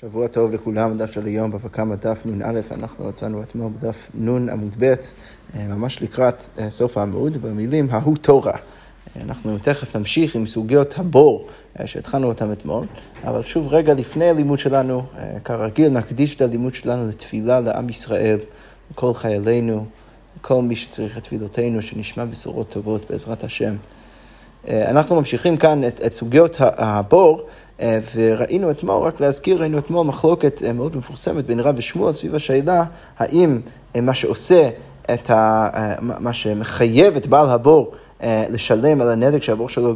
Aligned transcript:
שבוע 0.00 0.26
טוב 0.26 0.54
לכולם, 0.54 0.98
דף 0.98 1.12
של 1.12 1.26
היום, 1.26 1.50
בבא 1.50 1.68
קמא 1.68 1.94
דף 1.94 2.22
נ"א, 2.24 2.60
אנחנו 2.70 3.06
רצינו 3.06 3.42
אתמול 3.42 3.72
בדף 3.78 4.10
נ' 4.14 4.48
עמוד 4.48 4.74
ב', 4.78 4.84
אה, 4.84 5.66
ממש 5.68 6.02
לקראת 6.02 6.42
אה, 6.58 6.70
סוף 6.70 6.98
העמוד, 6.98 7.36
במילים 7.36 7.88
ההוא 7.90 8.16
תורה. 8.16 8.52
אה, 8.52 9.22
אנחנו 9.22 9.58
תכף 9.58 9.96
נמשיך 9.96 10.36
עם 10.36 10.46
סוגיות 10.46 10.98
הבור 10.98 11.48
שהתחלנו 11.84 12.28
אותם 12.28 12.52
אתמול, 12.52 12.86
אבל 13.24 13.42
שוב 13.42 13.68
רגע 13.68 13.94
לפני 13.94 14.30
הלימוד 14.30 14.58
שלנו, 14.58 15.02
כרגיל 15.44 15.88
נקדיש 15.88 16.34
את 16.34 16.40
הלימוד 16.40 16.74
שלנו 16.74 17.08
לתפילה 17.08 17.60
לעם 17.60 17.88
ישראל, 17.88 18.38
לכל 18.90 19.14
חיילינו, 19.14 19.86
לכל 20.40 20.62
מי 20.62 20.76
שצריך 20.76 21.18
את 21.18 21.22
תפילותינו, 21.22 21.82
שנשמע 21.82 22.24
בשורות 22.24 22.68
טובות 22.68 23.10
בעזרת 23.10 23.44
השם. 23.44 23.74
אנחנו 24.68 25.16
ממשיכים 25.16 25.56
כאן 25.56 25.84
את, 25.84 26.00
את 26.06 26.12
סוגיות 26.12 26.56
הבור. 26.60 27.42
אה, 27.82 27.98
וראינו 28.14 28.70
אתמול, 28.70 29.06
רק 29.06 29.20
להזכיר, 29.20 29.60
ראינו 29.60 29.78
אתמול 29.78 30.06
מחלוקת 30.06 30.62
אה, 30.62 30.72
מאוד 30.72 30.96
מפורסמת 30.96 31.46
בין 31.46 31.60
רב 31.60 31.74
ושמואל 31.78 32.12
סביב 32.12 32.34
השאלה 32.34 32.84
האם 33.18 33.60
אה, 33.96 34.00
מה 34.00 34.14
שעושה 34.14 34.68
את 35.14 35.30
ה... 35.30 35.68
מה 36.00 36.32
שמחייב 36.32 37.16
את 37.16 37.26
בעל 37.26 37.50
הבור 37.50 37.92
לשלם 38.24 39.00
על 39.00 39.10
הנזק 39.10 39.42
שהבור 39.42 39.68
שלו 39.68 39.94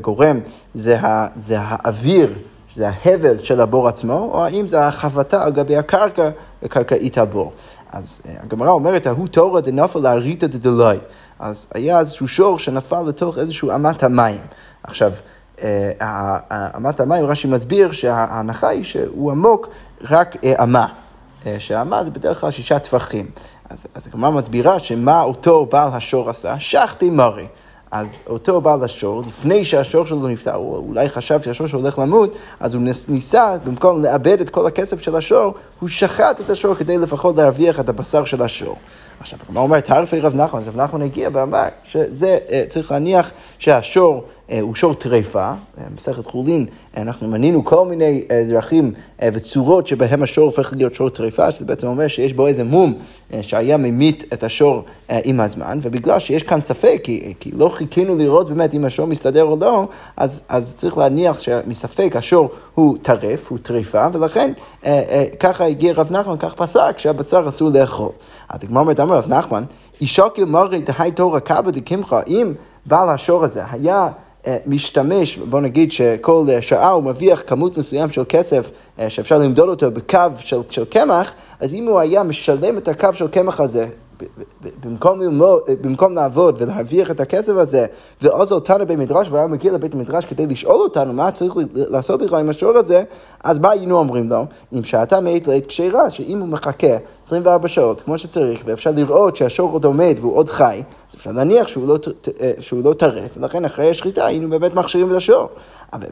גורם 0.00 0.40
זה, 0.74 1.00
ה... 1.00 1.26
זה 1.36 1.56
האוויר, 1.60 2.34
זה 2.76 2.88
ההבל 2.88 3.38
של 3.38 3.60
הבור 3.60 3.88
עצמו, 3.88 4.30
או 4.32 4.44
האם 4.44 4.68
זה 4.68 4.86
החבטה 4.86 5.44
על 5.44 5.52
גבי 5.52 5.76
הקרקע 5.76 6.30
וקרקעית 6.62 7.18
הבור. 7.18 7.52
אז 7.92 8.22
הגמרא 8.42 8.70
אומרת, 8.70 9.06
ההוא 9.06 9.28
תורא 9.28 9.60
דנפל 9.60 9.98
לאריתא 9.98 10.46
דדלאי. 10.46 10.98
אז 11.38 11.66
היה 11.74 12.00
איזשהו 12.00 12.28
שור 12.28 12.58
שנפל 12.58 13.02
לתוך 13.02 13.38
איזשהו 13.38 13.74
אמת 13.74 14.02
המים. 14.02 14.40
עכשיו, 14.82 15.12
אמת 16.76 17.00
המים, 17.00 17.24
רש"י 17.24 17.48
מסביר 17.48 17.92
שההנחה 17.92 18.68
היא 18.68 18.84
שהוא 18.84 19.30
עמוק 19.30 19.68
רק 20.10 20.36
אה, 20.44 20.62
אמה. 20.62 20.86
אה, 21.46 21.56
שאמה 21.58 22.04
זה 22.04 22.10
בדרך 22.10 22.40
כלל 22.40 22.50
שישה 22.50 22.78
טפחים. 22.78 23.26
אז, 23.70 23.78
אז 23.94 24.06
הגמרא 24.06 24.30
מסבירה 24.30 24.78
שמה 24.78 25.22
אותו 25.22 25.66
בעל 25.66 25.88
השור 25.92 26.30
עשה? 26.30 26.60
שחטי 26.60 27.10
מרי. 27.10 27.46
אז 27.92 28.22
אותו 28.26 28.60
בעל 28.60 28.84
השור, 28.84 29.22
לפני 29.28 29.64
שהשור 29.64 30.06
שלו 30.06 30.28
נפטר, 30.28 30.54
הוא 30.54 30.76
אולי 30.76 31.08
חשב 31.08 31.42
שהשור 31.42 31.66
שלו 31.66 31.80
הולך 31.80 31.98
למות, 31.98 32.36
אז 32.60 32.74
הוא 32.74 32.82
ניסה, 33.08 33.56
במקום 33.64 34.02
לאבד 34.02 34.40
את 34.40 34.50
כל 34.50 34.66
הכסף 34.66 35.02
של 35.02 35.16
השור, 35.16 35.54
הוא 35.80 35.88
שחט 35.88 36.40
את 36.40 36.50
השור 36.50 36.74
כדי 36.74 36.98
לפחות 36.98 37.36
להרוויח 37.36 37.80
את 37.80 37.88
הבשר 37.88 38.24
של 38.24 38.42
השור. 38.42 38.76
עכשיו, 39.20 39.38
הגמרא 39.48 39.62
אומרת, 39.62 39.84
תערפי 39.84 40.20
רב 40.20 40.34
נחמן, 40.34 40.60
רב 40.66 40.76
נחמן 40.76 41.02
הגיע 41.02 41.28
ואמר 41.32 41.68
שזה, 41.84 42.38
אה, 42.50 42.64
צריך 42.68 42.92
להניח 42.92 43.30
שהשור 43.58 44.14
אה, 44.14 44.22
הוא 44.60 44.74
שור 44.74 44.94
טרפה, 44.94 45.40
אה, 45.40 45.54
מסכת 45.96 46.26
חולין, 46.26 46.66
אנחנו 46.96 47.28
מנינו 47.28 47.64
כל 47.64 47.86
מיני 47.86 48.22
דרכים 48.48 48.92
וצורות 49.22 49.86
שבהם 49.86 50.22
השור 50.22 50.44
הופך 50.44 50.72
להיות 50.76 50.94
שור 50.94 51.08
טרפה, 51.08 51.52
שזה 51.52 51.64
בעצם 51.64 51.86
אומר 51.86 52.08
שיש 52.08 52.32
בו 52.32 52.46
איזה 52.46 52.64
מום 52.64 52.94
שהיה 53.42 53.76
ממית 53.76 54.24
את 54.32 54.44
השור 54.44 54.84
עם 55.24 55.40
הזמן, 55.40 55.78
ובגלל 55.82 56.18
שיש 56.18 56.42
כאן 56.42 56.60
ספק, 56.60 57.00
כי, 57.02 57.34
כי 57.40 57.50
לא 57.52 57.68
חיכינו 57.68 58.16
לראות 58.16 58.48
באמת 58.48 58.74
אם 58.74 58.84
השור 58.84 59.06
מסתדר 59.06 59.44
או 59.44 59.56
לא, 59.60 59.88
אז, 60.16 60.42
אז 60.48 60.74
צריך 60.76 60.98
להניח 60.98 61.40
שמספק 61.40 62.16
השור 62.16 62.50
הוא 62.74 62.96
טרף, 63.02 63.50
הוא 63.50 63.58
טרפה, 63.58 64.06
ולכן 64.12 64.52
ככה 65.40 65.64
הגיע 65.64 65.92
רב 65.92 66.12
נחמן, 66.12 66.36
כך 66.38 66.54
פסק 66.54 66.98
שהבשר 66.98 67.44
אסור 67.48 67.70
לאכול. 67.74 68.10
אז 68.48 68.60
הגמרא 68.62 68.82
אומרת, 68.82 69.00
אמר 69.00 69.16
רב 69.16 69.28
נחמן, 69.28 69.64
אישוקל 70.00 70.44
מרי 70.44 70.80
דהי 70.80 71.12
תורא 71.12 71.38
קבא 71.38 71.70
דקמחה, 71.70 72.20
אם 72.26 72.52
בעל 72.86 73.08
השור 73.08 73.44
הזה 73.44 73.62
היה 73.70 73.96
אה, 73.96 74.10
משתמש, 74.66 75.36
בוא 75.36 75.60
נגיד 75.60 75.92
שכל 75.92 76.46
שעה 76.60 76.90
הוא 76.90 77.02
מרוויח 77.02 77.42
כמות 77.46 77.78
מסוים 77.78 78.12
של 78.12 78.22
כסף 78.28 78.70
אה, 78.98 79.10
שאפשר 79.10 79.38
למדוד 79.38 79.68
אותו 79.68 79.90
בקו 79.90 80.18
של 80.70 80.84
קמח, 80.84 81.32
אז 81.60 81.74
אם 81.74 81.86
הוא 81.86 81.98
היה 81.98 82.22
משלם 82.22 82.78
את 82.78 82.88
הקו 82.88 83.08
של 83.12 83.28
קמח 83.28 83.60
הזה 83.60 83.86
במקום, 84.84 85.20
ללמוד, 85.20 85.62
במקום 85.80 86.14
לעבוד 86.14 86.56
ולהרוויח 86.58 87.10
את 87.10 87.20
הכסף 87.20 87.52
הזה, 87.52 87.86
ועוזר 88.22 88.54
אותנו 88.54 88.78
בבית 88.84 88.98
מדרש, 88.98 89.28
והיה 89.30 89.46
מגיע 89.46 89.72
לבית 89.72 89.94
המדרש 89.94 90.24
כדי 90.24 90.46
לשאול 90.46 90.80
אותנו 90.80 91.12
מה 91.12 91.30
צריך 91.30 91.54
לעשות 91.74 92.20
בכלל 92.20 92.40
עם 92.40 92.50
השור 92.50 92.78
הזה, 92.78 93.02
אז 93.44 93.58
מה 93.58 93.70
היינו 93.70 93.98
אומרים 93.98 94.28
לו? 94.28 94.44
אם 94.72 94.84
שעתה 94.84 95.20
מעת 95.20 95.46
לעת 95.46 95.66
כשרה, 95.66 96.10
שאם 96.10 96.40
הוא 96.40 96.48
מחכה 96.48 96.96
24 97.24 97.68
שעות 97.68 98.00
כמו 98.00 98.18
שצריך, 98.18 98.62
ואפשר 98.64 98.90
לראות 98.96 99.36
שהשור 99.36 99.72
עוד 99.72 99.84
עומד 99.84 100.14
והוא 100.20 100.36
עוד 100.36 100.48
חי, 100.48 100.82
אז 101.10 101.16
אפשר 101.16 101.32
להניח 101.32 101.68
שהוא 101.68 101.88
לא, 101.88 101.98
אה, 102.40 102.52
שהוא 102.60 102.84
לא 102.84 102.92
טרף, 102.92 103.36
ולכן 103.36 103.64
אחרי 103.64 103.90
השחיטה 103.90 104.26
היינו 104.26 104.50
באמת 104.50 104.74
מכשירים 104.74 105.10
את 105.10 105.16
השור. 105.16 105.48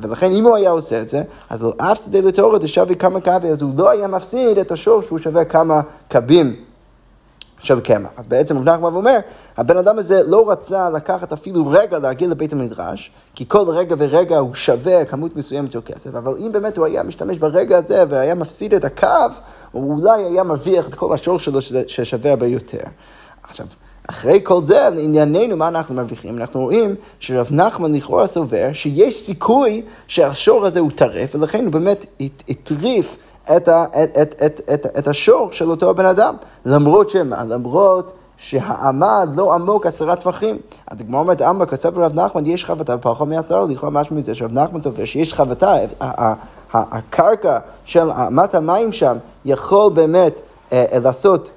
ולכן 0.03 0.33
אם 0.33 0.45
הוא 0.45 0.57
היה 0.57 0.71
עושה 0.71 1.01
את 1.01 1.09
זה, 1.09 1.23
אז 1.51 1.63
לא 1.63 1.73
אף 1.77 1.99
צדי 1.99 2.23
לתורה 2.23 2.59
דשווה 2.59 2.95
כמה 2.95 3.21
קבי, 3.21 3.49
אז 3.49 3.63
הוא 3.63 3.71
לא 3.77 3.91
היה 3.91 4.09
מפסיד 4.09 4.59
את 4.59 4.73
השור 4.73 5.03
שהוא 5.03 5.19
שווה 5.19 5.45
כמה 5.45 5.81
קבים. 6.09 6.70
של 7.61 7.81
קמח. 7.81 8.11
אז 8.17 8.27
בעצם 8.27 8.59
רב 8.59 8.69
נחמן 8.69 8.95
אומר, 8.95 9.19
הבן 9.57 9.77
אדם 9.77 9.99
הזה 9.99 10.21
לא 10.27 10.51
רצה 10.51 10.91
לקחת 10.91 11.33
אפילו 11.33 11.67
רגע 11.67 11.99
להגיע 11.99 12.29
לבית 12.29 12.53
המדרש, 12.53 13.11
כי 13.35 13.45
כל 13.49 13.65
רגע 13.69 13.95
ורגע 13.99 14.39
הוא 14.39 14.55
שווה 14.55 15.05
כמות 15.05 15.37
מסוימת 15.37 15.73
של 15.73 15.81
כסף, 15.85 16.15
אבל 16.15 16.33
אם 16.39 16.53
באמת 16.53 16.77
הוא 16.77 16.87
היה 16.87 17.03
משתמש 17.03 17.39
ברגע 17.39 17.79
הזה 17.79 18.05
והיה 18.09 18.35
מפסיד 18.35 18.75
את 18.75 18.85
הקו, 18.85 19.07
הוא 19.73 19.99
אולי 19.99 20.25
היה 20.25 20.43
מרוויח 20.43 20.89
את 20.89 20.95
כל 20.95 21.15
השור 21.15 21.39
שלו 21.39 21.63
ששווה 21.87 22.31
הרבה 22.31 22.47
יותר. 22.47 22.85
עכשיו, 23.43 23.67
אחרי 24.09 24.41
כל 24.43 24.63
זה, 24.63 24.89
לענייננו, 24.95 25.57
מה 25.57 25.69
אנחנו 25.69 25.95
מרוויחים? 25.95 26.39
אנחנו 26.39 26.61
רואים 26.61 26.95
שרב 27.21 27.49
נחמן 27.51 27.95
לכאורה 27.95 28.27
סובר 28.27 28.73
שיש 28.73 29.21
סיכוי 29.21 29.83
שהשור 30.07 30.67
הזה 30.67 30.81
הוא 30.81 30.91
טרף, 30.95 31.35
ולכן 31.35 31.65
הוא 31.65 31.73
באמת 31.73 32.07
הטריף 32.49 33.17
את, 33.57 33.69
ה, 33.69 33.85
את, 33.85 34.19
את, 34.23 34.43
את, 34.47 34.61
את, 34.75 34.87
את 34.99 35.07
השור 35.07 35.49
של 35.53 35.71
אותו 35.71 35.91
הבן 35.91 36.05
אדם, 36.05 36.35
למרות 36.65 37.11
שמה? 37.11 37.45
למרות 37.45 38.13
שהעמד 38.37 39.29
לא 39.37 39.55
עמוק 39.55 39.87
עשרה 39.87 40.17
טפחים. 40.17 40.59
אז 40.91 41.01
הגמרא 41.01 41.21
אומרת, 41.21 41.43
עמא 41.43 41.65
כסף 41.65 41.97
רב 41.97 42.15
נחמן, 42.15 42.47
יש 42.47 42.65
חבטה 42.65 42.99
פחות 42.99 43.29
מעשרה, 43.29 43.65
לכאורה 43.69 43.91
משהו 43.91 44.17
מזה 44.17 44.35
שרב 44.35 44.53
נחמן 44.53 44.83
סופר 44.83 45.05
שיש 45.05 45.35
חבטה, 45.35 45.75
הקרקע 46.73 47.59
של 47.85 48.11
אמת 48.11 48.55
המים 48.55 48.93
שם 48.93 49.17
יכול 49.45 49.93
באמת 49.93 50.41
אה, 50.73 50.85
לעשות, 51.05 51.51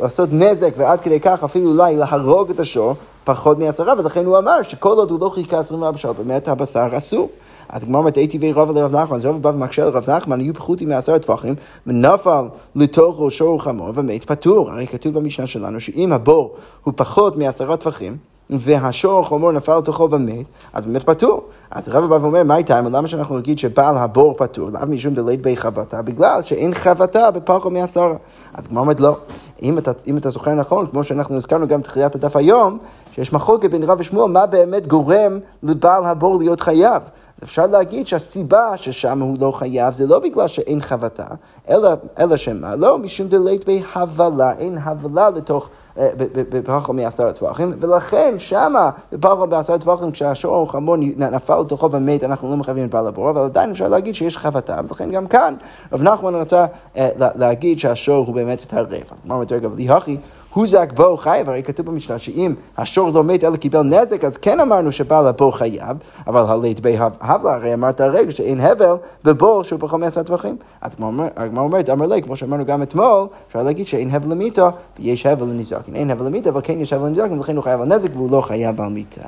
לעשות 0.00 0.28
נזק 0.32 0.70
ועד 0.76 1.00
כדי 1.00 1.20
כך 1.20 1.44
אפילו 1.44 1.70
אולי 1.70 1.96
להרוג 1.96 2.50
את 2.50 2.60
השור 2.60 2.94
פחות 3.24 3.58
מעשרה, 3.58 3.94
ולכן 3.98 4.24
הוא 4.24 4.38
אמר 4.38 4.62
שכל 4.62 4.96
עוד 4.96 5.10
הוא 5.10 5.20
לא 5.20 5.28
חיכה 5.28 5.58
24 5.58 5.98
שעות, 5.98 6.16
באמת 6.16 6.48
הבשר 6.48 6.88
אסור. 6.96 7.28
אז 7.74 7.82
הגמרא 7.82 7.98
אומרת, 8.00 8.16
הייתי 8.16 8.38
ורבא 8.40 8.80
לרב 8.80 8.96
נחמן, 8.96 9.16
אז 9.16 9.24
רבא 9.24 9.38
בא 9.38 9.48
ומקשה 9.48 9.84
לרב 9.84 10.10
נחמן, 10.10 10.40
היו 10.40 10.54
פחותים 10.54 10.88
מעשרה 10.88 11.18
טפחים, 11.18 11.54
ונפל 11.86 12.44
לתוכו 12.76 13.30
שור 13.30 13.62
חמור 13.62 13.90
ומת 13.94 14.24
פטור. 14.24 14.70
הרי 14.70 14.86
כתוב 14.86 15.14
במשנה 15.14 15.46
שלנו 15.46 15.80
שאם 15.80 16.12
הבור 16.12 16.54
הוא 16.84 16.94
פחות 16.96 17.36
מעשרה 17.36 17.76
טפחים, 17.76 18.16
והשור 18.50 19.20
החמור 19.20 19.52
נפל 19.52 19.78
לתוכו 19.78 20.08
ומת, 20.10 20.46
אז 20.72 20.84
באמת 20.84 21.02
פטור. 21.02 21.42
אז 21.70 21.88
רבא 21.88 22.06
בא 22.06 22.14
ואומר, 22.14 22.42
מה 22.42 22.56
איתה? 22.56 22.80
למה 22.80 23.08
שאנחנו 23.08 23.38
נגיד 23.38 23.58
שבעל 23.58 23.96
הבור 23.96 24.34
פטור? 24.38 24.70
לאו 24.72 24.86
משום 24.88 25.14
דלית 25.14 25.42
בי 25.42 25.56
חבטה? 25.56 26.02
בגלל 26.02 26.42
שאין 26.42 26.74
חבטה 26.74 27.30
בפחות 27.30 27.72
מעשרה. 27.72 28.16
אז 28.54 28.64
הגמרא 28.64 28.82
אומרת, 28.82 29.00
לא. 29.00 29.16
אם 29.62 29.78
אתה, 29.78 29.90
אם 30.06 30.16
אתה 30.16 30.30
זוכר 30.30 30.54
נכון, 30.54 30.86
כמו 30.86 31.04
שאנחנו 31.04 31.36
הזכרנו 31.36 31.68
גם 31.68 31.80
בתחילת 31.80 32.14
הדף 32.14 32.36
היום, 32.36 32.78
שיש 33.12 33.32
מחלוקת 33.32 33.70
בין 33.70 33.82
רב 33.82 34.00
ושמואל, 34.00 34.30
מה 34.30 34.46
באמת 34.46 34.86
גורם 34.86 35.38
לבעל 35.62 36.04
הבור 36.04 36.38
להיות 36.38 36.60
חייב. 36.60 37.02
אפשר 37.44 37.66
להגיד 37.66 38.06
שהסיבה 38.06 38.76
ששם 38.76 39.20
הוא 39.20 39.36
לא 39.40 39.52
חייב 39.52 39.94
זה 39.94 40.06
לא 40.06 40.18
בגלל 40.18 40.48
שאין 40.48 40.80
חבטה, 40.80 41.26
אלא, 41.70 41.90
אלא 42.18 42.36
שמה? 42.36 42.76
לא, 42.76 42.98
משום 42.98 43.28
דלית 43.28 43.64
בהבלה, 43.66 44.52
אין 44.52 44.78
הבלה 44.78 45.30
לתוך... 45.30 45.68
אה, 45.98 46.08
בפחות 46.32 46.94
מעשרה 46.94 47.32
טווחים, 47.32 47.72
ולכן 47.78 48.34
שמה 48.38 48.90
בפחות 49.12 49.48
מעשרה 49.48 49.78
טווחים 49.78 50.10
כשהשור 50.10 50.72
חמור 50.72 50.96
נפל 51.16 51.60
לתוכו 51.60 51.92
ומת, 51.92 52.24
אנחנו 52.24 52.50
לא 52.50 52.56
מחייבים 52.56 52.84
את 52.84 52.90
בעל 52.90 53.06
הבור, 53.06 53.30
אבל 53.30 53.40
עדיין 53.40 53.70
אפשר 53.70 53.88
להגיד 53.88 54.14
שיש 54.14 54.36
חבטה, 54.36 54.80
ולכן 54.88 55.10
גם 55.10 55.26
כאן 55.26 55.54
רב 55.92 56.02
נחמן 56.02 56.34
רצה 56.34 56.66
אה, 56.96 57.08
להגיד 57.18 57.78
שהשור 57.78 58.26
הוא 58.26 58.34
באמת 58.34 58.60
טרף. 58.60 59.12
אמרנו 59.26 59.42
יותר 59.42 59.58
גבוה, 59.58 59.76
ליהכי 59.76 60.16
הוא 60.54 60.66
זק 60.66 60.92
בו 60.96 61.16
חייב, 61.16 61.48
הרי 61.48 61.62
כתוב 61.62 61.86
במשנה 61.86 62.18
שאם 62.18 62.54
השור 62.78 63.10
לא 63.10 63.24
מת 63.24 63.44
אלא 63.44 63.56
קיבל 63.56 63.82
נזק, 63.82 64.24
אז 64.24 64.36
כן 64.36 64.60
אמרנו 64.60 64.92
שבעל 64.92 65.26
הבור 65.26 65.56
חייב, 65.56 65.96
אבל 66.26 66.40
הלית 66.48 66.80
בי 66.80 66.96
הבלה, 67.20 67.54
הרי 67.54 67.74
אמרת 67.74 68.00
הרגע 68.00 68.30
שאין 68.30 68.60
הבל 68.60 68.94
בבור 69.24 69.64
שהוא 69.64 69.80
פחות 69.80 70.00
מעשרה 70.00 70.24
טווחים. 70.24 70.56
אז 70.80 70.92
הגמרא 71.36 71.64
אומרת, 71.64 71.90
אמר 71.90 72.06
לי, 72.06 72.22
כמו 72.22 72.36
שאמרנו 72.36 72.64
גם 72.64 72.82
אתמול, 72.82 73.26
אפשר 73.48 73.62
להגיד 73.62 73.86
שאין 73.86 74.10
הבל 74.10 74.30
למיתו 74.30 74.68
ויש 74.98 75.26
הבל 75.26 75.46
לניזוקין. 75.46 75.96
אין 75.96 76.10
הבל 76.10 76.26
למיתו, 76.26 76.50
אבל 76.50 76.60
כן 76.64 76.80
יש 76.80 76.92
הבל 76.92 77.06
לניזוקין, 77.06 77.38
ולכן 77.38 77.56
הוא 77.56 77.64
חייב 77.64 77.80
על 77.80 77.88
נזק 77.88 78.08
והוא 78.12 78.30
לא 78.30 78.40
חייב 78.40 78.80
על 78.80 78.88
מיתה. 78.88 79.20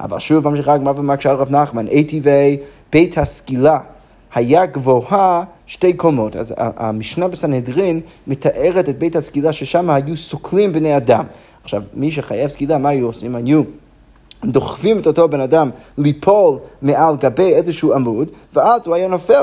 אבל 0.00 0.18
שוב 0.18 0.48
ממשיכה 0.48 0.72
הגמרא 0.72 0.92
ומקשה 0.96 1.30
על 1.30 1.36
רב 1.36 1.50
נחמן, 1.50 1.86
אי 1.86 2.20
בית 2.92 3.18
הסקילה. 3.18 3.78
היה 4.34 4.66
גבוהה 4.66 5.44
שתי 5.66 5.92
קומות. 5.92 6.36
אז 6.36 6.54
המשנה 6.56 7.28
בסנהדרין 7.28 8.00
מתארת 8.26 8.88
את 8.88 8.98
בית 8.98 9.16
הסקילה 9.16 9.52
ששם 9.52 9.90
היו 9.90 10.16
סוקלים 10.16 10.72
בני 10.72 10.96
אדם. 10.96 11.24
עכשיו, 11.62 11.82
מי 11.94 12.10
שחייב 12.10 12.50
סקילה, 12.50 12.78
מה 12.78 12.88
היו 12.88 13.06
עושים? 13.06 13.36
היו 13.36 13.62
דוחפים 14.44 14.98
את 14.98 15.06
אותו 15.06 15.28
בן 15.28 15.40
אדם 15.40 15.70
ליפול 15.98 16.58
מעל 16.82 17.16
גבי 17.16 17.54
איזשהו 17.54 17.94
עמוד, 17.94 18.28
ואז 18.54 18.86
הוא 18.86 18.94
היה 18.94 19.08
נופל, 19.08 19.42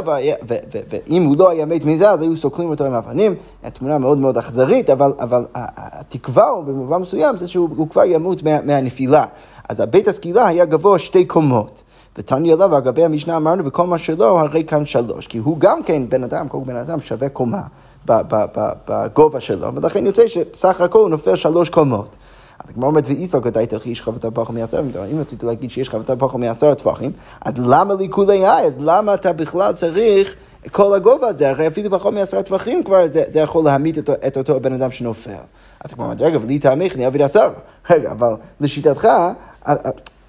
ואם 0.90 1.24
הוא 1.24 1.36
לא 1.40 1.50
היה 1.50 1.66
מת 1.66 1.86
מזה, 1.86 2.10
אז 2.10 2.22
היו 2.22 2.38
סוקלים 2.38 2.70
אותו 2.70 2.86
עם 2.86 2.94
אבנים. 2.94 3.36
תמונה 3.74 3.98
מאוד 3.98 4.18
מאוד 4.18 4.38
אכזרית, 4.38 4.90
אבל, 4.90 5.14
אבל 5.20 5.46
התקווה 5.56 6.62
במובן 6.66 7.02
מסוים 7.02 7.38
זה 7.38 7.48
שהוא 7.48 7.90
כבר 7.90 8.04
ימות 8.04 8.44
מה, 8.44 8.62
מהנפילה. 8.62 9.26
אז 9.70 9.80
הבית 9.80 10.08
הסקילה 10.08 10.48
היה 10.48 10.66
גבוה 10.66 11.00
שתי 11.00 11.26
קומות. 11.26 11.84
ותניא 12.18 12.56
לה, 12.56 12.66
ועל 12.72 12.82
גבי 12.82 13.06
המשנה 13.06 13.36
אמרנו, 13.36 13.66
וכל 13.66 13.88
מה 13.88 13.98
שלא, 13.98 14.40
הרי 14.40 14.64
כאן 14.64 14.86
שלוש. 14.86 15.28
כי 15.28 15.38
הוא 15.38 15.58
גם 15.60 15.84
כן 15.84 16.10
בן 16.10 16.24
אדם, 16.24 16.48
כל 16.48 16.58
בן 16.66 16.76
אדם 16.76 17.02
שווה 17.02 17.30
קומה 17.30 17.62
בגובה 18.06 19.40
שלו, 19.40 19.76
ולכן 19.76 20.06
יוצא 20.06 20.28
שסך 20.28 20.82
הכל 20.82 21.00
הוא 21.00 21.10
נופל 21.10 21.36
שלוש 21.36 21.70
קומות. 21.70 22.16
הגמרא 22.66 22.88
אומרת, 22.88 23.04
ואיסו 23.08 23.42
גדאי 23.42 23.66
תלכי 23.66 23.90
איש 23.90 24.02
חבטה 24.02 24.32
פחו 24.32 24.54
מעשרה, 24.54 24.82
אם 25.12 25.20
רצית 25.20 25.44
להגיד 25.44 25.70
שיש 25.70 25.90
חבטה 25.90 26.16
פחו 26.16 26.38
מעשרה 26.38 26.76
טפחים, 26.76 27.12
אז 27.42 27.54
למה 27.58 27.94
לי 27.94 28.08
כולי 28.10 28.48
היי? 28.48 28.66
אז 28.66 28.78
למה 28.82 29.14
אתה 29.14 29.34
בכלל 29.34 29.74
צריך 29.74 30.36
כל 30.72 30.96
הגובה 30.96 31.28
הזה? 31.28 31.50
הרי 31.50 31.68
אפילו 31.68 32.00
פחות 32.00 32.14
מעשרה 32.14 32.44
טפחים 32.44 32.84
כבר 32.84 33.08
זה, 33.08 33.24
זה 33.28 33.40
יכול 33.40 33.66
להמית 33.66 33.98
את, 33.98 34.10
את 34.10 34.38
אותו 34.38 34.60
בן 34.60 34.74
אדם 34.74 34.92
שנופל. 34.92 35.32
אז 35.86 35.94
הגמרא 35.94 36.06
אומרת, 36.06 36.22
רגע, 36.22 36.38
ולי 36.42 36.60
תעמיך, 36.60 36.96
אני 36.96 37.06
אעביד 37.06 37.22
עשר. 37.22 37.50
רגע, 37.90 38.12
אבל 38.12 38.34
לשיטתך, 38.62 39.08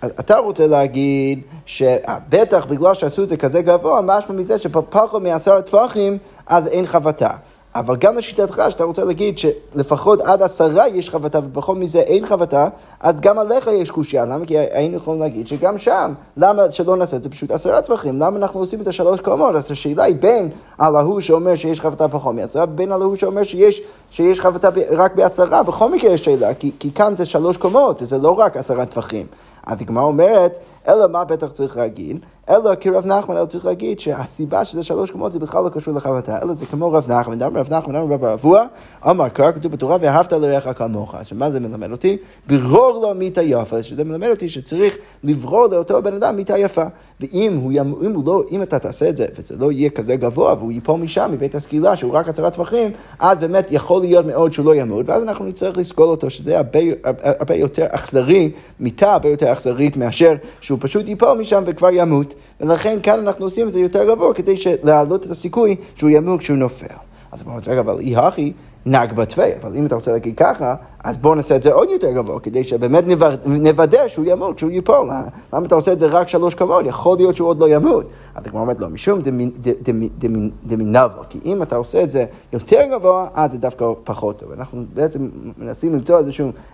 אתה 0.04 0.38
רוצה 0.38 0.66
להגיד 0.66 1.40
שבטח 1.66 2.66
בגלל 2.66 2.94
שעשו 2.94 3.22
את 3.22 3.28
זה 3.28 3.36
כזה 3.36 3.62
גבוה, 3.62 4.00
משמע 4.04 4.34
מזה 4.34 4.58
שפחות 4.58 5.22
מעשרה 5.22 5.62
טפחים, 5.62 6.18
אז 6.46 6.66
אין 6.66 6.86
חבטה. 6.86 7.30
אבל 7.78 7.96
גם 7.96 8.16
לשיטתך, 8.16 8.62
שאתה 8.70 8.84
רוצה 8.84 9.04
להגיד 9.04 9.38
שלפחות 9.38 10.20
עד 10.20 10.42
עשרה 10.42 10.88
יש 10.88 11.10
חבטה 11.10 11.40
ופחות 11.44 11.78
מזה 11.78 11.98
אין 11.98 12.26
חבטה, 12.26 12.68
אז 13.00 13.20
גם 13.20 13.38
עליך 13.38 13.66
יש 13.66 13.90
קושייה. 13.90 14.24
למה? 14.24 14.46
כי 14.46 14.58
היינו 14.58 14.96
יכולים 14.96 15.20
להגיד 15.20 15.46
שגם 15.46 15.78
שם, 15.78 16.12
למה 16.36 16.70
שלא 16.70 16.96
נעשה 16.96 17.16
את 17.16 17.22
זה 17.22 17.28
פשוט 17.30 17.50
עשרה 17.50 17.82
טווחים? 17.82 18.18
למה 18.18 18.36
אנחנו 18.36 18.60
עושים 18.60 18.80
את 18.80 18.86
השלוש 18.86 19.20
קומות? 19.20 19.54
אז 19.54 19.70
השאלה 19.70 20.04
היא 20.04 20.16
בין 20.20 20.48
על 20.78 20.96
ההוא 20.96 21.20
שאומר 21.20 21.54
שיש 21.54 21.80
חבטה 21.80 22.08
פחות 22.08 22.34
מעשרה, 22.34 22.64
ובין 22.64 22.92
על 22.92 23.02
ההוא 23.02 23.16
שאומר 23.16 23.42
שיש, 23.42 23.82
שיש 24.10 24.40
חבטה 24.40 24.68
רק 24.90 25.14
בעשרה. 25.14 25.62
בכל 25.62 25.90
מקרה 25.90 26.10
יש 26.10 26.24
שאלה, 26.24 26.54
כי, 26.54 26.72
כי 26.78 26.92
כאן 26.92 27.16
זה 27.16 27.24
שלוש 27.24 27.56
קומות, 27.56 27.98
זה 28.04 28.18
לא 28.18 28.30
רק 28.30 28.56
עשרה 28.56 28.86
טווחים. 28.86 29.26
אז 29.66 29.80
הגמרא 29.80 30.04
אומרת, 30.04 30.58
אלא 30.88 31.06
מה 31.08 31.24
בטח 31.24 31.48
צריך 31.52 31.76
להגיד? 31.76 32.18
אלא 32.50 32.74
כרב 32.80 33.06
נחמן, 33.06 33.36
אלא 33.36 33.44
צריך 33.44 33.64
להגיד 33.66 34.00
שהסיבה 34.00 34.64
שזה 34.64 34.82
שלוש 34.82 35.10
קומות 35.10 35.32
זה 35.32 35.38
בכלל 35.38 35.64
לא 35.64 35.68
קשור 35.68 35.94
לחבטה, 35.94 36.38
אלא 36.42 36.54
זה 36.54 36.66
כמו 36.66 36.92
רב 36.92 37.12
נחמן, 37.12 37.38
דאמר 37.38 37.60
רב 37.60 37.74
נחמן, 37.74 37.96
אמר 37.96 38.14
רב 38.14 38.24
רבוע, 38.24 38.64
אמר 39.10 39.28
קר, 39.28 39.52
כתוב 39.52 39.72
בתורה, 39.72 39.96
ואהבת 40.00 40.32
לרעך 40.32 40.78
כמוך. 40.78 41.14
אז 41.14 41.32
מה 41.32 41.50
זה 41.50 41.60
מלמד 41.60 41.90
אותי? 41.90 42.16
ברור 42.46 43.00
לו 43.02 43.14
מיתה 43.14 43.42
יפה, 43.42 43.82
שזה 43.82 44.04
מלמד 44.04 44.28
אותי 44.28 44.48
שצריך 44.48 44.98
לברור 45.24 45.66
לאותו 45.66 46.02
בן 46.02 46.14
אדם 46.14 46.36
מיתה 46.36 46.58
יפה. 46.58 46.84
ואם 47.20 47.58
הוא, 47.62 47.72
אם 48.06 48.14
הוא 48.14 48.26
לא, 48.26 48.42
אם 48.50 48.62
אתה 48.62 48.78
תעשה 48.78 49.08
את 49.08 49.16
זה, 49.16 49.26
וזה 49.38 49.56
לא 49.58 49.72
יהיה 49.72 49.90
כזה 49.90 50.16
גבוה, 50.16 50.54
והוא 50.54 50.72
ייפול 50.72 51.00
משם, 51.00 51.30
מבית 51.32 51.54
הסקילה, 51.54 51.96
שהוא 51.96 52.12
רק 52.12 52.28
עשרה 52.28 52.50
טווחים, 52.50 52.92
אז 53.18 53.38
באמת 53.38 53.66
יכול 53.70 54.00
להיות 54.00 54.26
מאוד 54.26 54.52
שהוא 54.52 54.66
לא 54.66 54.74
ימות, 54.74 55.08
ואז 55.08 55.22
אנחנו 55.22 55.44
נצטרך 55.44 55.76
לסקול 55.76 56.06
אותו, 56.06 56.30
שזה 56.30 56.56
הרבה, 56.56 56.78
הרבה 57.04 57.54
יותר 57.54 57.86
אכזרי, 57.90 58.52
מיתה 58.80 59.12
הרבה 59.12 59.28
יותר 59.28 59.47
אכזרית 59.52 59.96
מאשר 59.96 60.34
שהוא 60.60 60.78
פשוט 60.80 61.08
ייפול 61.08 61.38
משם 61.38 61.62
וכבר 61.66 61.88
ימות. 61.92 62.34
ולכן 62.60 62.98
כאן 63.02 63.20
אנחנו 63.20 63.44
עושים 63.44 63.68
את 63.68 63.72
זה 63.72 63.80
יותר 63.80 64.04
גבוה 64.14 64.34
כדי 64.34 64.54
להעלות 64.82 65.26
את 65.26 65.30
הסיכוי 65.30 65.76
שהוא 65.96 66.10
ימות 66.10 66.40
כשהוא 66.40 66.56
נופל. 66.56 66.86
אז 67.32 67.42
אומר, 67.46 67.58
רגע, 67.66 67.80
אבל 67.80 68.00
אי 68.00 68.16
הכי 68.16 68.52
נהג 68.86 69.12
בתווי, 69.12 69.50
אבל 69.62 69.76
אם 69.76 69.86
אתה 69.86 69.94
רוצה 69.94 70.12
להגיד 70.12 70.34
ככה, 70.36 70.74
אז 71.04 71.16
בואו 71.16 71.34
נעשה 71.34 71.56
את 71.56 71.62
זה 71.62 71.72
עוד 71.72 71.90
יותר 71.90 72.12
גבוה, 72.12 72.40
כדי 72.40 72.64
שבאמת 72.64 73.04
נוודא 73.46 74.08
שהוא 74.08 74.24
ימות, 74.28 74.58
שהוא 74.58 74.70
ייפול. 74.70 75.08
למה 75.52 75.66
אתה 75.66 75.74
עושה 75.74 75.92
את 75.92 75.98
זה 75.98 76.06
רק 76.06 76.28
שלוש 76.28 76.54
כבוד? 76.54 76.86
יכול 76.86 77.16
להיות 77.16 77.36
שהוא 77.36 77.48
עוד 77.48 77.60
לא 77.60 77.68
ימות. 77.68 78.06
אז 78.34 78.46
הגמרא 78.46 78.62
אומרת, 78.62 78.80
לא, 78.80 78.88
משום 78.88 79.20
דמינבו, 80.64 81.22
כי 81.28 81.38
אם 81.44 81.62
אתה 81.62 81.76
עושה 81.76 82.02
את 82.02 82.10
זה 82.10 82.24
יותר 82.52 82.80
גבוה, 82.90 83.28
אז 83.34 83.52
זה 83.52 83.58
דווקא 83.58 83.86
פחות 84.04 84.38
טוב. 84.38 84.52
אנחנו 84.52 84.84
בעצם 84.94 85.28
מנסים 85.58 85.92
למצוא 85.94 86.20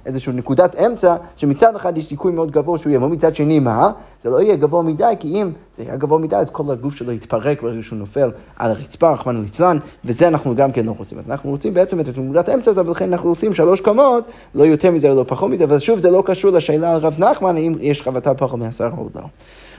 איזשהו 0.06 0.32
נקודת 0.32 0.76
אמצע, 0.76 1.16
שמצד 1.36 1.76
אחד 1.76 1.98
יש 1.98 2.08
סיכוי 2.08 2.32
מאוד 2.32 2.50
גבוה 2.50 2.78
שהוא 2.78 2.92
ימות, 2.92 3.10
מצד 3.10 3.36
שני, 3.36 3.58
מה? 3.58 3.90
זה 4.24 4.30
לא 4.30 4.42
יהיה 4.42 4.56
גבוה 4.56 4.82
מדי, 4.82 5.14
כי 5.20 5.42
אם 5.42 5.50
זה 5.76 5.82
יהיה 5.82 5.96
גבוה 5.96 6.18
מדי, 6.18 6.36
אז 6.36 6.50
כל 6.50 6.72
הגוף 6.72 6.94
שלו 6.94 7.12
יתפרק 7.12 7.62
ברגע 7.62 7.82
שהוא 7.82 7.98
נופל 7.98 8.30
על 8.56 8.70
הרצפה, 8.70 9.10
רחמנא 9.10 9.38
ליצלן, 9.40 9.78
וזה 10.04 10.28
אנחנו 10.28 10.54
גם 10.54 10.72
כן 10.72 10.86
לא 10.86 10.94
רוצים. 10.98 11.18
אז 11.18 11.30
אנחנו 11.30 11.50
רוצים 11.50 11.74
בעצם 11.74 12.00
את 12.00 12.18
נקודת 12.18 12.48
האמצע 12.48 12.70
הזאת, 12.70 12.86
ולכן 12.86 13.12
אנחנו 13.12 13.28
רוצים 13.28 13.54
שלוש 13.54 13.80
קומות, 13.80 14.24
לא 14.54 14.64
יותר 14.64 14.90
מזה 14.90 15.12
ולא 15.12 15.24
פחות 15.28 15.50
מזה, 15.50 15.64
אבל 15.64 15.78
שוב, 15.78 15.98
זה 15.98 16.10
לא 16.10 16.22
קשור 16.26 16.50
לשאלה 16.50 16.94
על 16.94 17.00
רב 17.00 17.16
נחמן, 17.18 17.56
האם 17.56 17.74
יש 17.80 18.02
חבטה 18.02 18.34
פחות 18.34 18.58
מעשרה 18.58 18.90
או 18.98 19.08
לא. 19.14 19.20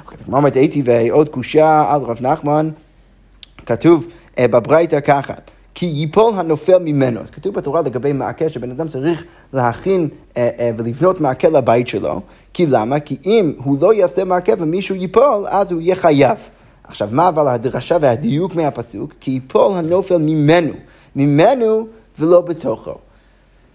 אוקיי, 0.05 0.17
כמו 0.25 0.37
אומרת, 0.37 0.55
הייתי 0.55 0.81
ועוד 0.85 1.29
קושייה 1.29 1.85
על 1.87 2.01
רב 2.01 2.17
נחמן, 2.21 2.69
כתוב 3.65 4.07
אה, 4.39 4.47
בברייתא 4.47 4.99
ככה. 4.99 5.33
כי 5.75 5.85
ייפול 5.85 6.33
הנופל 6.35 6.77
ממנו. 6.77 7.21
אז 7.21 7.29
כתוב 7.29 7.55
בתורה 7.55 7.81
לגבי 7.81 8.13
מעקה 8.13 8.49
שבן 8.49 8.71
אדם 8.71 8.87
צריך 8.87 9.23
להכין 9.53 10.07
אה, 10.37 10.49
אה, 10.59 10.71
ולבנות 10.77 11.21
מעקה 11.21 11.49
לבית 11.49 11.87
שלו. 11.87 12.21
כי 12.53 12.65
למה? 12.65 12.99
כי 12.99 13.17
אם 13.25 13.53
הוא 13.63 13.77
לא 13.81 13.93
יעשה 13.93 14.23
מעקה 14.23 14.53
ומישהו 14.57 14.95
ייפול, 14.95 15.45
אז 15.47 15.71
הוא 15.71 15.81
יהיה 15.81 15.95
חייב. 15.95 16.37
עכשיו, 16.83 17.09
מה 17.11 17.27
אבל 17.27 17.47
הדרשה 17.47 17.97
והדיוק 18.01 18.55
מהפסוק? 18.55 19.13
כי 19.19 19.31
ייפול 19.31 19.73
הנופל 19.73 20.17
ממנו. 20.17 20.73
ממנו 21.15 21.87
ולא 22.19 22.41
בתוכו. 22.41 22.95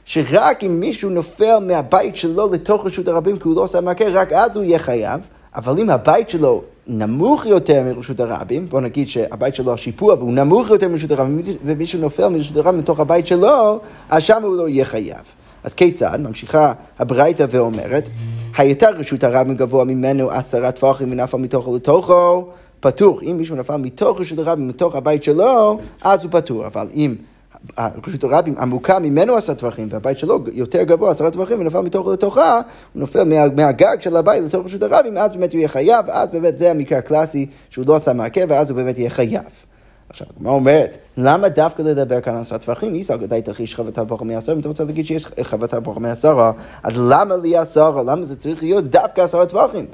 שרק 0.04 0.64
אם 0.64 0.80
מישהו 0.80 1.10
נופל 1.10 1.58
מהבית 1.58 2.16
שלו 2.16 2.52
לתוך 2.52 2.86
רשות 2.86 3.08
הרבים 3.08 3.38
כי 3.38 3.48
הוא 3.48 3.56
לא 3.56 3.60
עושה 3.60 3.80
מעקה, 3.80 4.04
רק 4.08 4.32
אז 4.32 4.56
הוא 4.56 4.64
יהיה 4.64 4.78
חייב. 4.78 5.20
אבל 5.54 5.78
אם 5.78 5.90
הבית 5.90 6.30
שלו 6.30 6.62
נמוך 6.90 7.46
יותר 7.46 7.82
מרשות 7.82 8.20
הרבים, 8.20 8.68
בוא 8.68 8.80
נגיד 8.80 9.08
שהבית 9.08 9.54
שלו 9.54 9.72
השיפוע 9.72 10.14
והוא 10.14 10.32
נמוך 10.32 10.70
יותר 10.70 10.88
מרשות 10.88 11.10
הרבים, 11.10 11.40
ומישהו 11.64 12.00
נופל 12.00 12.28
מרשות 12.28 12.56
הרבים 12.56 12.80
מתוך 12.80 13.00
הבית 13.00 13.26
שלו, 13.26 13.80
אז 14.10 14.22
שם 14.22 14.42
הוא 14.42 14.56
לא 14.56 14.68
יהיה 14.68 14.84
חייב. 14.84 15.22
אז 15.64 15.74
כיצד? 15.74 16.18
ממשיכה 16.20 16.72
הברייתא 16.98 17.46
ואומרת, 17.50 18.08
היתר 18.56 18.96
רשות 18.96 19.24
הרבים 19.24 19.56
גבוה 19.56 19.84
ממנו 19.84 20.30
עשרה 20.30 20.72
טפחים 20.72 21.12
ונפל 21.12 21.36
מתוכו 21.36 21.76
לתוכו, 21.76 22.46
פטור. 22.80 23.20
אם 23.22 23.36
מישהו 23.36 23.56
נפל 23.56 23.76
מתוך 23.76 24.20
רשות 24.20 24.38
הרבים, 24.38 24.68
מתוך 24.68 24.94
הבית 24.94 25.24
שלו, 25.24 25.78
אז 26.02 26.24
הוא 26.24 26.32
פטור. 26.32 26.66
אבל 26.66 26.86
אם 26.94 27.14
רשות 28.06 28.24
הרבים 28.24 28.54
עמוקה 28.58 28.98
ממנו 28.98 29.36
עשרה 29.36 29.54
טווחים, 29.54 29.88
והבית 29.90 30.18
שלו 30.18 30.38
יותר 30.52 30.82
גבוה 30.82 31.10
עשרה 31.10 31.30
טווחים, 31.30 31.60
ונפל 31.60 31.80
מתוך 31.80 32.08
לתוכה, 32.08 32.60
הוא 32.92 33.00
נופל 33.00 33.24
מה, 33.24 33.48
מהגג 33.56 33.96
של 34.00 34.16
הבית 34.16 34.44
לתוך 34.44 34.66
רשות 34.66 34.82
הרבים, 34.82 35.16
אז 35.16 35.32
באמת 35.32 35.52
הוא 35.52 35.58
יהיה 35.58 35.68
חייב, 35.68 36.10
אז 36.10 36.30
באמת 36.30 36.58
זה 36.58 36.70
המקרה 36.70 36.98
הקלאסי 36.98 37.46
שהוא 37.70 37.84
לא 37.88 37.96
עשה 37.96 38.12
מעכב, 38.12 38.46
ואז 38.48 38.70
הוא 38.70 38.76
באמת 38.76 38.98
יהיה 38.98 39.10
חייב. 39.10 39.42
עכשיו, 40.08 40.26
מה 40.40 40.50
אומרת? 40.50 40.98
למה 41.16 41.48
דווקא 41.48 41.82
לדבר 41.82 42.20
כאן 42.20 42.34
על 42.34 42.40
עשרה 42.40 42.58
טווחים? 42.58 42.94
איסא 42.94 43.16
גדאי 43.16 43.42
תחיש 43.42 43.74
חבטה 43.74 44.04
פחות 44.04 44.26
מעשרה, 44.26 44.54
אם 44.54 44.60
אתה 44.60 44.68
רוצה 44.68 44.84
להגיד 44.84 45.04
שיש 45.06 45.26
חבטה 45.42 45.80
פחות 45.80 46.02
מעשרה, 46.02 46.52
אז 46.82 46.92
למה 46.96 47.36
לי 47.36 47.56
עשרה? 47.56 48.02
למה 48.02 48.24
זה 48.24 48.36
צריך 48.36 48.62
להיות 48.62 48.84
דווקא 48.84 49.20
עשרה 49.20 49.46
טווחים? 49.46 49.86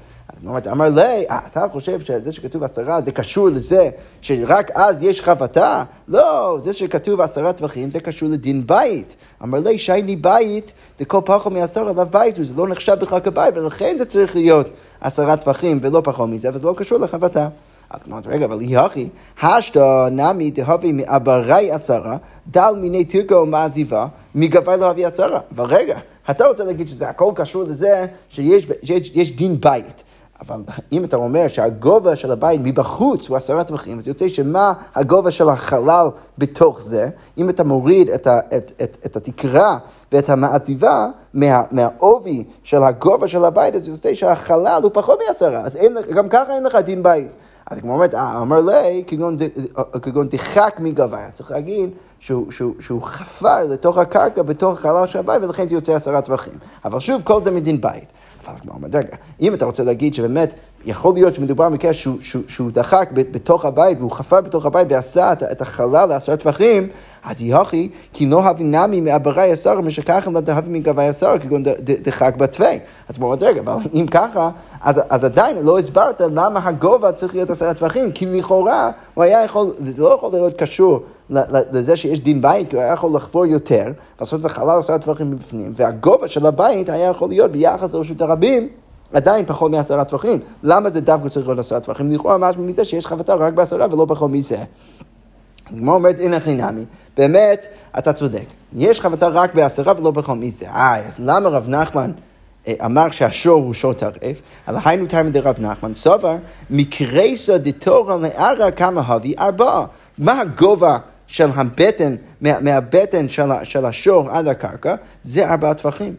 אומרת, 0.45 0.67
אמר 0.67 0.89
לי, 0.89 1.25
אה, 1.31 1.39
אתה 1.47 1.67
חושב 1.73 2.01
שזה 2.01 2.33
שכתוב 2.33 2.63
עשרה 2.63 3.01
זה 3.01 3.13
קשור 3.13 3.49
לזה 3.49 3.89
שרק 4.21 4.71
אז 4.75 5.03
יש 5.03 5.21
חבטה? 5.21 5.85
לא, 6.09 6.59
זה 6.61 6.73
שכתוב 6.73 7.21
עשרה 7.21 7.53
טווחים 7.53 7.91
זה 7.91 8.01
קשור 8.01 8.29
לדין 8.29 8.67
בית. 8.67 9.17
אמר 9.43 9.59
לי, 9.61 9.79
שייני 9.79 10.17
בית, 10.17 10.73
דכל 11.01 11.21
פחות 11.25 11.53
מעשר 11.53 11.89
עליו 11.89 12.07
בית, 12.11 12.39
וזה 12.39 12.55
לא 12.57 12.69
נחשב 12.69 12.95
בכלל 12.95 13.21
כבית, 13.21 13.57
ולכן 13.57 13.97
זה 13.99 14.05
צריך 14.05 14.37
להיות 14.37 14.69
עשרה 15.01 15.37
טווחים 15.37 15.79
ולא 15.83 16.01
פחות 16.05 16.29
מזה, 16.29 16.51
וזה 16.55 16.67
לא 16.67 16.75
קשור 16.77 16.99
לחבטה. 16.99 17.49
אז 17.91 18.01
אמרת, 18.09 18.27
רגע, 18.27 18.45
אבל 18.45 18.59
יחי, 18.63 19.09
השתא 19.43 20.09
נמי 20.11 20.51
דהבי 20.51 20.93
מעברי 20.93 21.71
עשרה, 21.71 22.17
דל 22.47 22.75
מיני 22.81 23.05
תירקו 23.05 23.35
ומעזיבה, 23.35 24.07
מגבי 24.35 24.73
לא 24.81 24.91
אבי 24.91 25.05
עשרה. 25.05 25.41
אבל 25.57 25.65
רגע, 25.65 25.99
אתה 26.31 26.47
רוצה 26.47 26.65
להגיד 26.65 26.89
שזה 26.89 27.09
הכל 27.09 27.33
קשור 27.35 27.63
לזה 27.63 28.07
שיש, 28.29 28.67
שיש, 28.83 29.09
שיש 29.09 29.33
דין 29.37 29.61
בית. 29.61 30.05
אבל 30.41 30.61
אם 30.93 31.05
אתה 31.05 31.17
אומר 31.17 31.49
שהגובה 31.49 32.17
של 32.17 32.31
הבית 32.31 32.61
מבחוץ 32.65 33.29
הוא 33.29 33.37
עשרה 33.37 33.65
טווחים, 33.65 33.99
אז 33.99 34.09
יוצא 34.09 34.29
שמה 34.29 34.73
הגובה 34.95 35.31
של 35.31 35.49
החלל 35.49 36.07
בתוך 36.39 36.83
זה, 36.83 37.09
אם 37.39 37.51
אתה 37.51 37.65
מוריד 37.65 38.09
את, 38.09 38.27
ה, 38.27 38.39
את, 38.57 38.73
את, 38.83 38.97
את 39.07 39.17
התקרה 39.17 39.79
ואת 40.13 40.29
המעטיבה 40.29 41.07
מה, 41.35 41.63
מהעובי 41.71 42.45
של 42.63 42.83
הגובה 42.83 43.29
של 43.29 43.45
הבית, 43.45 43.75
אז 43.75 43.89
יוצא 43.89 44.15
שהחלל 44.15 44.81
הוא 44.83 44.91
פחות 44.95 45.19
מעשרה, 45.29 45.61
אז 45.61 45.77
אין, 45.77 45.97
גם 46.15 46.29
ככה 46.29 46.55
אין 46.55 46.65
לך 46.65 46.75
דין 46.75 47.03
בית. 47.03 47.29
אז 47.71 47.79
כמו 47.81 47.95
אומרת, 47.95 48.15
אה, 48.15 48.39
אמר 48.43 48.61
לי, 48.61 49.05
כגון 50.03 50.29
דחק 50.29 50.77
מגבה, 50.79 51.31
צריך 51.33 51.51
להגיד 51.51 51.91
שהוא, 52.19 52.53
שהוא, 52.53 52.75
שהוא 52.81 53.03
חפר 53.03 53.67
לתוך 53.67 53.99
הקרקע 53.99 54.43
בתוך 54.43 54.73
החלל 54.79 55.07
של 55.07 55.19
הבית, 55.19 55.43
ולכן 55.43 55.69
זה 55.69 55.75
יוצא 55.75 55.95
עשרה 55.95 56.21
טווחים. 56.21 56.55
אבל 56.85 57.01
שוב, 57.01 57.23
כל 57.23 57.43
זה 57.43 57.51
מדין 57.51 57.81
בית. 57.81 58.13
אבל 58.49 58.89
רגע, 58.95 59.17
אם 59.41 59.55
אתה 59.55 59.65
רוצה 59.65 59.85
להגיד 59.85 60.15
שבאמת 60.15 60.55
יכול 60.85 61.15
להיות 61.15 61.35
שמדובר 61.35 61.69
במקרה 61.69 61.93
שהוא, 61.93 62.17
שהוא, 62.21 62.43
שהוא 62.49 62.71
דחק 62.71 63.09
בתוך 63.13 63.65
הבית 63.65 63.99
והוא 63.99 64.11
חפר 64.11 64.41
בתוך 64.41 64.67
הבית 64.67 64.89
ועשה 64.91 65.33
את, 65.33 65.43
את 65.43 65.61
החלל 65.61 66.07
לעשרה 66.09 66.37
טפחים, 66.37 66.89
אז 67.25 67.43
יוכי, 67.43 67.89
כי 68.13 68.27
לא 68.27 68.45
הבי 68.45 68.65
נמי 68.65 69.01
מעברי 69.01 69.53
השר, 69.53 69.81
משכך 69.81 70.29
לא 70.33 70.41
תהבי 70.41 70.79
מגבי 70.79 71.03
השר, 71.03 71.39
כגון 71.39 71.63
דחק 71.83 72.37
בתווי. 72.37 72.79
אז 73.09 73.19
בואו 73.19 73.37
רגע, 73.41 73.61
אבל 73.61 73.75
אם 73.95 74.07
ככה, 74.11 74.51
אז, 74.81 75.01
אז 75.09 75.25
עדיין 75.25 75.57
לא 75.63 75.79
הסברת 75.79 76.21
למה 76.21 76.61
הגובה 76.65 77.13
צריך 77.13 77.35
להיות 77.35 77.51
עשרה 77.51 77.75
טפחים, 77.75 78.13
כי 78.13 78.27
לכאורה 78.27 78.91
הוא 79.15 79.25
היה 79.25 79.45
יכול, 79.45 79.73
זה 79.79 80.03
לא 80.03 80.15
יכול 80.15 80.31
להיות 80.33 80.55
קשור 80.59 81.03
לזה 81.31 81.97
שיש 81.97 82.21
דין 82.21 82.43
בית, 82.43 82.71
כי 82.71 82.77
הוא 82.77 82.83
היה 82.83 82.93
יכול 82.93 83.17
לחפור 83.17 83.47
יותר, 83.47 83.93
לעשות 84.21 84.41
את 84.41 84.45
החלל 84.45 84.79
עשרה 84.79 84.99
טפחים 84.99 85.31
מבפנים, 85.31 85.73
והגובה 85.77 86.29
של 86.29 86.47
הבית 86.47 86.89
היה 86.89 87.11
יכול 87.11 87.29
להיות 87.29 87.51
ביחס 87.51 87.95
לרשות 87.95 88.21
הרבים. 88.21 88.69
עדיין 89.13 89.47
פחות 89.47 89.71
מעשרה 89.71 90.05
טפחים. 90.05 90.41
למה 90.63 90.91
זה 90.91 91.01
דווקא 91.01 91.29
צריך 91.29 91.47
להיות 91.47 91.59
עשרה 91.59 91.81
טפחים? 91.81 92.13
לכאורה 92.13 92.39
משהו 92.39 92.63
מזה 92.63 92.85
שיש 92.85 93.07
חבטה 93.07 93.35
רק 93.35 93.55
בעשרה 93.55 93.87
ולא 93.91 94.07
פחות 94.09 94.31
מזה. 94.31 94.59
הגמרא 95.71 95.95
אומרת, 95.95 96.21
הנה 96.21 96.41
חינמי, 96.41 96.85
באמת, 97.17 97.67
אתה 97.99 98.13
צודק. 98.13 98.45
יש 98.77 99.01
חבטה 99.01 99.29
רק 99.29 99.55
בעשרה 99.55 99.93
ולא 100.01 100.13
פחות 100.15 100.39
מזה. 100.39 100.69
אה, 100.69 101.07
אז 101.07 101.17
למה 101.19 101.49
רב 101.49 101.69
נחמן 101.69 102.13
אה, 102.69 102.75
אמר 102.85 103.11
שהשור 103.11 103.63
הוא 103.63 103.75
שור 103.75 103.93
טרף? 103.93 104.41
על 104.67 104.77
היינו 104.85 105.07
תרמי 105.07 105.31
דרב 105.31 105.57
נחמן 105.59 105.95
סובר, 105.95 106.37
מקרייסא 106.71 107.57
דתורא 107.57 108.17
לערא 108.17 108.71
כמה 108.71 109.01
הבי 109.07 109.35
ארבעה. 109.39 109.85
מה 110.19 110.41
הגובה 110.41 110.99
של 111.27 111.49
הבטן, 111.55 112.17
מה, 112.41 112.61
מהבטן 112.61 113.29
של, 113.29 113.51
של 113.63 113.85
השור 113.85 114.31
עד 114.31 114.49
הקרקע? 114.49 114.95
זה 115.25 115.51
ארבעה 115.51 115.75
טפחים. 115.75 116.15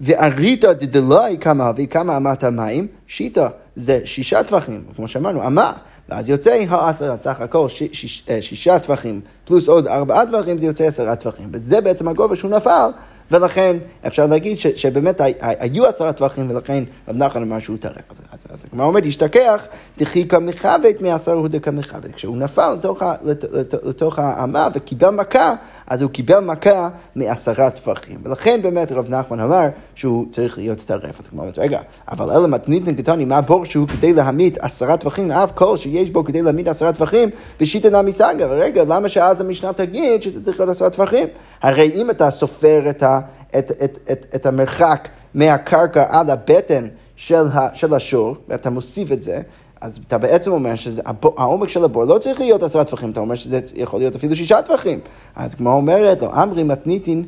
ואריתא 0.00 0.72
דדלאי 0.72 1.36
כמה 1.40 1.64
הבי 1.64 1.86
כמה 1.86 2.16
אמת 2.16 2.44
המים, 2.44 2.86
שיטה, 3.06 3.48
זה 3.76 4.00
שישה 4.04 4.42
טפחים, 4.42 4.84
כמו 4.96 5.08
שאמרנו, 5.08 5.46
אמה. 5.46 5.72
ואז 6.08 6.28
יוצא 6.28 6.50
העשרה, 6.68 7.16
סך 7.16 7.40
הכל 7.40 7.68
ש, 7.68 7.82
ש, 7.92 8.22
אה, 8.30 8.42
שישה 8.42 8.78
טפחים 8.78 9.20
פלוס 9.44 9.68
עוד 9.68 9.86
ארבעה 9.86 10.26
טפחים, 10.26 10.58
זה 10.58 10.66
יוצא 10.66 10.84
עשרה 10.84 11.16
טפחים. 11.16 11.48
וזה 11.52 11.80
בעצם 11.80 12.08
הגובה 12.08 12.36
שהוא 12.36 12.50
נפל 12.50 12.88
ולכן 13.32 13.76
אפשר 14.06 14.26
להגיד 14.26 14.58
ש, 14.58 14.66
שבאמת 14.66 15.20
היו 15.40 15.86
עשרה 15.86 16.12
טווחים 16.12 16.50
ולכן 16.50 16.84
רב 17.08 17.16
נחמן 17.16 17.42
אמר 17.42 17.58
שהוא 17.58 17.76
טרף. 17.80 17.94
אז, 18.32 18.66
הגמרא 18.72 18.86
אומרת, 18.86 19.06
השתכח, 19.06 19.66
דחי 19.98 20.28
כמכבד 20.28 20.92
מעשר 21.00 21.32
הוא 21.32 21.48
דקמכבד. 21.48 22.12
כשהוא 22.12 22.36
נפל 22.36 22.74
לתוך, 22.74 23.02
לת, 23.24 23.44
לת, 23.44 23.74
לתוך 23.84 24.18
האמה 24.18 24.68
וקיבל 24.74 25.10
מכה, 25.10 25.54
אז 25.92 26.02
הוא 26.02 26.10
קיבל 26.10 26.40
מכה 26.40 26.88
מעשרה 27.16 27.70
טווחים. 27.70 28.18
ולכן 28.24 28.62
באמת 28.62 28.92
רב 28.92 29.10
נחמן 29.10 29.40
אמר 29.40 29.66
שהוא 29.94 30.26
צריך 30.30 30.58
להיות 30.58 30.78
טרף. 30.78 31.20
אז 31.20 31.26
אומרת, 31.32 31.58
רגע, 31.58 31.80
אבל 32.08 32.30
אלא 32.30 32.48
מתניתן 32.48 32.94
קטני, 32.94 33.24
מה 33.24 33.36
הבור 33.36 33.64
שהוא 33.64 33.88
כדי 33.88 34.12
להמית 34.12 34.58
עשרה 34.58 34.96
טווחים, 34.96 35.30
אף 35.30 35.52
כל 35.54 35.76
שיש 35.76 36.10
בו 36.10 36.24
כדי 36.24 36.42
להמית 36.42 36.68
עשרה 36.68 36.92
טווחים, 36.92 37.28
ושיטה 37.60 37.90
נמי 37.90 38.12
סגה. 38.12 38.46
ורגע, 38.50 38.84
למה 38.84 39.08
שאז 39.08 39.40
המשנה 39.40 39.72
תגיד 39.72 40.22
שזה 40.22 40.44
צריך 40.44 40.60
להיות 40.60 40.70
עשרה 40.70 40.90
טווחים? 40.90 41.28
הרי 41.62 41.90
אם 41.94 42.10
אתה 42.10 42.30
סופר 42.30 42.90
את 42.90 43.02
ה... 43.02 43.20
את, 43.58 43.72
את, 43.84 43.98
את, 44.12 44.26
את 44.34 44.46
המרחק 44.46 45.08
מהקרקע 45.34 46.04
עד 46.08 46.30
הבטן 46.30 46.88
של, 47.16 47.46
ה, 47.52 47.68
של 47.74 47.94
השור, 47.94 48.36
ואתה 48.48 48.70
מוסיף 48.70 49.12
את 49.12 49.22
זה, 49.22 49.40
אז 49.82 50.00
אתה 50.06 50.18
בעצם 50.18 50.52
אומר 50.52 50.74
שהעומק 50.74 51.68
של 51.68 51.84
הבור 51.84 52.04
לא 52.04 52.18
צריך 52.18 52.40
להיות 52.40 52.62
עשרה 52.62 52.84
טפחים, 52.84 53.10
אתה 53.10 53.20
אומר 53.20 53.34
שזה 53.34 53.60
יכול 53.74 54.00
להיות 54.00 54.16
אפילו 54.16 54.36
שישה 54.36 54.62
טפחים. 54.62 55.00
אז 55.36 55.54
כמו 55.54 55.72
אומרת, 55.72 56.22
לא 56.22 56.42
אמרי 56.42 56.62
מתניתין 56.62 57.24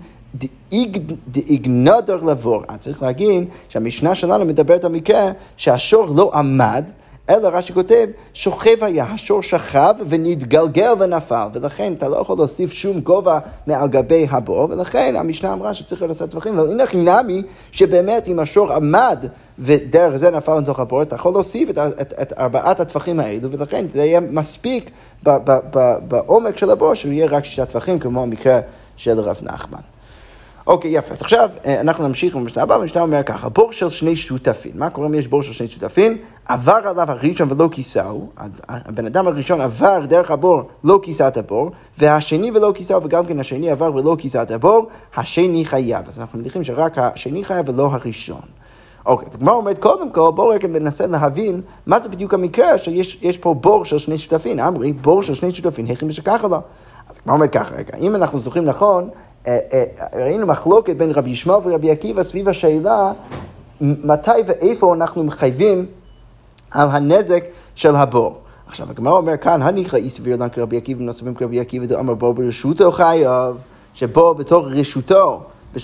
דאיגנדר 1.28 2.16
לבור. 2.16 2.62
אז 2.68 2.78
צריך 2.78 3.02
להגיד 3.02 3.44
שהמשנה 3.68 4.14
שלנו 4.14 4.44
מדברת 4.44 4.84
על 4.84 4.92
מקרה 4.92 5.30
שהשור 5.56 6.06
לא 6.16 6.30
עמד, 6.34 6.84
אלא 7.30 7.48
רש"י 7.48 7.72
כותב, 7.72 8.06
שוכב 8.34 8.84
היה, 8.84 9.04
השור 9.04 9.42
שכב 9.42 9.94
ונתגלגל 10.08 10.92
ונפל, 10.98 11.46
ולכן 11.52 11.92
אתה 11.92 12.08
לא 12.08 12.16
יכול 12.16 12.36
להוסיף 12.36 12.72
שום 12.72 13.00
גובה 13.00 13.38
מעל 13.66 13.88
גבי 13.88 14.26
הבור, 14.30 14.66
ולכן 14.70 15.14
המשנה 15.18 15.52
אמרה 15.52 15.74
שצריך 15.74 16.02
לעשות 16.02 16.30
טווחים, 16.30 16.58
אבל 16.58 16.70
הנה 16.70 16.86
חינמי 16.86 17.42
שבאמת 17.72 18.28
אם 18.28 18.38
השור 18.38 18.72
עמד 18.72 19.26
ודרך 19.58 20.16
זה 20.16 20.30
נפל 20.30 20.58
לתוך 20.58 20.80
הבור, 20.80 21.02
אתה 21.02 21.14
יכול 21.14 21.32
להוסיף 21.32 21.70
את, 21.70 21.78
את, 21.78 22.12
את 22.22 22.32
ארבעת 22.38 22.80
הטווחים 22.80 23.20
האלו, 23.20 23.50
ולכן 23.50 23.86
זה 23.94 24.04
יהיה 24.04 24.20
מספיק 24.20 24.90
בעומק 26.08 26.56
של 26.56 26.70
הבור, 26.70 26.94
שהוא 26.94 27.12
יהיה 27.12 27.26
רק 27.26 27.44
שישה 27.44 27.64
טווחים, 27.64 27.98
כמו 27.98 28.22
המקרה 28.22 28.60
של 28.96 29.20
רב 29.20 29.40
נחמן. 29.42 29.93
אוקיי, 30.66 30.90
יפה. 30.90 31.14
אז 31.14 31.22
עכשיו 31.22 31.50
אה, 31.66 31.80
אנחנו 31.80 32.08
נמשיך 32.08 32.36
במשנה 32.36 32.62
הבאה, 32.62 32.78
והמשנה 32.78 33.02
אומר 33.02 33.22
ככה, 33.22 33.48
בור 33.48 33.72
של 33.72 33.90
שני 33.90 34.16
שותפים. 34.16 34.72
מה 34.74 34.90
קורה 34.90 35.06
אם 35.06 35.14
יש 35.14 35.28
בור 35.28 35.42
של 35.42 35.52
שני 35.52 35.68
שותפים? 35.68 36.18
עבר 36.46 36.80
עליו 36.84 37.10
הראשון 37.10 37.52
ולא 37.52 37.68
כיסהו, 37.72 38.28
אז 38.36 38.62
הבן 38.68 39.06
אדם 39.06 39.26
הראשון 39.26 39.60
עבר 39.60 40.06
דרך 40.06 40.30
הבור, 40.30 40.62
לא 40.84 41.00
כיסה 41.02 41.28
את 41.28 41.36
הבור, 41.36 41.70
והשני 41.98 42.50
ולא 42.50 42.72
כיסהו, 42.74 43.02
וגם 43.02 43.26
כן 43.26 43.40
השני 43.40 43.70
עבר 43.70 43.94
ולא 43.94 44.16
כיסה 44.18 44.42
את 44.42 44.50
הבור, 44.50 44.86
השני 45.16 45.64
חייב. 45.64 46.08
אז 46.08 46.18
אנחנו 46.18 46.38
מניחים 46.38 46.64
שרק 46.64 46.98
השני 46.98 47.44
חייב 47.44 47.68
ולא 47.68 47.88
הראשון. 47.92 48.46
אוקיי, 49.06 49.28
אז 49.28 49.34
הגמרא 49.34 49.54
אומרת, 49.54 49.78
קודם 49.78 50.10
כל, 50.10 50.30
בואו 50.34 50.48
רגע 50.48 50.68
ננסה 50.68 51.06
להבין 51.06 51.60
מה 51.86 52.00
זה 52.00 52.08
בדיוק 52.08 52.34
המקרה 52.34 52.78
שיש 52.78 53.38
פה 53.38 53.54
בור 53.54 53.84
של 53.84 53.98
שני 53.98 54.18
שותפים. 54.18 54.60
אמרי, 54.60 54.92
בור 54.92 55.22
של 55.22 55.34
שני 55.34 55.54
שותפים, 55.54 55.86
איך 55.86 56.00
היא 56.00 56.08
משכחת 56.08 56.50
לו? 56.50 56.56
אז 57.10 57.16
הגמרא 57.20 57.34
אומרת 57.34 57.52
ככה, 57.52 57.74
רגע, 57.74 57.96
אם 58.00 58.14
אנחנו 58.14 58.40
זוכרים 58.40 58.64
נכון, 58.64 59.08
ראינו 60.14 60.46
מחלוקת 60.46 60.96
בין 60.96 61.10
רבי 61.10 61.30
ישמעאל 61.30 61.60
ורבי 61.64 61.90
עקיבא 61.90 62.22
סביב 62.22 62.48
השאלה 62.48 63.12
מתי 63.80 64.30
ואיפה 64.46 64.94
אנחנו 64.94 65.24
מחייבים 65.24 65.86
על 66.70 66.88
הנזק 66.90 67.44
של 67.74 67.96
הבור. 67.96 68.38
עכשיו 68.66 68.90
הגמרא 68.90 69.12
אומר 69.12 69.36
כאן, 69.36 69.62
הניחא 69.62 69.96
אי 69.96 70.10
סביר 70.10 70.36
לן 70.36 70.48
כרבי 70.48 70.76
עקיבא 70.76 71.02
ונוספים 71.02 71.34
כרבי 71.34 71.60
עקיבא 71.60 71.86
דאמר 71.86 72.14
בור 72.14 72.34
ברשותו 72.34 72.92
חייב, 72.92 73.56
שבו 73.94 74.34
בתוך 74.34 74.66
רשותו, 74.70 75.42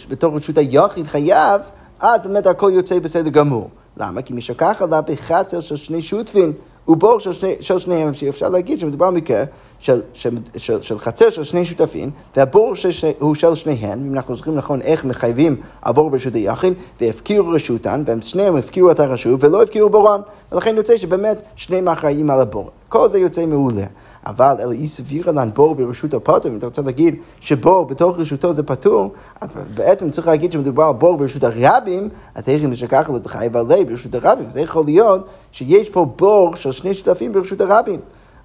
בתוך 0.09 0.35
רשות 0.35 0.59
היחיד 0.59 1.07
חייב, 1.07 1.61
אז 2.01 2.21
באמת 2.25 2.47
הכל 2.47 2.71
יוצא 2.75 2.99
בסדר 2.99 3.31
גמור. 3.31 3.69
למה? 3.97 4.23
כי 4.23 4.35
משכח 4.35 4.83
עליו 4.83 5.03
בחצר 5.07 5.61
של 5.61 5.77
שני 5.77 6.03
שותפין. 6.03 6.53
הוא 6.85 6.97
בור 6.97 7.19
של, 7.19 7.33
שני, 7.33 7.55
של 7.61 7.79
שניהם, 7.79 8.15
שאפשר 8.15 8.49
להגיד 8.49 8.81
שמדובר 8.81 9.11
במקרה 9.11 9.45
של, 9.79 10.03
של, 10.15 10.39
של, 10.57 10.83
של 10.83 10.99
חצר 10.99 11.31
של 11.31 11.45
שני 11.45 11.65
שותפים, 11.65 12.11
והבור 12.37 12.75
הוא 13.19 13.35
של 13.35 13.55
שניהם, 13.55 14.07
אם 14.07 14.15
אנחנו 14.15 14.37
זוכרים 14.37 14.57
נכון 14.57 14.83
איך 14.83 15.05
מחייבים 15.05 15.57
הבור 15.83 16.11
ברשות 16.11 16.35
היחיד, 16.35 16.75
והפקירו 17.01 17.49
רשותן, 17.49 18.03
והם 18.07 18.23
שניהם 18.23 18.57
הפקירו 18.57 18.91
את 18.91 19.01
הרשות 19.01 19.45
ולא 19.45 19.63
הפקירו 19.63 19.91
בורן, 19.91 20.21
ולכן 20.53 20.77
יוצא 20.77 20.97
שבאמת 20.97 21.43
שניהם 21.57 21.89
אחראים 21.89 22.31
על 22.31 22.41
הבור. 22.41 22.71
כל 22.91 23.09
זה 23.09 23.19
יוצא 23.19 23.47
מעולה. 23.47 23.85
אבל 24.27 24.57
אלא 24.61 24.73
אי 24.73 24.89
סבירה 24.89 25.33
לן 25.33 25.51
בור 25.55 25.75
ברשות 25.75 26.15
הפטור, 26.15 26.53
אם 26.53 26.59
אתה 26.59 26.67
רוצה 26.67 26.83
להגיד 26.83 27.15
שבור 27.41 27.85
בתוך 27.87 28.19
רשותו 28.19 28.53
זה 28.53 28.63
פטור, 28.63 29.13
אז 29.41 29.49
בעצם 29.75 30.11
צריך 30.11 30.27
להגיד 30.27 30.53
שמדובר 30.53 30.85
על 30.85 30.93
בור 30.93 31.17
ברשות 31.17 31.45
הרבים, 31.45 32.09
אז 32.35 32.49
איך 32.49 32.65
אם 32.65 32.71
נשכח 32.71 33.11
לתחייב 33.15 33.57
עלי 33.57 33.85
ברשות 33.85 34.15
הרבים, 34.15 34.49
אז 34.49 34.57
יכול 34.57 34.85
להיות 34.85 35.29
שיש 35.53 35.89
פה 35.89 36.05
בור 36.17 36.57
של 36.57 36.73
שני 36.73 36.95
שותפים 36.95 37.33
ברשות 37.33 37.61
הרבים. 37.61 38.01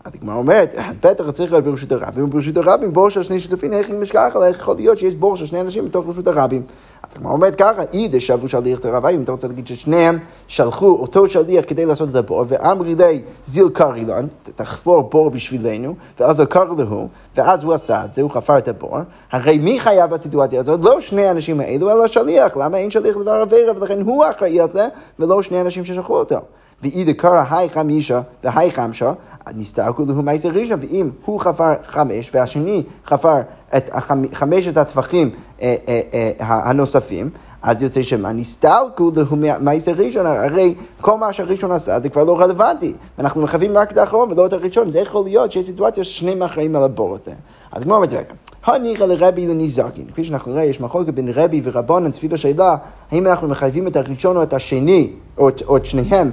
אז 0.06 0.12
הגמרא 0.16 0.36
אומרת, 0.36 0.76
בטח 1.04 1.32
צריך 1.32 1.52
להיות 1.52 1.66
ברשות 1.66 1.92
הרבים, 1.92 2.24
וברשות 2.24 2.58
הרבים 2.58 2.94
בור 2.94 3.10
של 3.10 3.24
שני 3.24 3.40
שותפים, 3.40 3.74
איך 3.74 3.90
אם 3.90 4.02
נשכח 4.02 4.32
עלי, 4.36 4.48
איך 4.48 4.60
יכול 4.60 4.76
להיות 4.76 4.98
שיש 4.98 5.16
בור 5.16 5.38
של 5.38 5.46
שני 5.46 5.62
אנשים 5.62 5.86
בתוך 5.86 6.06
רשות 6.08 6.28
הרבים. 6.28 6.64
אז 7.04 7.16
הגמרא 7.16 7.32
אומרת 7.32 7.56
ככה, 7.56 7.82
אי 7.94 8.08
דשבו 8.08 8.48
שליח 8.48 8.80
תרבי, 8.80 9.16
אם 9.16 9.24
אתה 9.24 9.32
רוצה 9.32 9.48
להגיד 9.48 9.68
ששניהם 9.68 10.20
שלחו 10.48 10.88
אותו 10.88 11.30
שליח 11.30 11.66
כדי 11.68 11.86
לעשות 11.86 12.10
את 12.10 12.16
הבור, 12.16 12.46
ואמרי 12.48 12.96
לי 12.96 13.22
זיל 13.46 13.70
קרילון, 13.74 14.28
תחפור 14.56 15.02
בור 15.02 15.30
בשבילנו, 15.30 15.96
ואז 16.20 16.40
הוא 16.40 16.48
קרא 16.48 16.66
לו, 16.78 17.08
ואז 17.36 17.64
הוא 17.64 17.74
עשה 17.74 18.06
את 18.06 18.14
זה, 18.14 18.22
הוא 18.22 18.32
חפר 18.32 18.58
את 18.58 18.68
הבור, 18.68 18.98
הרי 19.32 19.58
מי 19.58 19.80
חייב 19.80 20.10
בסיטואציה 20.10 20.60
הזאת? 20.60 20.80
לא 20.84 21.02
שני 21.02 21.28
האנשים 21.28 21.60
האלו, 21.60 21.92
אלא 21.92 22.08
שליח, 22.08 22.58
למה 22.58 22.78
אין 22.78 22.92
שליח 22.92 23.18
לדבר 23.18 23.32
עבירה, 23.32 23.74
ולכן 23.76 24.02
הוא 24.02 24.26
אחראי 24.26 24.60
על 24.60 24.68
זה, 24.68 24.88
ולא 25.20 25.42
שני 25.42 25.62
אנשים 25.62 25.86
ששלחו 25.86 26.18
אותו. 26.18 26.40
ואי 26.82 27.04
דקרא 27.04 27.44
היי 27.50 27.70
חמישה 27.70 28.22
והי 28.44 28.72
חמשה, 28.72 29.12
נסתלקו 29.56 30.04
לו 30.08 30.22
מייסר 30.22 30.50
ראשון, 30.50 30.80
ואם 30.82 31.10
הוא 31.26 31.40
חפר 31.40 31.74
חמש 31.88 32.32
והשני 32.34 32.84
חפר 33.06 33.42
את 33.78 33.90
חמשת 34.34 34.78
הטווחים 34.78 35.30
אה, 35.62 35.76
אה, 35.88 36.02
אה, 36.14 36.70
הנוספים, 36.70 37.30
אז 37.62 37.82
יוצא 37.82 38.02
שמה 38.02 38.32
נסתלקו 38.32 39.12
לו 39.16 39.36
מייסר 39.60 39.92
ראשון, 39.92 40.26
הרי 40.26 40.76
כל 41.02 41.18
מה 41.18 41.34
שהראשון 41.34 41.72
עשה 41.72 42.00
זה 42.00 42.10
כבר 42.10 42.24
לא 42.24 42.40
רלוונטי. 42.40 42.94
אנחנו 43.20 43.42
מחייבים 43.42 43.78
רק 43.78 43.92
את 43.92 43.98
האחרון 43.98 44.32
ולא 44.32 44.46
את 44.46 44.54
הראשון, 44.54 44.92
זה 44.92 45.00
יכול 45.00 45.24
להיות 45.24 45.52
שיש 45.52 45.66
סיטואציה 45.66 46.04
ששניהם 46.04 46.44
אחראים 46.44 46.76
על 46.76 46.84
הבור 46.84 47.16
הזה. 47.16 47.32
אז 47.72 47.84
כמו 47.84 47.96
אומרת, 47.96 48.14
רגע, 48.14 48.34
הניחא 48.66 49.04
לרבי 49.04 49.48
לניזקין. 49.48 50.06
כפי 50.08 50.24
שאנחנו 50.24 50.52
רואים, 50.52 50.70
יש 50.70 50.82
מחלוקת 50.82 51.14
בין 51.14 51.30
רבי 51.34 51.62
ורבונן 51.64 52.12
סביב 52.12 52.34
השאלה, 52.34 52.76
האם 53.12 53.28
אנחנו 53.28 53.48
מחייבים 53.48 53.88
את 53.88 53.96
הראשון 53.96 54.38
או 54.38 54.44
את 54.44 54.54
השני, 54.54 55.14
או 55.38 55.50
את, 55.50 55.62
או 55.62 55.78
את 55.78 55.86
שניהם. 55.86 56.32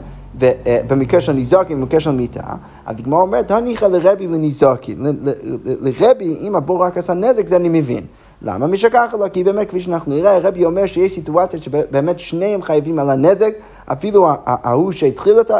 במקרה 0.88 1.20
של 1.20 1.32
ניזוקין, 1.32 1.80
במקרה 1.80 2.00
של 2.00 2.10
מיתה, 2.10 2.40
אז 2.86 2.96
הגמרא 2.98 3.20
אומרת, 3.20 3.50
הניחא 3.50 3.86
לרבי 3.86 4.26
לניזוקין. 4.26 5.06
לרבי, 5.64 6.36
אם 6.40 6.56
הבור 6.56 6.84
רק 6.84 6.98
עשה 6.98 7.14
נזק, 7.14 7.46
זה 7.46 7.56
אני 7.56 7.68
מבין. 7.68 8.06
למה? 8.42 8.66
משכח 8.66 9.14
לו, 9.18 9.26
כי 9.32 9.44
באמת, 9.44 9.68
כפי 9.68 9.80
שאנחנו 9.80 10.14
נראה, 10.14 10.38
רבי 10.38 10.64
אומר 10.64 10.86
שיש 10.86 11.14
סיטואציה 11.14 11.60
שבאמת 11.60 12.18
שניהם 12.18 12.62
חייבים 12.62 12.98
על 12.98 13.10
הנזק, 13.10 13.52
אפילו 13.92 14.28
ההוא 14.46 14.92
שהתחיל 14.92 15.40
את, 15.40 15.50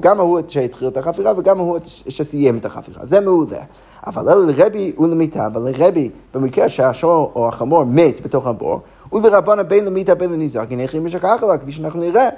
גם 0.00 0.20
ההוא 0.20 0.40
שהתחיל 0.48 0.88
את 0.88 0.96
החפירה 0.96 1.32
וגם 1.36 1.58
ההוא 1.58 1.78
שסיים 1.84 2.58
את 2.58 2.64
החפירה. 2.64 3.06
זה 3.06 3.20
מעולה. 3.20 3.60
אבל 4.06 4.28
אלא 4.28 4.46
לרבי 4.46 4.92
ולמיתה, 4.98 5.46
אבל 5.46 5.70
לרבי, 5.70 6.10
במקרה 6.34 6.68
שהשור 6.68 7.32
או 7.34 7.48
החמור 7.48 7.84
מת 7.84 8.20
בתוך 8.20 8.46
הבור, 8.46 8.80
ולרבנה 9.12 9.62
בין 9.62 9.84
למיתה 9.84 10.14
בין 10.14 10.32
לניזקין, 10.32 10.80
איך 10.80 10.94
היא 10.94 11.02
משכח 11.02 11.38
עליו, 11.42 11.56
כפי 11.62 11.72
שאנחנו 11.72 12.00
נראה. 12.00 12.28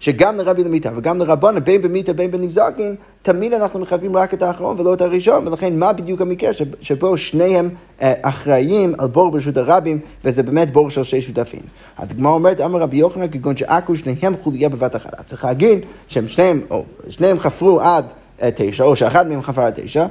שגם 0.00 0.36
לרבי 0.36 0.64
למיתה 0.64 0.90
וגם 0.96 1.18
לרבנה, 1.18 1.60
בין 1.60 1.82
במיתה 1.82 2.12
בין 2.12 2.30
בניזקין, 2.30 2.94
תמיד 3.22 3.52
אנחנו 3.52 3.80
מחייבים 3.80 4.16
רק 4.16 4.34
את 4.34 4.42
האחרון 4.42 4.80
ולא 4.80 4.94
את 4.94 5.00
הראשון, 5.00 5.48
ולכן 5.48 5.78
מה 5.78 5.92
בדיוק 5.92 6.20
המקרה 6.20 6.50
שבו 6.80 7.16
שניהם 7.16 7.68
אה, 8.02 8.12
אחראים 8.22 8.92
על 8.98 9.08
בור 9.08 9.30
ברשות 9.30 9.56
הרבים, 9.56 10.00
וזה 10.24 10.42
באמת 10.42 10.70
בור 10.70 10.90
של 10.90 11.02
שני 11.02 11.20
שותפים. 11.20 11.60
הדגמר 11.98 12.30
אומרת, 12.30 12.60
אמר 12.60 12.80
רבי 12.80 12.96
יוחנן, 12.96 13.28
כגון 13.28 13.56
שעכו 13.56 13.96
שניהם 13.96 14.34
חוליה 14.42 14.68
בבת 14.68 14.96
אחת. 14.96 15.26
צריך 15.26 15.44
להגיד 15.44 15.78
שהם 16.08 16.28
שניהם, 16.28 16.60
או 16.70 16.84
שניהם 17.08 17.38
חפרו 17.38 17.80
עד 17.80 18.04
אה, 18.42 18.48
תשע, 18.54 18.84
או 18.84 18.96
שאחד 18.96 19.28
מהם 19.28 19.42
חפר 19.42 19.62
עד 19.62 19.72
תשע, 19.76 20.06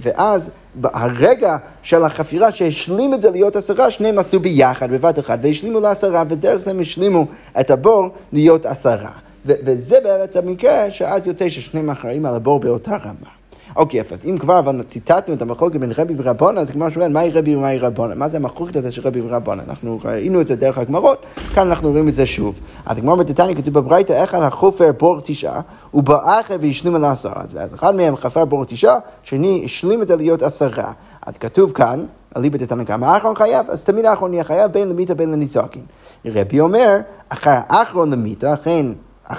ואז 0.00 0.50
הרגע 0.84 1.56
של 1.82 2.04
החפירה 2.04 2.52
שהשלים 2.52 3.14
את 3.14 3.22
זה 3.22 3.30
להיות 3.30 3.56
עשרה, 3.56 3.90
שניהם 3.90 4.18
עשו 4.18 4.40
ביחד, 4.40 4.90
בבת 4.90 5.18
אחת, 5.18 5.38
והשלימו 5.42 5.80
לעשרה, 5.80 6.24
ודרך 6.28 6.56
זה 6.56 6.70
הם 6.70 6.80
השלימו 6.80 7.26
את 7.60 7.70
הבור 7.70 8.08
להיות 8.32 8.66
עשרה. 8.66 9.10
וזה 9.46 9.98
באמת 10.04 10.36
המקרה 10.36 10.90
שאז 10.90 11.26
יוצא 11.26 11.48
ששניהם 11.48 11.90
אחראים 11.90 12.26
על 12.26 12.34
הבור 12.34 12.60
באותה 12.60 12.96
רמה. 12.96 13.35
אוקיי, 13.76 14.00
אז 14.00 14.26
אם 14.26 14.38
כבר 14.38 14.58
אבל 14.58 14.82
ציטטנו 14.82 15.34
את 15.34 15.42
המחלוקת 15.42 15.80
בין 15.80 15.92
רבי 15.96 16.14
ורבונה, 16.16 16.60
אז 16.60 16.70
כמו 16.70 16.90
שאומר, 16.90 17.08
מהי 17.08 17.30
רבי 17.30 17.56
ומהי 17.56 17.78
רבונה? 17.78 18.14
מה 18.14 18.28
זה 18.28 18.36
המחלוקת 18.36 18.76
הזה 18.76 18.92
של 18.92 19.02
רבי 19.04 19.20
ורבונה? 19.20 19.62
אנחנו 19.68 20.00
ראינו 20.04 20.40
את 20.40 20.46
זה 20.46 20.56
דרך 20.56 20.78
הגמרות, 20.78 21.22
כאן 21.54 21.66
אנחנו 21.66 21.90
רואים 21.90 22.08
את 22.08 22.14
זה 22.14 22.26
שוב. 22.26 22.60
אז 22.86 22.98
הגמר 22.98 23.14
בטטניה 23.14 23.56
כתוב 23.56 23.74
בברייתא, 23.74 24.12
איך 24.12 24.34
החופר 24.34 24.92
בור 24.98 25.20
תשעה, 25.24 25.60
ובאחר 25.94 26.56
והשלים 26.60 26.94
על 26.94 27.04
עשרה. 27.04 27.42
אז 27.58 27.74
אחד 27.74 27.94
מהם 27.94 28.16
חפר 28.16 28.44
בור 28.44 28.64
תשעה, 28.64 28.98
שני 29.22 29.62
השלים 29.64 30.02
את 30.02 30.08
זה 30.08 30.16
להיות 30.16 30.42
עשרה. 30.42 30.92
אז 31.26 31.38
כתוב 31.38 31.72
כאן, 31.72 32.04
אליבא 32.36 32.84
כמה 32.86 33.14
האחרון 33.14 33.34
חייב, 33.34 33.70
אז 33.70 33.84
תמיד 33.84 34.04
האחרון 34.04 34.34
יהיה 34.34 34.44
חייב 34.44 34.72
בין 34.72 34.88
למיתה 34.88 35.14
בין 35.14 35.32
לניזוקין. 35.32 35.82
רבי 36.26 36.60
אומר, 36.60 36.96
אחר 37.28 37.58
האחרון 37.68 38.10
למיתה, 38.10 38.54
אכן, 38.54 38.86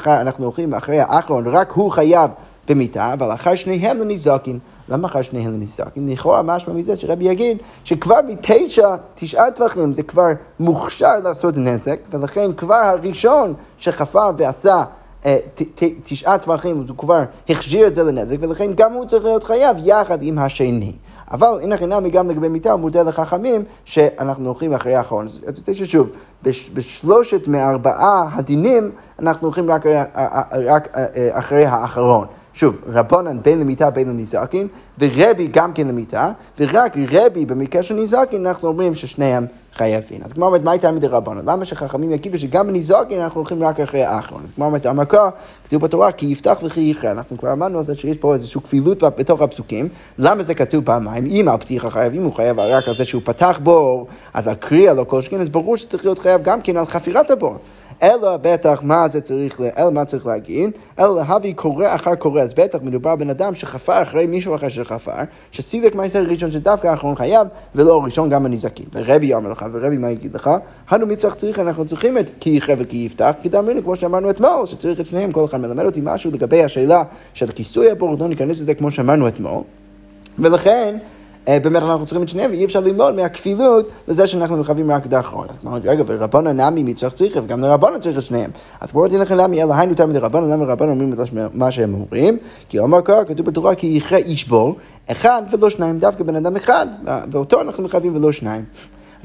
אנחנו 0.07 0.45
הולכים 0.45 0.73
אחרי 0.73 0.99
האחרון, 0.99 1.47
רק 1.47 1.71
הוא 1.71 1.91
חייב 1.91 2.31
במיתה, 2.69 3.13
אבל 3.13 3.33
אחר 3.33 3.55
שניהם 3.55 3.97
לניזוקין. 3.97 4.59
למה 4.89 5.07
אחר 5.07 5.21
שניהם 5.21 5.53
לניזוקין? 5.53 6.09
לכאורה 6.09 6.41
משמע 6.41 6.73
מזה 6.73 6.97
שרבי 6.97 7.25
יגיד 7.25 7.57
שכבר 7.83 8.19
מתשע, 8.27 8.95
תשעה 9.15 9.51
טווחים 9.51 9.93
זה 9.93 10.03
כבר 10.03 10.27
מוכשר 10.59 11.19
לעשות 11.23 11.57
נזק, 11.57 11.99
ולכן 12.11 12.53
כבר 12.53 12.75
הראשון 12.75 13.53
שחפר 13.77 14.31
ועשה 14.37 14.83
אה, 15.25 15.37
תשעה 16.03 16.37
טווחים, 16.37 16.77
הוא 16.87 16.97
כבר 16.97 17.23
החזיר 17.49 17.87
את 17.87 17.95
זה 17.95 18.03
לנזק, 18.03 18.35
ולכן 18.39 18.71
גם 18.75 18.93
הוא 18.93 19.05
צריך 19.05 19.23
להיות 19.23 19.43
חייב 19.43 19.77
יחד 19.83 20.17
עם 20.21 20.39
השני. 20.39 20.93
אבל 21.31 21.59
הנה 21.61 21.77
חינמי 21.77 22.09
גם 22.09 22.29
לגבי 22.29 22.47
מיתה, 22.47 22.71
הוא 22.71 22.79
מודה 22.79 23.03
לחכמים 23.03 23.63
שאנחנו 23.85 24.45
הולכים 24.45 24.73
אחרי 24.73 24.95
האחרון. 24.95 25.25
אז 25.25 25.39
אתה 25.43 25.59
רוצה 25.59 25.73
ששוב, 25.73 26.07
בשלושת 26.73 27.47
מארבעה 27.47 28.29
הדינים, 28.33 28.91
אנחנו 29.19 29.47
הולכים 29.47 29.71
רק, 29.71 29.85
רק 30.65 30.87
אה, 30.95 31.05
אה, 31.15 31.39
אחרי 31.39 31.65
האחרון. 31.65 32.25
שוב, 32.57 32.77
רבונן 32.87 33.41
בין 33.41 33.59
למיתה 33.59 33.89
בין 33.89 34.09
לניזקין, 34.09 34.67
ורבי 34.99 35.47
גם 35.47 35.73
כן 35.73 35.87
למיתה, 35.87 36.31
ורק 36.59 36.97
רבי 37.11 37.45
במקרה 37.45 37.83
של 37.83 37.93
ניזקין 37.93 38.45
אנחנו 38.45 38.67
אומרים 38.67 38.95
ששניהם 38.95 39.45
חייבים. 39.73 40.21
אז 40.25 40.33
כמו 40.33 40.45
אומרת, 40.45 40.63
מה 40.63 40.71
הייתה 40.71 40.91
מדי 40.91 41.07
רבונן? 41.07 41.49
למה 41.49 41.65
שחכמים 41.65 42.11
יגידו 42.11 42.39
שגם 42.39 42.67
בניזקין 42.67 43.21
אנחנו 43.21 43.39
הולכים 43.39 43.63
רק 43.63 43.79
אחרי 43.79 44.03
האחרון? 44.03 44.41
אז 44.45 44.51
כמו 44.51 44.65
אומרת, 44.65 44.85
המקור, 44.85 45.29
כתוב 45.65 45.81
בתורה, 45.81 46.11
כי 46.11 46.25
יפתח 46.25 46.57
וכי 46.63 46.81
יכרה. 46.81 47.11
אנחנו 47.11 47.37
כבר 47.37 47.53
אמרנו 47.53 47.77
על 47.77 47.83
זה 47.83 47.95
שיש 47.95 48.17
פה 48.17 48.33
איזושהי 48.33 48.61
כפילות 48.61 49.03
בתוך 49.03 49.41
הפסוקים. 49.41 49.89
למה 50.19 50.43
זה 50.43 50.53
כתוב 50.53 50.85
פעמיים? 50.85 51.25
אם 51.25 51.47
על 51.49 51.57
פתיחה 51.57 51.89
חייב, 51.89 52.13
אם 52.13 52.23
הוא 52.23 52.33
חייב 52.33 52.59
רק 52.59 52.87
על 52.87 52.95
זה 52.95 53.05
שהוא 53.05 53.21
פתח 53.25 53.59
בור, 53.63 54.07
אז 54.33 54.47
על 54.47 54.55
קריאה 54.55 54.93
לא 54.93 55.03
כל 55.03 55.21
שכן, 55.21 55.41
אז 55.41 55.49
ברור 55.49 55.77
שצריך 55.77 56.05
להיות 56.05 56.19
חייב 56.19 56.43
גם 56.43 56.61
כן 56.61 56.77
על 56.77 56.85
חפירת 56.85 57.31
הבור. 57.31 57.57
אלא 58.03 58.37
בטח 58.41 58.79
מה 58.83 59.07
זה 59.11 59.21
צריך, 59.21 59.61
אלא 59.77 59.91
מה 59.91 60.05
צריך 60.05 60.25
להגיד? 60.25 60.69
אלא 60.99 61.15
להביא 61.15 61.53
קורא 61.53 61.95
אחר 61.95 62.15
קורא, 62.15 62.41
אז 62.41 62.53
בטח 62.53 62.79
מדובר 62.81 63.15
בן 63.15 63.29
אדם 63.29 63.55
שחפר 63.55 64.01
אחרי 64.01 64.27
מישהו 64.27 64.55
אחר 64.55 64.69
שחפר, 64.69 65.11
שסילק 65.51 65.95
מעשר 65.95 66.23
ראשון 66.27 66.51
שדווקא 66.51 66.87
האחרון 66.87 67.15
חייב, 67.15 67.47
ולא 67.75 67.93
הראשון 67.93 68.29
גם 68.29 68.45
הנזקים. 68.45 68.85
ורבי 68.93 69.33
אומר 69.33 69.49
לך, 69.49 69.65
ורבי 69.71 69.97
מה 69.97 70.11
יגיד 70.11 70.35
לך? 70.35 70.49
הנו 70.89 71.07
מצרך 71.07 71.35
צריך, 71.35 71.59
אנחנו 71.59 71.85
צריכים 71.85 72.17
את 72.17 72.31
כי 72.39 72.49
יחרה 72.49 72.75
וכי 72.79 72.97
יפתח, 72.97 73.31
כי 73.41 73.49
דאמרנו, 73.49 73.83
כמו 73.83 73.95
שאמרנו 73.95 74.29
אתמול, 74.29 74.65
שצריך 74.65 74.99
את 74.99 75.05
שניהם, 75.05 75.31
כל 75.31 75.45
אחד 75.45 75.57
מלמד 75.57 75.85
אותי 75.85 75.99
משהו 76.03 76.31
לגבי 76.31 76.63
השאלה 76.63 77.03
של 77.33 77.47
כיסוי 77.47 77.91
הבור, 77.91 78.15
לא 78.19 78.27
ניכנס 78.27 78.61
לזה 78.61 78.73
כמו 78.73 78.91
שאמרנו 78.91 79.27
אתמול. 79.27 79.61
ולכן, 80.39 80.97
באמת 81.47 81.81
אנחנו 81.83 82.05
צריכים 82.05 82.23
את 82.23 82.29
שניהם, 82.29 82.51
ואי 82.51 82.65
אפשר 82.65 82.79
ללמוד 82.79 83.15
מהכפילות 83.15 83.91
לזה 84.07 84.27
שאנחנו 84.27 84.57
מחייבים 84.57 84.91
רק 84.91 85.05
את 85.05 85.13
האחרון. 85.13 85.47
אז 85.49 85.55
אמרנו, 85.65 85.81
רגע, 85.83 86.03
ורבונה 86.07 86.69
נמי 86.69 86.83
מצרך 86.83 87.13
צריכה, 87.13 87.39
וגם 87.43 87.61
לרבונה 87.61 87.99
צריך 87.99 88.17
את 88.17 88.23
שניהם. 88.23 88.51
אז 88.81 88.91
בואו 88.91 89.09
תלך 89.09 89.31
נמי, 89.31 89.63
אלא 89.63 89.73
היינו 89.73 89.93
תמיד 89.95 90.15
לרבונה, 90.15 90.55
למה 90.55 90.65
רבונה 90.65 90.91
אומרים 90.91 91.13
מה 91.53 91.71
שהם 91.71 91.93
אומרים? 91.93 92.37
כי 92.69 92.79
אומר 92.79 93.01
קרא, 93.01 93.23
כתוב 93.23 93.45
בתורה, 93.45 93.75
כי 93.75 93.87
יכרה 93.87 94.19
איש 94.19 94.47
בור, 94.47 94.75
אחד 95.11 95.41
ולא 95.51 95.69
שניים, 95.69 95.99
דווקא 95.99 96.23
בן 96.23 96.35
אדם 96.35 96.55
אחד, 96.55 96.87
ואותו 97.31 97.61
אנחנו 97.61 97.83
מחייבים 97.83 98.15
ולא 98.15 98.31
שניים. 98.31 98.65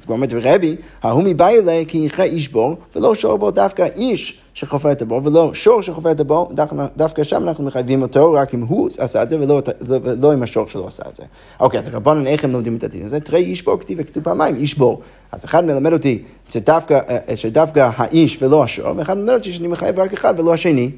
אז 0.02 0.06
כבר 0.06 0.14
אומרת 0.14 0.32
רבי, 0.42 0.76
ההוא 1.02 1.22
מבאי 1.22 1.58
אלי 1.58 1.84
כי 1.88 1.98
יכרה 1.98 2.24
איש 2.24 2.48
בור, 2.48 2.76
ולא 2.96 3.14
שור 3.14 3.36
בו 3.36 3.50
דווקא 3.50 3.86
איש 3.96 4.40
שחופר 4.54 4.92
את 4.92 5.02
הבור, 5.02 5.20
ולא 5.24 5.54
שור 5.54 5.82
שחופר 5.82 6.10
את 6.10 6.20
הבור, 6.20 6.52
דווקא 6.96 7.24
שם 7.24 7.48
אנחנו 7.48 7.64
מחייבים 7.64 8.02
אותו 8.02 8.32
רק 8.32 8.54
אם 8.54 8.60
הוא 8.60 8.88
עשה 8.98 9.22
את 9.22 9.28
זה, 9.28 9.40
ולא, 9.40 9.60
ולא 9.80 10.34
אם 10.34 10.42
השור 10.42 10.68
שלו 10.68 10.88
עשה 10.88 11.02
את 11.08 11.16
זה. 11.16 11.22
אוקיי, 11.60 11.80
אז 11.80 11.88
רבנן, 11.88 12.26
איך 12.26 12.44
הם 12.44 12.52
לומדים 12.52 12.76
את 12.76 12.84
הדין 12.84 13.04
הזה? 13.04 13.20
תראה 13.20 13.38
איש 13.38 13.62
בור 13.64 13.80
כתיב 13.80 13.98
וכתוב 14.00 14.24
פעמיים, 14.24 14.56
איש 14.56 14.74
בור. 14.78 15.00
אז 15.32 15.44
אחד 15.44 15.64
מלמד 15.64 15.92
אותי 15.92 16.22
שדווקא, 16.48 17.00
אה, 17.08 17.36
שדווקא 17.36 17.90
האיש 17.96 18.42
ולא 18.42 18.64
השור, 18.64 18.92
ואחד 18.96 19.18
מלמד 19.18 19.34
אותי 19.34 19.52
שאני 19.52 19.68
מחייב 19.68 19.98
רק 19.98 20.12
אחד 20.12 20.40
ולא 20.40 20.54
השני. 20.54 20.90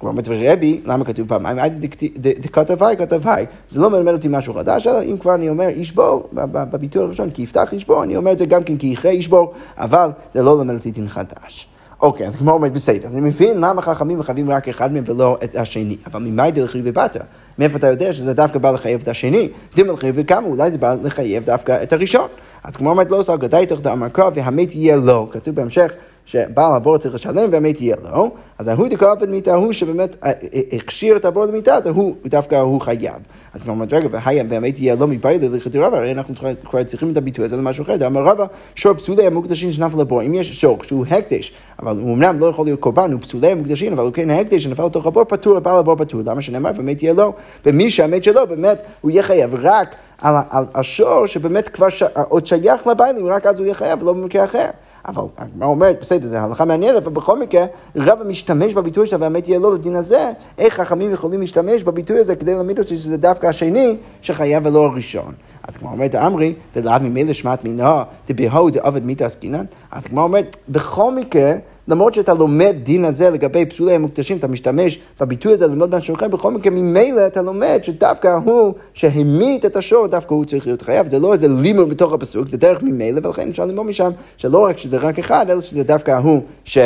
כלומר, 0.00 0.12
אומרת 0.12 0.28
רבי, 0.28 0.80
למה 0.84 1.04
כתוב 1.04 1.28
פעמיים? 1.28 1.58
הייתי 1.58 2.10
דכתב 2.18 2.82
היי, 2.82 2.96
כתב 2.96 3.28
היי. 3.28 3.46
זה 3.68 3.80
לא 3.80 3.90
מלמד 3.90 4.12
אותי 4.12 4.28
משהו 4.30 4.54
חדש, 4.54 4.86
אלא 4.86 5.02
אם 5.02 5.16
כבר 5.18 5.34
אני 5.34 5.48
אומר 5.48 5.68
איש 5.68 5.92
בור, 5.92 6.28
בביטוי 6.32 7.02
הראשון, 7.02 7.30
כי 7.30 7.42
יפתח 7.42 7.72
איש 7.72 7.84
בור, 7.84 8.02
אני 8.02 8.16
אומר 8.16 8.32
את 8.32 8.38
זה 8.38 8.46
גם 8.46 8.62
כן 8.62 8.76
כי 8.76 8.86
יכרה 8.86 9.10
איש 9.10 9.28
בור, 9.28 9.52
אבל 9.78 10.10
זה 10.34 10.42
לא 10.42 10.58
למד 10.58 10.74
אותי 10.74 10.90
דין 10.90 11.08
חדש. 11.08 11.68
אוקיי, 12.02 12.26
אז 12.26 12.36
כמו 12.36 12.50
אומרת 12.50 12.72
בסדר, 12.72 13.06
אז 13.06 13.12
אני 13.12 13.20
מבין 13.20 13.60
למה 13.60 13.82
חכמים 13.82 14.18
מחייבים 14.18 14.50
רק 14.50 14.68
אחד 14.68 14.92
מהם 14.92 15.04
ולא 15.06 15.38
את 15.44 15.56
השני, 15.56 15.96
אבל 16.06 16.20
ממאי 16.22 16.50
דלכי 16.50 16.82
ובאת? 16.84 17.16
מאיפה 17.58 17.78
אתה 17.78 17.86
יודע 17.86 18.12
שזה 18.12 18.34
דווקא 18.34 18.58
בא 18.58 18.70
לחייב 18.70 19.00
את 19.02 19.08
השני? 19.08 19.48
דימה 19.74 19.92
לחייב 19.92 20.14
וכמה, 20.18 20.46
אולי 20.46 20.70
זה 20.70 20.78
בא 20.78 20.94
לחייב 21.02 21.44
דווקא 21.44 21.82
את 21.82 21.92
הראשון. 21.92 22.28
אז 22.64 22.76
כמו 22.76 22.90
אומרת 22.90 23.10
לא 23.10 23.16
עושה 23.16 23.34
תוך 23.68 23.80
דאמר 23.80 24.08
קרא 24.08 24.30
והמת 24.34 24.74
יהיה 24.74 24.96
לו, 24.96 25.28
כתוב 25.30 25.54
בהמשך 25.54 25.92
שבעל 26.26 26.74
הבור 26.74 26.98
צריך 26.98 27.14
לשלם 27.14 27.48
והמת 27.52 27.80
יהיה 27.80 27.96
לו, 28.02 28.30
אז 28.58 28.68
ההוא 28.68 28.88
דקרא 28.88 29.14
במיתה 29.14 29.54
הוא 29.54 29.72
שבאמת 29.72 30.16
אה, 30.24 30.30
אה, 30.30 30.60
הכשיר 30.72 31.16
את 31.16 31.24
הבור 31.24 31.44
למיתה, 31.44 31.74
אז 31.74 31.86
הוא 31.86 32.14
דווקא 32.26 32.54
הוא 32.54 32.80
חייב. 32.80 33.14
אז 33.54 33.62
כבר 33.62 33.72
אומרת, 33.72 33.92
רגע, 33.92 34.08
והמת 34.48 34.80
יהיה 34.80 34.94
לו 34.94 35.06
מבעי 35.06 35.38
ללכת 35.38 35.76
רבא, 35.76 35.96
הרי 35.96 36.12
אנחנו 36.12 36.34
כבר 36.64 36.82
צריכים 36.82 37.12
את 37.12 37.16
הביטוי 37.16 37.44
הזה 37.44 37.56
למשהו 37.56 37.84
אחר, 37.84 37.96
דאמר 37.96 38.24
רבא, 38.24 38.44
שור 38.74 38.94
פסולי 38.94 39.26
המוקדשים 39.26 39.72
שנפל 39.72 40.00
לבור, 40.00 40.22
אם 40.22 40.34
יש 40.34 40.60
שור 40.60 40.78
שהוא 40.82 41.06
הקדש, 41.10 41.52
אבל 41.82 41.98
הוא 41.98 42.14
אמנם 42.14 42.38
לא 42.38 42.46
יכול 42.46 42.64
להיות 42.64 42.80
קורבן, 42.80 43.12
הוא 43.12 43.20
פסולי 43.20 43.48
המוקדשים, 43.48 43.92
אבל 43.92 44.04
הוא 44.04 44.12
כן 44.12 44.30
הקדש 44.30 44.62
שנפל 44.62 44.86
לתוך 44.86 45.06
הבור 45.06 45.24
פטור, 45.24 45.56
הבעל 45.56 45.78
הבור 45.78 45.96
פטור, 45.96 46.20
למה 46.26 46.42
שנאמר, 46.42 46.72
באמת 46.72 47.02
יהיה 47.02 47.14
לו, 47.14 47.32
ומי 47.66 47.90
שהמת 47.90 48.24
שלו, 48.24 48.46
באמת 48.46 48.78
הוא 49.00 49.10
יהיה 49.10 49.22
חייב. 49.22 49.54
רק 49.62 49.94
על 50.18 50.64
השור 50.74 51.26
שבאמת 51.26 51.68
כבר 51.68 51.86
עוד 52.28 52.46
שייך 52.46 52.86
לבעלים, 52.86 53.26
רק 53.26 53.46
אז 53.46 53.58
הוא 53.58 53.66
יהיה 53.66 53.74
חייב, 53.74 54.02
ולא 54.02 54.12
במקרה 54.12 54.44
אחר. 54.44 54.70
אבל 55.08 55.22
הגמרא 55.38 55.68
אומרת, 55.68 56.00
בסדר, 56.00 56.28
זו 56.28 56.36
הלכה 56.36 56.64
מעניינת, 56.64 57.02
אבל 57.02 57.12
בכל 57.12 57.38
מקרה, 57.38 57.64
רבא 57.96 58.24
משתמש 58.24 58.72
בביטוי 58.72 59.06
שלה, 59.06 59.18
והאמת 59.20 59.48
יהיה 59.48 59.58
לו 59.58 59.74
לדין 59.74 59.96
הזה, 59.96 60.30
איך 60.58 60.74
חכמים 60.74 61.12
יכולים 61.12 61.40
להשתמש 61.40 61.82
בביטוי 61.82 62.18
הזה 62.18 62.36
כדי 62.36 62.54
ללמד 62.54 62.78
אותי 62.78 62.96
שזה 62.96 63.16
דווקא 63.16 63.46
השני 63.46 63.96
שחייב 64.22 64.66
ולא 64.66 64.84
הראשון. 64.84 65.34
אז 65.68 65.76
כמו 65.76 65.90
אומרת 65.90 66.14
אמרי, 66.14 66.54
ולאו 66.76 67.00
ממילא 67.00 67.32
שמעת 67.32 67.64
מינו, 67.64 68.00
דבהו 68.28 68.70
דעבד 68.70 69.06
מיתה 69.06 69.26
עסקינן, 69.26 69.64
אז 69.90 70.04
כמו 70.04 70.22
אומרת, 70.22 70.56
בכל 70.68 71.14
מקרה, 71.14 71.52
למרות 71.88 72.14
שאתה 72.14 72.34
לומד 72.34 72.76
דין 72.82 73.04
הזה 73.04 73.30
לגבי 73.30 73.66
פסולי 73.66 73.94
המוקדשים, 73.94 74.36
אתה 74.36 74.48
משתמש 74.48 74.98
בביטוי 75.20 75.52
הזה 75.52 75.66
ללמוד 75.66 75.96
משהו 75.96 76.14
אחר, 76.14 76.28
בכל 76.28 76.50
מקרה 76.50 76.72
ממילא 76.72 77.26
אתה 77.26 77.42
לומד 77.42 77.80
שדווקא 77.82 78.38
הוא 78.44 78.74
שהמית 78.94 79.64
את 79.64 79.76
השור, 79.76 80.06
דווקא 80.06 80.34
הוא 80.34 80.44
צריך 80.44 80.66
להיות 80.66 80.82
חייב. 80.82 81.06
זה 81.06 81.18
לא 81.18 81.32
איזה 81.32 81.48
לימוד 81.48 81.88
בתוך 81.88 82.12
הפסוק, 82.12 82.48
זה 82.48 82.56
דרך 82.56 82.82
ממילא, 82.82 83.20
ולכן 83.24 83.48
אפשר 83.48 83.64
ללמוד 83.66 83.86
משם 83.86 84.10
שלא 84.36 84.64
רק 84.64 84.78
שזה 84.78 84.96
רק 84.96 85.18
אחד, 85.18 85.50
אלא 85.50 85.60
שזה 85.60 85.82
דווקא 85.82 86.10
הוא 86.10 86.42
ש... 86.64 86.78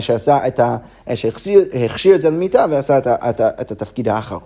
שעשה 0.00 0.46
את 0.46 0.60
ה... 0.60 0.76
שהכשיר 1.14 2.14
את 2.14 2.22
זה 2.22 2.30
למיטה 2.30 2.66
ועשה 2.70 2.98
את, 2.98 3.06
ה... 3.06 3.30
את, 3.30 3.40
ה... 3.40 3.48
את 3.60 3.72
התפקיד 3.72 4.08
האחרון. 4.08 4.40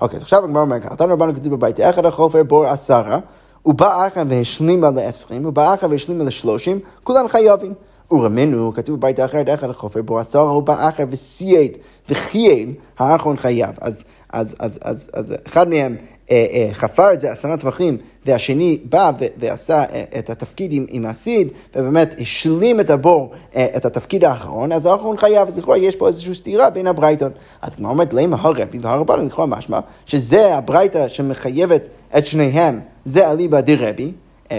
אוקיי, 0.00 0.16
אז 0.16 0.22
עכשיו 0.22 0.44
הגמרא 0.44 0.62
אומר 0.62 0.80
ככה, 0.80 0.96
תנו 0.96 1.12
רבנו 1.12 1.34
כתוב 1.34 1.54
בבית, 1.54 1.80
אחד 1.80 2.06
החופר 2.06 2.42
בור 2.42 2.66
עשרה, 2.66 3.18
ובא 3.66 4.06
אחר 4.06 4.22
והשלימה 4.28 4.90
לעשרים, 4.90 5.46
ובא 5.46 5.74
אחר 5.74 5.86
והשלימה 5.90 6.24
לשלושים, 6.24 6.78
כולן 7.04 7.28
חייבים. 7.28 7.74
ורמינו, 8.10 8.72
כתוב 8.74 8.96
בברייתא 8.96 9.24
אחרת, 9.24 9.48
אחד 9.54 9.70
החופר, 9.70 10.02
בו 10.02 10.18
עשר 10.18 10.38
הוא 10.38 10.62
בא 10.62 10.88
אחר 10.88 11.04
וסייד 11.10 11.72
וחייד, 12.08 12.74
האחרון 12.98 13.36
חייב. 13.36 13.70
אז, 13.80 14.04
אז, 14.32 14.56
אז, 14.58 14.78
אז, 14.82 15.10
אז 15.12 15.34
אחד 15.46 15.68
מהם 15.68 15.96
אה, 16.30 16.46
אה, 16.50 16.68
חפר 16.72 17.12
את 17.12 17.20
זה 17.20 17.32
עשרה 17.32 17.56
טווחים, 17.56 17.96
והשני 18.26 18.78
בא 18.84 19.12
ו- 19.20 19.24
ועשה 19.36 19.84
אה, 19.84 20.04
את 20.18 20.30
התפקיד 20.30 20.72
עם, 20.72 20.86
עם 20.88 21.06
הסיד, 21.06 21.48
ובאמת 21.76 22.14
השלים 22.20 22.80
את 22.80 22.90
הבור, 22.90 23.32
את 23.52 23.84
התפקיד 23.84 24.24
האחרון, 24.24 24.72
אז 24.72 24.86
האחרון 24.86 25.16
חייב, 25.16 25.48
אז 25.48 25.58
לכאורה 25.58 25.78
יש 25.78 25.96
פה 25.96 26.08
איזושהי 26.08 26.34
סתירה 26.34 26.70
בין 26.70 26.86
הברייתות. 26.86 27.32
אז 27.62 27.74
כמו 27.76 27.88
אומרת, 27.88 28.12
למה 28.12 28.36
הרבי 28.40 28.78
והרבנן, 28.80 29.26
לכאורה 29.26 29.46
משמע, 29.46 29.80
שזה 30.06 30.54
הברייתא 30.54 31.08
שמחייבת 31.08 31.82
את 32.18 32.26
שניהם, 32.26 32.80
זה 33.04 33.30
אליבא 33.30 33.60
דרבי. 33.60 34.12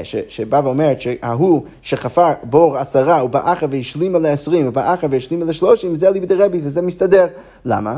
שבא 0.04 0.62
ואומרת 0.64 1.02
שההוא 1.02 1.64
שחפר 1.82 2.32
בור 2.44 2.78
עשרה, 2.78 3.20
הוא 3.20 3.30
בא 3.30 3.54
אחר 3.54 3.66
והשלימה 3.70 4.20
לעשרים, 4.20 4.66
הוא 4.66 4.74
בא 4.74 4.94
אחר 4.94 5.08
והשלימה 5.12 5.46
לשלושים, 5.46 5.96
זה 5.96 6.08
אליבא 6.08 6.26
דרבי 6.26 6.62
וזה 6.64 6.82
מסתדר. 6.82 7.28
למה? 7.66 7.98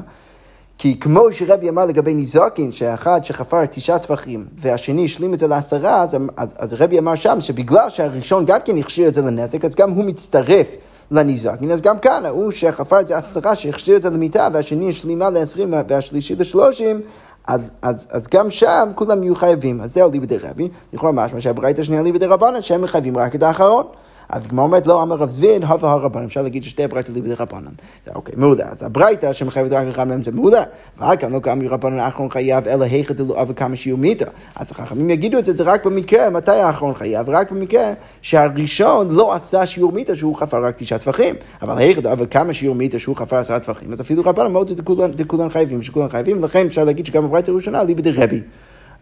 כי 0.77 0.99
כמו 0.99 1.33
שרבי 1.33 1.69
אמר 1.69 1.85
לגבי 1.85 2.13
ניזוקין, 2.13 2.71
שאחד 2.71 3.23
שחפר 3.23 3.65
תשעה 3.65 3.99
טפחים 3.99 4.45
והשני 4.57 5.05
השלים 5.05 5.33
את 5.33 5.39
זה 5.39 5.47
לעשרה, 5.47 6.01
אז, 6.01 6.17
אז, 6.37 6.53
אז 6.57 6.73
רבי 6.73 6.99
אמר 6.99 7.15
שם 7.15 7.41
שבגלל 7.41 7.89
שהראשון 7.89 8.45
גם 8.45 8.59
כן 8.65 8.77
הכשיר 8.77 9.07
את 9.07 9.13
זה 9.13 9.21
לנזק, 9.21 9.65
אז 9.65 9.75
גם 9.75 9.91
הוא 9.91 10.05
מצטרף 10.05 10.75
לניזוקין, 11.11 11.71
אז 11.71 11.81
גם 11.81 11.99
כאן, 11.99 12.25
הוא 12.25 12.51
שחפר 12.51 12.99
את 12.99 13.07
זה 13.07 13.15
לעשרה, 13.15 13.55
שהכשיר 13.55 13.97
את 13.97 14.01
זה 14.01 14.09
למיטה, 14.09 14.49
והשני 14.53 14.89
השלימה 14.89 15.29
לעשרים 15.29 15.73
והשלישי 15.87 16.35
לשלושים, 16.35 17.01
אז, 17.47 17.73
אז, 17.81 18.07
אז 18.11 18.27
גם 18.27 18.49
שם 18.51 18.91
כולם 18.95 19.23
יהיו 19.23 19.35
חייבים. 19.35 19.81
אז 19.81 19.93
זהו 19.93 20.11
ליבדי 20.11 20.37
רבי, 20.37 20.69
לכאורה 20.93 21.11
משמע 21.11 21.41
שהברית 21.41 21.79
השנייה 21.79 22.01
ליבדי 22.01 22.25
רבנן, 22.25 22.61
שהם 22.61 22.81
מחייבים 22.81 23.17
רק 23.17 23.35
את 23.35 23.43
האחרון. 23.43 23.85
אז 24.29 24.45
הגמרא 24.45 24.65
אומרת, 24.65 24.87
לא 24.87 25.03
אמר 25.03 25.15
רב 25.15 25.29
צבי, 25.29 25.55
הווה 25.55 25.91
הרבנן, 25.91 26.25
אפשר 26.25 26.41
להגיד 26.41 26.63
ששתי 26.63 26.83
הברייתות 26.83 27.15
ליבי 27.15 27.33
רבנן. 27.33 27.71
אוקיי, 28.15 28.35
מעולה. 28.37 28.65
אז 28.65 28.83
הברייתא 28.83 29.33
שמחייבת 29.33 29.71
רק 29.71 29.87
אחד 29.87 30.07
מהם 30.07 30.21
זה 30.21 30.31
מעולה. 30.31 30.63
ועד 30.97 31.19
כאן 31.19 31.33
לא 31.33 31.39
קם 31.39 31.59
רבנן 31.67 31.99
האחרון 31.99 32.29
חייב, 32.29 32.67
אלא 32.67 32.83
היכא 32.83 33.13
דלו 33.13 33.41
אבי 33.41 33.53
כמה 33.53 33.75
שיהיו 33.75 33.97
מיתה. 33.97 34.25
אז 34.55 34.71
החכמים 34.71 35.09
יגידו 35.09 35.37
את 35.39 35.45
זה, 35.45 35.51
זה 35.51 35.63
רק 35.63 35.85
במקרה, 35.85 36.29
מתי 36.29 36.51
האחרון 36.51 36.93
חייב? 36.93 37.29
רק 37.29 37.51
במקרה 37.51 37.93
שהראשון 38.21 39.11
לא 39.11 39.33
עשה 39.33 39.65
שיעור 39.65 39.91
מיתה 39.91 40.15
שהוא 40.15 40.35
חפר 40.35 40.65
רק 40.65 40.75
תשעה 40.77 40.97
טפחים. 40.97 41.35
אבל 41.61 41.77
היכא 41.77 42.01
דלו 42.01 42.29
כמה 42.29 42.53
שיעור 42.53 42.75
מיתה 42.75 42.99
שהוא 42.99 43.15
חפר 43.15 43.35
עשרה 43.35 43.59
טפחים. 43.59 43.93
אז 43.93 44.01
אפילו 44.01 44.23
רבנן 44.25 44.51
מאוד 44.51 44.71
דכולן 45.15 45.49
חייבים, 45.49 45.83
שכולם 45.83 46.09
חייבים, 46.09 46.43
לכן 46.43 46.65
אפשר 46.65 46.83
להגיד 46.83 47.05
שגם 47.05 47.25
הברייתא 47.25 47.51
הראשונה 47.51 47.83
ליבי 47.83 48.01
דרבי. 48.01 48.41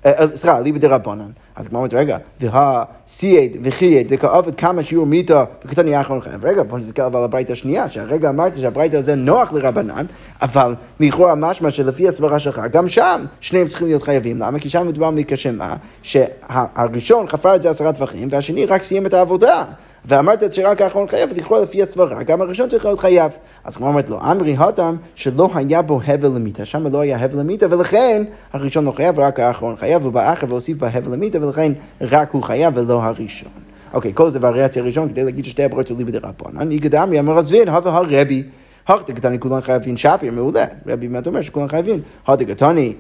אה, 0.05 0.12
אה, 0.12 0.38
סליחה, 0.38 0.60
ליבא 0.60 0.79
דרבנן. 0.79 1.31
אז 1.55 1.67
כמו 1.67 1.77
אומרת, 1.77 1.93
רגע, 1.93 2.17
והסייד 2.41 3.58
וחייד 3.63 4.08
וכעובד 4.10 4.55
כמה 4.55 4.84
שיעור 4.84 5.05
מיתו 5.05 5.39
בקטני 5.65 5.95
האחרון 5.95 6.21
חייב. 6.21 6.45
רגע, 6.45 6.63
בוא 6.63 6.79
נסתכל 6.79 7.01
על 7.01 7.15
הברית 7.15 7.49
השנייה, 7.49 7.89
שהרגע 7.89 8.29
אמרתי 8.29 8.62
שהברית 8.62 8.93
הזה 8.93 9.15
נוח 9.15 9.53
לרבנן, 9.53 10.05
אבל 10.41 10.75
לכאורה 10.99 11.36
משמע 11.36 11.71
שלפי 11.71 12.08
הסברה 12.08 12.39
שלך, 12.39 12.62
גם 12.71 12.88
שם 12.88 13.25
שניהם 13.41 13.67
צריכים 13.67 13.88
להיות 13.88 14.03
חייבים. 14.03 14.39
למה? 14.39 14.60
כי 14.60 14.69
שם 14.69 14.88
מדובר 14.88 15.10
מקרה 15.10 15.38
שמה, 15.38 15.75
שהראשון 16.01 17.27
חפר 17.27 17.55
את 17.55 17.62
זה 17.62 17.69
עשרה 17.69 17.93
טווחים, 17.93 18.27
והשני 18.31 18.65
רק 18.65 18.84
סיים 18.84 19.05
את 19.05 19.13
העבודה. 19.13 19.63
ואמרת 20.08 20.54
שרק 20.54 20.82
האחרון 20.82 21.08
חייב, 21.08 21.30
ולקרוא 21.32 21.60
לפי 21.60 21.84
הסברה, 21.84 22.24
גם 22.24 22.41
הראשון 22.41 22.70
צריך 22.70 22.86
להיות 22.86 23.00
חייב. 23.00 23.32
אז 23.63 23.76
כמו 23.76 23.88
אומרת 23.88 24.10
לו, 24.10 24.20
אמרי 24.22 24.56
התם 24.60 24.96
שלא 25.15 25.50
היה 25.56 25.82
בו 25.82 26.00
הבל 26.08 26.28
למיתה, 26.28 26.65
שם 26.65 26.88
לא 26.88 27.00
היה 27.00 27.18
הבל 27.18 27.39
למיתה, 27.39 27.65
ולכן 27.70 28.24
הראשון 28.54 28.86
לא 28.86 28.91
חייב, 28.91 29.20
רק 29.20 29.39
האחרון 29.39 29.76
חייב, 29.76 30.06
ובאחר 30.06 30.48
והוסיף 30.50 30.78
בה 30.78 30.88
הבל 30.94 31.13
למיתה, 31.13 31.46
ולכן 31.46 31.72
רק 32.02 32.32
הוא 32.32 32.44
חייב 32.44 32.78
ולא 32.78 33.04
הראשון. 33.04 33.52
אוקיי, 33.94 34.12
כל 34.13 34.30
זה 34.30 34.39
וריאציה 34.41 34.84
ראשון, 34.84 35.10
כדי 35.10 35.24
להגיד 35.24 35.46
ששתי 35.46 35.63
הברות 35.63 35.89
עולים 35.89 36.08
בדרבנן, 36.08 36.72
איגד 36.72 36.96
אמרי 36.96 37.20
אמר 37.20 37.38
עזבין, 37.38 37.70
הווה 37.70 37.98
הרבי. 37.98 38.44
הכתגתני 38.88 39.39
כולן 39.39 39.62
חייבים 39.62 39.98
שפיר, 39.98 40.32
מעולה. 40.32 40.65
רבי 40.88 41.08
באמת 41.08 41.28
אומר 41.28 41.41
שכולן 41.41 41.68
חייבים. 41.68 42.02
הכתגתני 42.28 42.94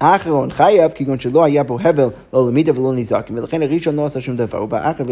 האחרון 0.00 0.50
חייב 0.50 0.92
כגון 0.94 1.20
שלא 1.20 1.44
היה 1.44 1.62
בו 1.62 1.78
הבל 1.80 2.08
לא 2.32 2.48
למידה 2.48 2.80
ולא 2.80 2.92
נזקים, 2.92 3.38
ולכן 3.38 3.62
הראשון 3.62 3.96
לא 3.96 4.06
עשה 4.06 4.20
שום 4.20 4.36
דבר, 4.36 4.58
הוא 4.58 4.68
בא 4.68 4.90
אחר 4.90 5.04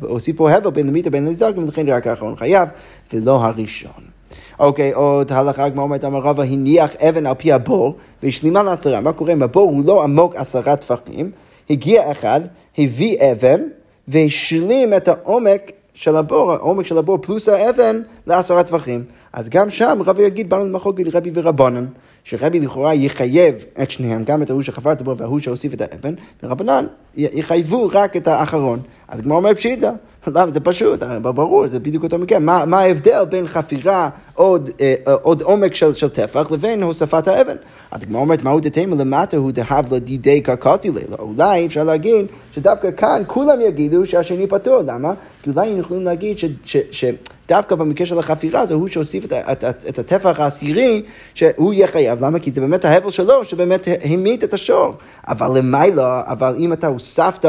והוסיף 0.00 0.36
פה 0.36 0.50
הבל 0.50 0.70
בין 0.70 0.86
למידה 0.86 1.10
בין 1.10 1.26
לנזקים, 1.26 1.64
ולכן 1.64 1.88
רק 1.88 2.06
האחרון 2.06 2.36
חייב 2.36 2.68
ולא 3.12 3.44
הראשון. 3.44 4.10
אוקיי, 4.58 4.92
עוד 4.92 5.32
הלכה 5.32 5.70
כמו 5.70 5.82
אומרת 5.82 6.04
אמר 6.04 6.18
רבא 6.18 6.42
הניח 6.42 6.96
אבן 6.96 7.26
על 7.26 7.34
פי 7.34 7.52
הבור 7.52 7.96
והשלימה 8.22 8.62
לעשרה. 8.62 9.00
מה 9.00 9.12
קורה 9.12 9.32
אם 9.32 9.42
הבור 9.42 9.70
הוא 9.70 9.82
לא 9.86 10.02
עמוק 10.02 10.36
עשרה 10.36 10.76
טפחים? 10.76 11.30
הגיע 11.70 12.12
אחד, 12.12 12.40
הביא 12.78 13.16
אבן 13.32 13.60
והשלים 14.08 14.94
את 14.94 15.08
העומק 15.08 15.72
של 15.94 16.16
הבור, 16.16 16.52
העומק 16.52 16.86
של 16.86 16.98
הבור 16.98 17.18
פלוס 17.18 17.48
האבן 17.48 18.02
לעשרה 18.26 18.62
טפחים. 18.62 19.04
אז 19.32 19.48
גם 19.48 19.70
שם 19.70 19.98
רבי 20.06 20.22
יגיד 20.22 20.50
באנו 20.50 20.64
למחוק 20.64 21.00
רבי 21.12 21.30
ורבנן. 21.34 21.86
שרבי 22.24 22.60
לכאורה 22.60 22.94
יחייב 22.94 23.54
את 23.82 23.90
שניהם, 23.90 24.24
גם 24.24 24.42
את 24.42 24.50
ההוא 24.50 24.62
שחפר 24.62 24.92
את 24.92 25.00
הבור 25.00 25.14
וההוא 25.18 25.38
שהוסיף 25.38 25.74
את 25.74 25.80
האבן, 25.80 26.14
ורבנן 26.42 26.86
יחייבו 27.16 27.90
רק 27.92 28.16
את 28.16 28.28
האחרון. 28.28 28.80
אז 29.08 29.20
הגמרא 29.20 29.36
אומר 29.36 29.54
פשיטא, 29.54 29.90
למה? 30.26 30.50
זה 30.50 30.60
פשוט, 30.60 31.02
ברור, 31.22 31.66
זה 31.66 31.80
בדיוק 31.80 32.02
אותו 32.02 32.18
מקרה. 32.18 32.38
מה, 32.38 32.64
מה 32.64 32.80
ההבדל 32.80 33.24
בין 33.24 33.48
חפירה 33.48 34.08
עוד, 34.34 34.70
אה, 34.80 34.94
עוד 35.22 35.42
עומק 35.42 35.74
של, 35.74 35.94
של 35.94 36.08
טפח 36.08 36.50
לבין 36.50 36.82
הוספת 36.82 37.28
האבן? 37.28 37.56
אז 37.90 38.02
הגמרא 38.02 38.20
אומרת, 38.20 38.42
מהו 38.42 38.60
דתימה 38.60 38.96
למטה 38.96 39.36
הוא 39.36 39.50
דהב 39.52 39.94
לדידי 39.94 40.40
קרקעתי 40.40 40.90
לילה. 40.90 41.16
אולי 41.18 41.66
אפשר 41.66 41.84
להגיד 41.84 42.26
שדווקא 42.52 42.90
כאן 42.96 43.22
כולם 43.26 43.60
יגידו 43.60 44.06
שהשני 44.06 44.46
פטור. 44.46 44.82
למה? 44.86 45.12
כי 45.42 45.50
אולי 45.50 45.66
היינו 45.66 45.80
יכולים 45.80 46.04
להגיד 46.04 46.38
ש... 46.38 46.44
ש, 46.64 46.76
ש 46.90 47.04
דווקא 47.50 47.74
במקרה 47.74 48.06
של 48.06 48.18
החפירה 48.18 48.66
זה 48.66 48.74
הוא 48.74 48.88
שהוסיף 48.88 49.24
את, 49.24 49.32
את, 49.32 49.64
את, 49.64 49.84
את 49.88 49.98
הטפח 49.98 50.40
העשירי, 50.40 51.02
שהוא 51.34 51.72
יהיה 51.72 51.86
חייב. 51.86 52.24
למה? 52.24 52.38
כי 52.38 52.50
זה 52.50 52.60
באמת 52.60 52.84
ההבל 52.84 53.10
שלו, 53.10 53.44
שבאמת 53.44 53.88
המית 54.04 54.44
את 54.44 54.54
השור. 54.54 54.94
אבל 55.28 55.58
למעלה, 55.58 56.22
אבל 56.26 56.54
אם 56.58 56.72
אתה 56.72 56.86
הוספת 56.86 57.44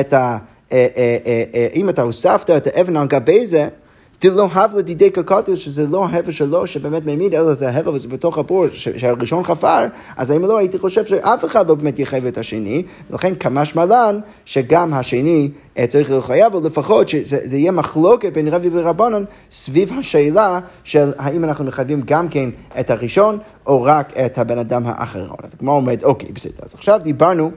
את 0.00 0.12
ה... 0.12 0.38
אה, 0.72 0.86
אה, 0.96 1.44
אה, 1.54 1.68
אם 1.74 1.88
אתה 1.88 2.02
הוספת 2.02 2.50
את 2.50 2.66
האבן 2.66 2.96
על 2.96 3.06
גבי 3.06 3.46
זה, 3.46 3.68
דלא 4.22 4.48
הבלה 4.52 4.82
דידי 4.82 5.10
קקטיל, 5.10 5.56
שזה 5.56 5.86
לא 5.86 6.06
ההבל 6.06 6.30
שלו 6.30 6.66
שבאמת 6.66 7.06
מעמיד, 7.06 7.34
אלא 7.34 7.54
זה 7.54 7.70
ההבל 7.70 7.98
בתוך 8.08 8.38
הבור 8.38 8.66
שהראשון 8.72 9.44
חפר, 9.44 9.86
אז 10.16 10.32
אם 10.32 10.44
לא 10.44 10.58
הייתי 10.58 10.78
חושב 10.78 11.04
שאף 11.04 11.44
אחד 11.44 11.68
לא 11.68 11.74
באמת 11.74 11.98
יחייב 11.98 12.26
את 12.26 12.38
השני, 12.38 12.82
ולכן 13.10 13.34
כמשמע 13.34 13.84
לן 13.84 14.20
שגם 14.44 14.94
השני 14.94 15.50
צריך 15.88 16.10
להיות 16.10 16.24
חייב, 16.24 16.54
או 16.54 16.60
לפחות 16.60 17.08
שזה 17.08 17.56
יהיה 17.56 17.72
מחלוקת 17.72 18.32
בין 18.32 18.48
רבי 18.48 18.70
ורבנן 18.72 19.24
סביב 19.50 19.92
השאלה 19.98 20.60
של 20.84 21.12
האם 21.18 21.44
אנחנו 21.44 21.64
מחייבים 21.64 22.02
גם 22.04 22.28
כן 22.28 22.50
את 22.80 22.90
הראשון, 22.90 23.38
או 23.66 23.82
רק 23.82 24.18
את 24.18 24.38
הבן 24.38 24.58
אדם 24.58 24.82
האחרון. 24.86 25.36
אז 25.42 25.54
כמו 25.58 25.72
אומרת, 25.72 26.04
אוקיי, 26.04 26.32
בסדר. 26.32 26.62
אז 26.62 26.74
עכשיו 26.74 27.00
דיברנו 27.02 27.50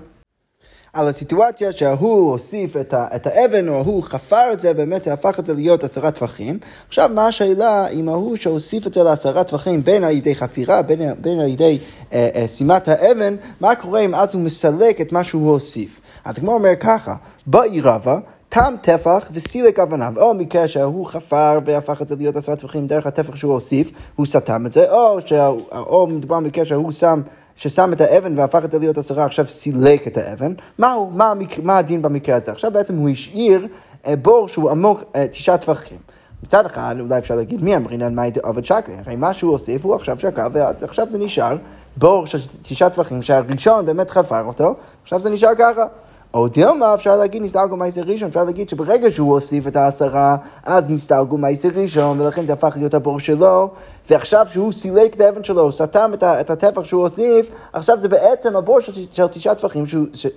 על 0.93 1.07
הסיטואציה 1.07 1.71
שההוא 1.71 2.31
הוסיף 2.31 2.77
את, 2.77 2.93
ה, 2.93 3.07
את 3.15 3.27
האבן, 3.27 3.67
או 3.67 3.73
ההוא 3.77 4.03
חפר 4.03 4.53
את 4.53 4.59
זה, 4.59 4.73
באמת 4.73 5.03
זה 5.03 5.13
הפך 5.13 5.39
את 5.39 5.45
זה 5.45 5.53
להיות 5.53 5.83
עשרה 5.83 6.11
טפחים. 6.11 6.59
עכשיו, 6.87 7.09
מה 7.13 7.27
השאלה 7.27 7.87
אם 7.87 8.09
ההוא 8.09 8.35
שהוסיף 8.35 8.87
את 8.87 8.93
זה 8.93 9.03
לעשרה 9.03 9.43
טפחים, 9.43 9.83
בין 9.83 10.03
על 10.03 10.11
ידי 10.11 10.35
חפירה, 10.35 10.81
בין, 10.81 11.01
בין 11.21 11.39
על 11.39 11.47
ידי 11.47 11.79
אה, 12.13 12.29
אה, 12.35 12.77
האבן, 12.87 13.35
מה 13.59 13.75
קורה 13.75 13.99
אם 13.99 14.15
אז 14.15 14.33
הוא 14.33 14.41
מסלק 14.41 15.01
את 15.01 15.11
מה 15.11 15.23
שהוא 15.23 15.51
הוסיף? 15.51 16.01
אז 16.25 16.35
כמו 16.35 16.53
אומר 16.53 16.75
ככה, 16.79 17.15
באי 17.45 17.81
רבא, 17.81 18.17
תם 18.49 18.73
טפח 18.81 19.29
וסילק 19.33 19.79
אבניו, 19.79 20.13
או 20.17 20.33
מקרה 20.33 20.67
שהוא 20.67 21.07
חפר 21.07 21.59
והפך 21.65 22.01
את 22.01 22.07
זה 22.07 22.15
להיות 22.15 22.35
עשרה 22.35 22.55
טפחים 22.55 22.87
דרך 22.87 23.05
הטפח 23.05 23.35
שהוא 23.35 23.53
הוסיף, 23.53 23.91
הוא 24.15 24.25
סתם 24.25 24.65
את 24.65 24.71
זה, 24.71 24.91
או, 24.91 25.21
שה, 25.25 25.47
או 25.71 26.07
מדובר 26.07 26.39
במקרה 26.39 26.65
שהוא 26.65 26.91
שם 26.91 27.21
ששם 27.55 27.93
את 27.93 28.01
האבן 28.01 28.37
והפך 28.37 28.65
את 28.65 28.71
זה 28.71 28.79
להיות 28.79 28.97
עשרה, 28.97 29.25
עכשיו 29.25 29.45
סילק 29.47 30.07
את 30.07 30.17
האבן, 30.17 30.53
מהו, 30.77 31.09
מה, 31.09 31.33
מה 31.63 31.77
הדין 31.77 32.01
במקרה 32.01 32.35
הזה? 32.35 32.51
עכשיו 32.51 32.71
בעצם 32.71 32.97
הוא 32.97 33.09
השאיר 33.09 33.67
אה, 34.07 34.15
בור 34.15 34.47
שהוא 34.47 34.69
עמוק 34.69 35.03
אה, 35.15 35.27
תשעה 35.27 35.57
טפחים. 35.57 35.97
מצד 36.43 36.65
אחד, 36.65 36.95
אולי 36.99 37.17
אפשר 37.17 37.35
להגיד, 37.35 37.63
מי 37.63 37.75
אמרינן 37.75 38.15
מאי 38.15 38.31
עובד 38.43 38.65
שקר? 38.65 38.93
הרי 39.05 39.15
מה 39.15 39.33
שהוא 39.33 39.51
הוסיף, 39.51 39.85
הוא 39.85 39.95
עכשיו 39.95 40.19
שקר, 40.19 40.47
ועכשיו 40.53 41.09
זה 41.09 41.17
נשאר 41.17 41.57
בור 41.97 42.25
של 42.25 42.37
תשעה 42.59 42.89
טפחים, 42.89 43.21
שהראשון 43.21 43.85
באמת 43.85 44.11
חפר 44.11 44.43
אותו, 44.43 44.75
עכשיו 45.03 45.19
זה 45.19 45.29
נשאר 45.29 45.51
ככה. 45.59 45.85
או 46.33 46.47
דילמה, 46.47 46.93
אפשר 46.93 47.15
להגיד 47.15 47.41
נסתלגו 47.41 47.77
מייסר 47.77 48.01
ראשון, 48.01 48.27
אפשר 48.27 48.43
להגיד 48.43 48.69
שברגע 48.69 49.11
שהוא 49.11 49.33
הוסיף 49.33 49.67
את 49.67 49.75
העשרה, 49.75 50.35
אז 50.65 50.89
נסתלגו 50.89 51.37
מייסר 51.37 51.69
ראשון, 51.75 52.21
ולכן 52.21 52.45
זה 52.45 52.53
הפך 52.53 52.73
להיות 52.75 52.93
הבור 52.93 53.19
שלו, 53.19 53.69
ועכשיו 54.09 54.45
שהוא 54.51 54.71
סילק 54.71 55.15
את 55.15 55.21
האבן 55.21 55.43
שלו, 55.43 55.71
סתם 55.71 56.11
את, 56.13 56.23
את 56.23 56.49
הטפח 56.49 56.83
שהוא 56.83 57.03
הוסיף, 57.03 57.49
עכשיו 57.73 57.99
זה 57.99 58.09
בעצם 58.09 58.55
הבור 58.55 58.79
של, 58.79 58.91
של 59.11 59.27
תשעה 59.27 59.55
טפחים 59.55 59.85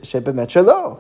שבאמת 0.03 0.51
שלו. 0.51 0.97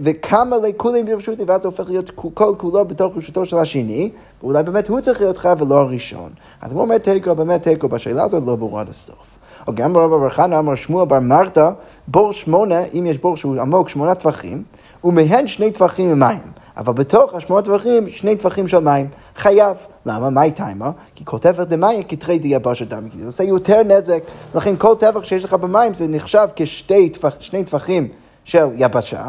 וכמה 0.00 0.56
לכולים 0.58 1.06
ברשותי, 1.06 1.44
ואז 1.46 1.62
זה 1.62 1.68
הופך 1.68 1.84
להיות 1.88 2.10
כל 2.34 2.54
כולו 2.58 2.84
בתוך 2.84 3.16
רשותו 3.16 3.46
של 3.46 3.58
השני, 3.58 4.10
ואולי 4.42 4.62
באמת 4.62 4.88
הוא 4.88 5.00
צריך 5.00 5.20
להיות 5.20 5.38
חייב 5.38 5.62
ולא 5.62 5.80
הראשון. 5.80 6.32
אז 6.60 6.72
הוא 6.72 6.80
אומר 6.80 6.98
תיקו, 6.98 7.34
באמת 7.34 7.62
תיקו 7.62 7.88
בשאלה 7.88 8.22
הזאת 8.22 8.42
לא 8.46 8.56
ברור 8.56 8.80
עד 8.80 8.88
הסוף. 8.88 9.39
או 9.66 9.74
גם 9.74 9.92
ברבא 9.92 10.18
בר 10.18 10.30
חנא 10.30 10.58
אמר 10.58 10.74
שמואל 10.74 11.06
בר 11.06 11.20
מרתא, 11.20 11.70
בור 12.08 12.32
שמונה, 12.32 12.80
אם 12.94 13.06
יש 13.06 13.18
בור 13.18 13.36
שהוא 13.36 13.60
עמוק 13.60 13.88
שמונה 13.88 14.14
טפחים, 14.14 14.62
ומהן 15.04 15.46
שני 15.46 15.70
טפחים 15.70 16.10
ממים. 16.10 16.40
אבל 16.76 16.92
בתוך 16.92 17.34
השמונה 17.34 17.62
טפחים, 17.62 18.08
שני 18.08 18.36
טפחים 18.36 18.68
של 18.68 18.78
מים, 18.78 19.08
חייב. 19.36 19.76
למה? 20.06 20.30
מהי 20.30 20.50
טיימה? 20.50 20.90
כי 21.14 21.24
כל 21.24 21.38
טפח 21.38 21.62
דמאיה 21.62 22.02
כתרי 22.02 22.38
דיבשת 22.38 22.88
דם, 22.88 23.08
כי 23.08 23.18
זה 23.18 23.26
עושה 23.26 23.44
יותר 23.44 23.82
נזק, 23.82 24.22
לכן 24.54 24.76
כל 24.76 24.94
טפח 24.98 25.24
שיש 25.24 25.44
לך 25.44 25.54
במים 25.54 25.94
זה 25.94 26.08
נחשב 26.08 26.48
כשני 26.56 27.10
טפח, 27.10 27.36
טפחים 27.66 28.08
של 28.44 28.66
יבשה, 28.74 29.28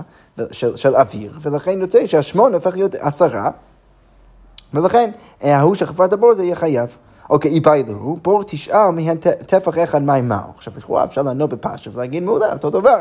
של, 0.52 0.76
של 0.78 0.96
אוויר, 0.96 1.40
ולכן 1.42 1.82
יוצא 1.82 2.08
שהשמונה 2.08 2.56
הופך 2.56 2.76
להיות 2.76 2.96
עשרה, 2.96 3.50
ולכן 4.74 5.12
ההוא 5.42 5.76
שחפר 5.76 6.06
את 6.06 6.14
הבור 6.14 6.34
זה 6.34 6.44
יהיה 6.44 6.56
חייב. 6.56 6.98
אוקיי, 7.32 7.52
איבאילו, 7.52 8.18
בור 8.24 8.44
תשאל 8.44 8.90
מהן 8.90 9.18
טפח 9.46 9.78
אחד 9.84 10.04
מים 10.04 10.30
מהו. 10.30 10.40
עכשיו, 10.58 10.74
לכאורה 10.78 11.04
אפשר 11.04 11.22
לענות 11.22 11.50
בפשט 11.50 11.96
ולהגיד 11.96 12.24
מעולה, 12.24 12.54
אותו 12.54 12.70
דבר. 12.70 13.00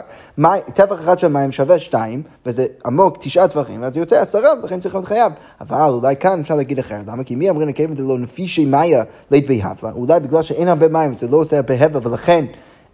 טפח 0.75 1.01
אחד 1.01 1.19
של 1.19 1.29
מים 1.29 1.53
שווה 1.53 1.79
שתיים, 1.79 2.23
וזה 2.47 2.66
עמוק 2.87 3.16
תשעה 3.21 3.49
טפחים, 3.49 3.83
ואז 3.83 3.97
יוצא 3.97 4.21
עשרה, 4.21 4.51
ולכן 4.62 4.81
צריך 4.81 4.95
להיות 4.95 5.07
חייב. 5.07 5.33
אבל 5.61 5.88
אולי 5.88 6.16
כאן 6.16 6.40
אפשר 6.40 6.57
להגיד 6.57 6.79
אחרת, 6.79 7.07
למה? 7.07 7.25
כי 7.25 7.35
מי 7.35 7.51
אמרים 7.51 7.69
לקיים 7.69 7.93
את 7.93 7.97
זה 7.97 8.03
לא 8.03 8.19
נפישי 8.19 8.64
מאיה 8.64 9.03
לית 9.31 9.49
בהבלה? 9.49 9.93
אולי 9.93 10.21
בגלל 10.21 10.43
שאין 10.43 10.69
הרבה 10.69 10.88
מים, 10.88 11.14
זה 11.14 11.29
לא 11.29 11.37
עושה 11.37 11.57
הרבה 11.57 11.85
הבל, 11.85 12.09
ולכן... 12.09 12.45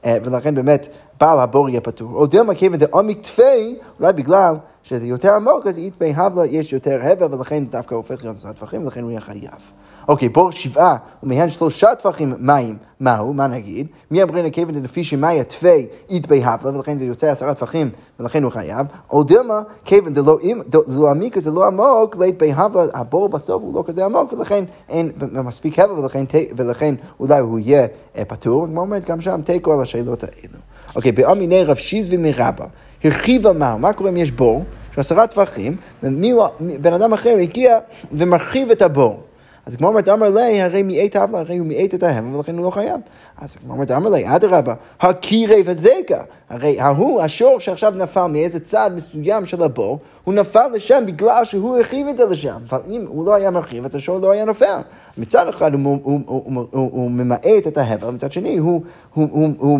אה, 0.05 0.19
ולכן 0.25 0.55
באמת 0.55 0.89
בעל 1.21 1.39
הבור 1.39 1.69
יהיה 1.69 1.81
פטור. 1.81 2.13
או 2.15 2.27
דילמה 2.27 2.55
כיוון 2.55 2.79
דעמיק 2.79 3.23
תפי, 3.23 3.77
אולי 4.01 4.13
בגלל 4.13 4.55
שזה 4.89 5.07
יותר 5.07 5.33
עמוק, 5.33 5.67
אז 5.67 5.79
אית 5.79 5.95
בי 5.99 6.13
הבלה 6.17 6.47
יש 6.47 6.73
יותר 6.73 7.01
הבל, 7.03 7.35
ולכן 7.35 7.65
דווקא 7.65 7.95
הופך 7.95 8.25
להיות 8.25 8.37
עשרה 8.37 8.53
טפחים, 8.53 8.83
ולכן 8.83 9.03
הוא 9.03 9.11
יהיה 9.11 9.21
חייב. 9.21 9.73
אוקיי, 10.09 10.29
בור 10.29 10.53
שבעה, 10.53 10.97
ומהן 11.23 11.51
שלושה 11.51 11.95
טפחים 11.95 12.35
מים, 12.39 12.77
מהו, 13.01 13.33
מה 13.33 13.47
נגיד? 13.47 13.87
מי 14.11 14.23
אמרין 14.23 14.51
כיוון 14.51 14.75
דנפי 14.75 15.05
שמאי 15.05 15.41
התווי 15.41 15.87
אית 16.11 16.27
בי 16.27 16.45
הבלה, 16.45 16.77
ולכן 16.77 16.99
זה 16.99 17.05
יוצא 17.05 17.31
עשרה 17.31 17.55
טפחים, 17.55 17.91
ולכן 18.21 18.43
הוא 18.43 18.53
חייב. 18.53 18.87
או 19.11 19.23
דילמה, 19.23 19.63
כיוון 19.85 20.13
דלא 20.13 20.39
לא 20.87 21.11
עמיק, 21.11 21.39
זה 21.39 21.51
לא 21.51 21.67
עמוק, 21.67 22.17
לית 22.17 22.39
בי 22.39 22.53
הבלה, 22.53 22.85
הבור 22.95 23.29
בסוף 23.29 23.63
הוא 23.63 23.75
לא 23.75 23.85
כזה 23.87 24.05
עמוק, 24.05 24.33
ולכן 24.33 24.65
אין 24.89 25.13
מספיק 25.33 25.79
הבל, 25.79 25.93
ולכן, 25.93 26.25
ולכן 26.57 26.95
אולי 27.21 27.39
הוא 27.39 27.59
יהיה 27.59 27.87
אה, 28.17 28.25
פטור, 28.25 28.67
כמו 28.67 28.81
אומרת, 28.81 29.05
גם 29.05 29.21
שם 29.21 29.41
תיקו 29.45 29.73
על 29.73 29.81
השאלות 29.81 30.25
האלו. 30.25 30.59
אוקיי, 30.95 31.13
באמיני 31.13 31.65
רב 31.65 31.77
שיזבי 31.77 32.17
מרבה, 32.17 32.65
הרחיבה 33.05 33.53
מהו, 33.53 33.79
מה 33.79 33.93
קורה 33.93 34.11
אם 34.11 34.17
יש 34.17 34.31
בור? 34.31 34.65
של 34.95 35.01
עשרה 35.01 35.27
טפחים, 35.27 35.77
ובן 36.03 36.93
אדם 36.93 37.13
אחר 37.13 37.37
הגיע 37.41 37.79
ומרחיב 38.13 38.71
את 38.71 38.83
הבור. 38.83 39.21
אז 39.67 39.75
הגמרא 39.75 39.91
אומרת, 39.91 40.09
אמר 40.09 40.31
לי, 40.31 40.63
הרי 40.63 40.83
מיעט 40.83 41.17
הבלה, 41.17 41.39
הרי 41.39 41.57
הוא 41.57 41.67
מיעט 41.67 41.95
את 41.95 42.03
ההמה, 42.03 42.37
ולכן 42.37 42.57
הוא 42.57 42.65
לא 42.65 42.71
חייב. 42.71 43.01
אז 43.39 43.57
הגמרא 43.61 43.75
אומרת, 43.75 43.91
אמר 43.91 44.11
לי, 44.11 44.37
אדרבה, 44.37 44.75
הקירי 45.01 45.63
וזגה. 45.67 46.23
הרי 46.51 46.81
ההוא, 46.81 47.23
השור 47.23 47.61
שעכשיו 47.61 47.93
נפל 47.97 48.27
מאיזה 48.27 48.61
צד 48.61 48.91
מסוים 48.97 49.47
של 49.47 49.63
הבור, 49.63 49.99
הוא 50.25 50.35
נפל 50.35 50.67
לשם 50.75 51.03
בגלל 51.07 51.45
שהוא 51.45 51.77
הרחיב 51.77 52.07
את 52.07 52.17
זה 52.17 52.25
לשם. 52.25 52.57
אבל 52.69 52.81
אם 52.89 53.05
הוא 53.09 53.27
לא 53.27 53.35
היה 53.35 53.51
מרחיב, 53.51 53.85
אז 53.85 53.95
השור 53.95 54.19
לא 54.19 54.33
היה 54.33 54.45
נופל. 54.45 54.81
מצד 55.19 55.49
אחד 55.49 55.75
הוא, 55.75 55.99
הוא, 56.03 56.21
הוא, 56.27 56.67
הוא, 56.71 57.11
ממעט 57.11 57.67
את 57.67 57.79
ההבל, 57.79 58.11
מצד 58.11 58.33
שני 58.33 58.59
הוא, 58.59 58.81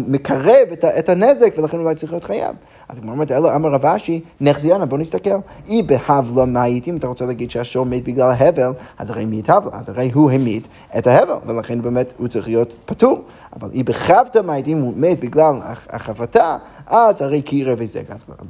מקרב 0.07 0.69
את, 0.73 0.85
את 0.85 1.09
הנזק, 1.09 1.55
ולכן 1.59 1.79
אולי 1.79 1.95
צריך 1.95 2.13
להיות 2.13 2.25
חייב. 2.25 2.57
אז 2.89 2.99
הגמרא 2.99 3.13
אומרת, 3.13 3.31
אלא 3.31 3.55
אמר 3.55 3.69
רב 3.69 3.87
אשי, 3.87 4.21
נחזיאנה, 4.41 4.87
בוא 4.87 4.99
נסתכל. 4.99 5.37
אי 5.69 5.83
בהבלה 5.83 6.45
מהית, 6.45 6.89
אם 6.89 6.97
אתה 6.97 7.07
רוצה 7.07 7.27
להגיד 7.27 7.51
שהשור 7.51 7.87
מת 7.87 8.05
בגלל 8.05 8.31
ההבל, 8.31 8.73
אז 8.99 9.11
הרי 9.11 9.25
מי 9.25 9.41
את 9.41 9.51
הבלה? 9.51 9.71
אז 9.73 9.89
הרי 9.89 10.11
הוא 10.15 10.31
המית 10.31 10.69
את 10.99 11.07
ההבל, 11.07 11.35
ולכן 11.47 11.83
באמת 11.83 12.15
הוא 12.19 12.29
צריך 12.29 12.49
להיות 12.49 12.75
פטור. 12.85 13.23
אבל 13.57 13.71
אי 13.73 13.83
בחבתא 13.83 14.39
מהית, 14.45 14.69
אם 14.69 14.81
הוא 14.81 14.93
מת 14.97 15.21
בגלל 15.21 15.55
החבטה, 15.91 16.56
אז 16.87 17.23
הרי 17.23 17.43
קירב 17.43 17.81
היזק. 17.81 18.03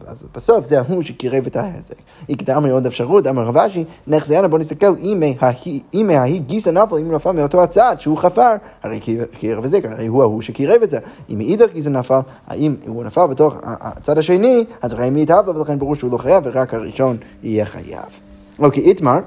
אז 0.07 0.25
בסוף 0.35 0.65
זה 0.65 0.79
ההוא 0.79 1.03
שקירב 1.03 1.47
את 1.47 1.57
ההזק. 1.57 1.95
כדאמר 2.39 2.73
עוד 2.73 2.87
אפשרות, 2.87 3.27
אמר 3.27 3.43
רב 3.43 3.57
אשי, 3.57 3.85
נחזיאנה, 4.07 4.49
בוא 4.49 4.59
נסתכל, 4.59 4.95
אם 5.95 6.11
ההיא 6.11 6.41
גיסא 6.41 6.71
נפל, 6.71 6.97
אם 6.97 7.07
הוא 7.07 7.15
נפל 7.15 7.33
מאותו 7.33 7.63
הצד 7.63 7.97
שהוא 7.99 8.19
חפר, 8.19 8.55
הרי 8.83 9.01
קירב 9.33 9.65
היזק, 9.65 9.85
הרי 9.85 10.07
הוא 10.07 10.23
ההוא 10.23 10.43
שקירב 10.43 10.83
את 10.83 10.91
זה. 10.91 10.99
אם 11.31 11.39
מאידך 11.39 11.73
גיסא 11.73 11.89
נפל, 11.89 12.21
האם 12.47 12.77
הוא 12.87 13.05
נפל 13.05 13.27
בתוך 13.27 13.55
הצד 13.63 14.19
השני, 14.19 14.65
אז 14.83 14.93
הרי 14.93 15.11
מי 15.11 15.23
התאבלה, 15.23 15.59
ולכן 15.59 15.79
ברור 15.79 15.95
שהוא 15.95 16.13
לא 16.13 16.19
חייב, 16.19 16.45
ורק 16.47 16.75
הראשון 16.75 17.17
יהיה 17.43 17.67
חייב. 17.67 18.05
אוקיי, 18.59 18.83
איתמר. 18.83 19.19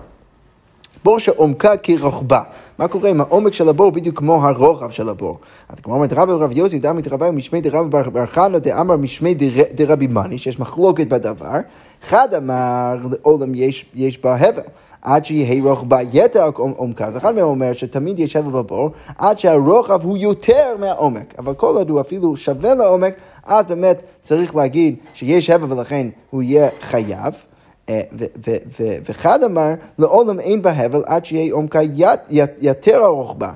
בור 1.03 1.19
שעומקה 1.19 1.77
כרוחבה. 1.77 2.41
מה 2.77 2.87
קורה 2.87 3.09
עם 3.09 3.21
העומק 3.21 3.53
של 3.53 3.69
הבור 3.69 3.91
בדיוק 3.91 4.17
כמו 4.17 4.47
הרוחב 4.47 4.89
של 4.89 5.09
הבור? 5.09 5.37
אז 5.69 5.79
כמו 5.79 5.93
אומרת 5.93 6.13
רבי 6.13 6.31
רב 6.31 6.51
יוסי 6.51 6.79
דמי 6.79 7.01
דרבי 7.01 7.31
משמי 7.31 7.61
דרבי 7.61 7.89
בר 7.89 8.25
חנא 8.25 8.57
דאמר 8.57 8.97
משמי 8.97 9.35
דרבי 9.73 10.07
מני, 10.07 10.37
שיש 10.37 10.59
מחלוקת 10.59 11.07
בדבר, 11.07 11.55
אחד 12.03 12.33
אמר 12.33 12.95
לעולם 13.11 13.55
יש, 13.55 13.85
יש 13.95 14.21
בה 14.21 14.35
הבל. 14.35 14.61
עד 15.01 15.25
שיהיה 15.25 15.63
רוחבה 15.63 15.97
יתר 16.13 16.49
עומקה. 16.55 17.05
אז 17.05 17.17
אחד 17.17 17.35
מהם 17.35 17.43
אומר 17.43 17.73
שתמיד 17.73 18.19
יש 18.19 18.35
הבל 18.35 18.51
בבור, 18.51 18.89
עד 19.17 19.39
שהרוחב 19.39 20.03
הוא 20.03 20.17
יותר 20.17 20.75
מהעומק. 20.79 21.33
אבל 21.39 21.53
כל 21.53 21.75
עוד 21.75 21.89
הוא 21.89 22.01
אפילו 22.01 22.35
שווה 22.35 22.75
לעומק, 22.75 23.13
אז 23.45 23.65
באמת 23.65 24.03
צריך 24.21 24.55
להגיד 24.55 24.95
שיש 25.13 25.49
הבל 25.49 25.73
ולכן 25.73 26.07
הוא 26.29 26.43
יהיה 26.43 26.69
חייב. 26.81 27.33
אה, 27.89 28.01
וחד 29.09 29.43
אמר, 29.43 29.73
לעולם 29.99 30.39
אין 30.39 30.61
בה 30.61 30.71
הבל 30.71 31.01
עד 31.05 31.25
שיהיה 31.25 31.53
עומקה 31.53 31.79
יתר 32.61 33.05
ארוך 33.05 33.35
בה. 33.37 33.51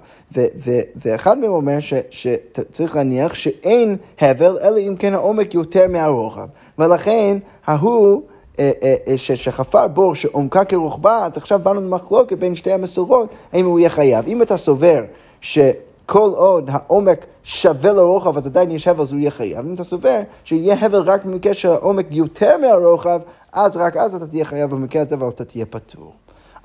ואחד 0.96 1.38
מהם 1.38 1.52
אומר 1.52 1.78
שצריך 2.10 2.96
להניח 2.96 3.36
שאין 3.36 3.98
הבל, 4.22 4.58
אלא 4.63 4.80
אם 4.80 4.96
כן 5.00 5.13
העומק 5.13 5.54
יותר 5.54 5.88
מהרוחב. 5.88 6.48
ולכן 6.80 7.38
ההוא... 7.65 8.22
אה, 8.60 8.72
אה, 8.84 9.17
שחפר 9.17 9.88
בור 9.88 10.15
שעומקה 10.15 10.65
כרוחבה, 10.65 11.26
אז 11.26 11.38
עכשיו 11.38 11.60
באנו 11.63 11.82
למחלוקת 11.82 12.38
בין 12.38 12.56
שתי 12.56 12.72
המסורות, 12.72 13.30
האם 13.54 13.65
הוא 13.65 13.80
יהיה 13.80 13.89
חייב. 13.89 14.28
אם 14.28 14.41
אתה 14.41 14.58
סובר 14.58 15.04
ש... 15.41 15.60
כל 16.06 16.32
עוד 16.36 16.69
העומק 16.72 17.26
שווה 17.43 17.93
לרוחב, 17.93 18.38
אז 18.38 18.46
עדיין 18.46 18.72
יש 18.72 18.88
הבל, 18.88 19.02
אז 19.02 19.12
הוא 19.12 19.19
יהיה 19.19 19.32
חייב. 19.32 19.60
אם 19.60 19.74
אתה 19.74 19.84
סובר 19.84 20.19
שיהיה 20.43 20.76
הבל 20.82 21.02
רק 21.02 21.26
במקרה 21.26 21.54
שהעומק 21.54 22.06
יותר 22.12 22.58
מהרוחב, 22.58 23.19
אז 23.54 23.78
רק 23.78 23.98
אז 23.98 24.16
אתה 24.16 24.28
תהיה 24.28 24.46
חייב 24.46 24.70
במקרה 24.70 25.02
הזה, 25.02 25.16
אבל 25.16 25.28
אתה 25.28 25.46
תהיה 25.46 25.66
פטור. 25.66 26.13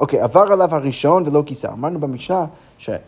אוקיי, 0.01 0.21
עבר 0.21 0.53
עליו 0.53 0.75
הראשון 0.75 1.25
ולא 1.27 1.43
כיסה. 1.47 1.73
אמרנו 1.73 2.01
במשנה 2.01 2.45
שעד 2.79 3.01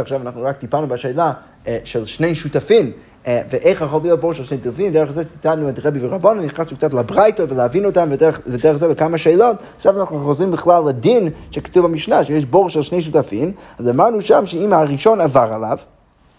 עכשיו 0.00 0.22
אנחנו 0.22 0.42
רק 0.42 0.56
טיפלנו 0.56 0.88
בשאלה 0.88 1.32
אה, 1.66 1.78
של 1.84 2.04
שני 2.04 2.34
שותפים. 2.34 2.92
אה, 3.26 3.42
ואיך 3.50 3.80
יכול 3.80 4.00
להיות 4.02 4.20
בור 4.20 4.32
של 4.32 4.44
שני 4.44 4.58
שותפים, 4.64 4.92
דרך 4.92 5.10
זה 5.10 5.24
טיטלנו 5.24 5.68
את 5.68 5.86
רבי 5.86 6.06
ורבנו, 6.06 6.42
נכנסנו 6.42 6.76
קצת 6.76 6.94
לברייתות 6.94 7.52
ולהבין 7.52 7.84
אותם, 7.84 8.08
ודרך, 8.10 8.40
ודרך 8.46 8.76
זה 8.76 8.88
לכמה 8.88 9.18
שאלות. 9.18 9.56
עכשיו 9.76 10.00
אנחנו 10.00 10.18
חוזרים 10.18 10.50
בכלל 10.50 10.82
לדין 10.88 11.28
שכתוב 11.50 11.86
במשנה, 11.86 12.24
שיש 12.24 12.44
בור 12.44 12.70
של 12.70 12.82
שני 12.82 13.02
שותפים, 13.02 13.52
אז 13.78 13.88
אמרנו 13.88 14.20
שם 14.20 14.46
שאם 14.46 14.72
הראשון 14.72 15.20
עבר 15.20 15.52
עליו, 15.52 15.78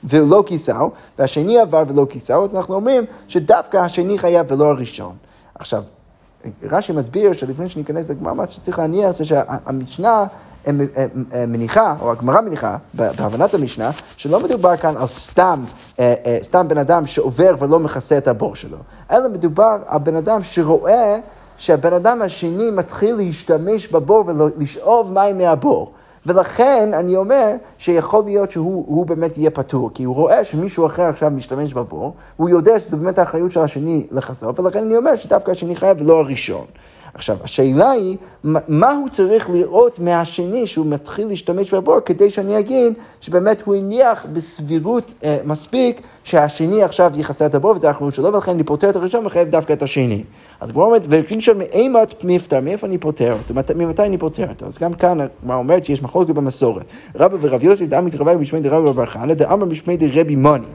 ולא 0.04 0.44
כיסהו, 0.46 0.92
והשני 1.20 1.60
עבר 1.60 1.84
ולא 1.88 2.08
כיסהו, 2.10 2.44
אז 2.44 2.56
אנחנו 2.56 2.76
אומרים 2.76 3.04
שדווקא 3.28 3.78
השני 3.78 4.18
חייב 4.18 4.52
ולא 4.52 4.66
הראשון. 4.66 5.16
עכשיו, 5.56 5.84
רש"י 6.64 6.94
מסביר 6.94 7.34
שלפני 7.34 7.70
שניכנס 7.70 8.10
לגמר, 8.10 8.34
מה 8.34 8.48
שצריך 8.48 8.80
להניח 8.80 9.12
זה 9.12 9.26
שהמשנה 9.26 10.26
מניחה, 11.48 11.96
או 12.02 12.12
הגמרא 12.12 12.42
מניחה, 12.42 12.78
בהבנת 12.94 13.54
המשנה, 13.54 13.92
שלא 14.18 14.40
מדובר 14.40 14.78
כאן 14.78 14.98
על 14.98 15.08
סתם, 15.08 15.64
אה, 16.00 16.14
אה, 16.26 16.38
סתם 16.44 16.68
בן 16.68 16.78
אדם 16.78 17.08
שעובר 17.08 17.56
ולא 17.60 17.80
מכסה 17.80 18.18
את 18.18 18.28
הבור 18.28 18.56
שלו, 18.56 18.78
אלא 19.12 19.30
מדובר 19.30 19.78
על 19.88 20.00
בן 20.00 20.16
אדם 20.16 20.44
שרואה 20.44 21.18
שהבן 21.58 21.94
אדם 21.94 22.22
השני 22.22 22.72
מתחיל 22.72 23.16
להשתמש 23.16 23.88
בבור 23.88 24.24
ולשאוב 24.28 25.14
מים 25.14 25.38
מהבור. 25.38 25.92
ולכן 26.26 26.92
אני 26.94 27.16
אומר 27.16 27.54
שיכול 27.78 28.24
להיות 28.26 28.52
שהוא 28.52 29.06
באמת 29.06 29.38
יהיה 29.38 29.52
פטור, 29.52 29.92
כי 29.94 30.04
הוא 30.04 30.16
רואה 30.16 30.44
שמישהו 30.44 30.86
אחר 30.86 31.04
עכשיו 31.04 31.32
משתמש 31.32 31.74
בבור, 31.74 32.14
הוא 32.38 32.50
יודע 32.50 32.80
שזה 32.80 32.98
באמת 32.98 33.20
האחריות 33.20 33.52
של 33.52 33.60
השני 33.60 34.08
לחשוף, 34.12 34.60
ולכן 34.60 34.84
אני 34.84 34.98
אומר 34.98 35.16
שדווקא 35.16 35.52
השני 35.52 35.76
חייב 35.76 36.02
ולא 36.02 36.20
הראשון. 36.20 36.66
עכשיו, 37.14 37.38
השאלה 37.44 37.92
היא, 37.92 38.18
מה 38.68 38.92
הוא 38.92 39.10
צריך 39.10 39.50
לראות 39.50 40.00
מהשני 40.00 40.68
שהוא 40.68 40.86
מתחיל 40.86 41.28
להשתמש 41.28 41.74
בבור 41.74 42.00
כדי 42.00 42.32
שאני 42.32 42.60
אגיד 42.60 42.94
שבאמת 43.22 43.62
הוא 43.62 43.76
הניח 43.76 44.26
בסבירות 44.34 45.14
אה, 45.24 45.38
מספיק 45.44 46.02
שהשני 46.24 46.84
עכשיו 46.84 47.12
יכסה 47.16 47.46
את 47.46 47.56
הבור 47.56 47.72
וזה 47.72 47.88
האחריות 47.88 48.14
שלו, 48.14 48.34
ולכן 48.34 48.52
אני 48.52 48.64
פותר 48.64 48.90
את 48.90 48.96
הראשון 48.96 49.26
וחייב 49.26 49.50
דווקא 49.50 49.74
את 49.74 49.84
השני. 49.84 50.24
אז 50.60 50.70
הוא 50.74 50.84
אומרת, 50.84 51.08
וראשון 51.10 51.58
מאימת 51.58 52.24
מפטר, 52.24 52.60
מאיפה 52.62 52.88
אני 52.88 52.98
פותר 52.98 53.34
אותו? 53.34 53.54
ממתי 53.76 54.04
אני 54.04 54.18
פותר 54.18 54.50
אותו? 54.50 54.66
אז 54.66 54.78
גם 54.78 54.94
כאן 54.94 55.18
הגמרא 55.22 55.56
אומרת 55.56 55.86
שיש 55.86 56.04
מחלוקת 56.04 56.34
במסורת. 56.34 56.86
רבא 57.16 57.38
ורב 57.42 57.64
יוסף 57.64 57.86
דאם 57.86 58.06
מתרבה 58.06 58.38
בשמי 58.38 58.60
דרבא 58.60 58.92
בר 58.92 59.06
חנא, 59.06 59.34
דאמר 59.34 59.66
בשמי 59.66 59.98
דרבי 59.98 60.36
מוני. 60.36 60.68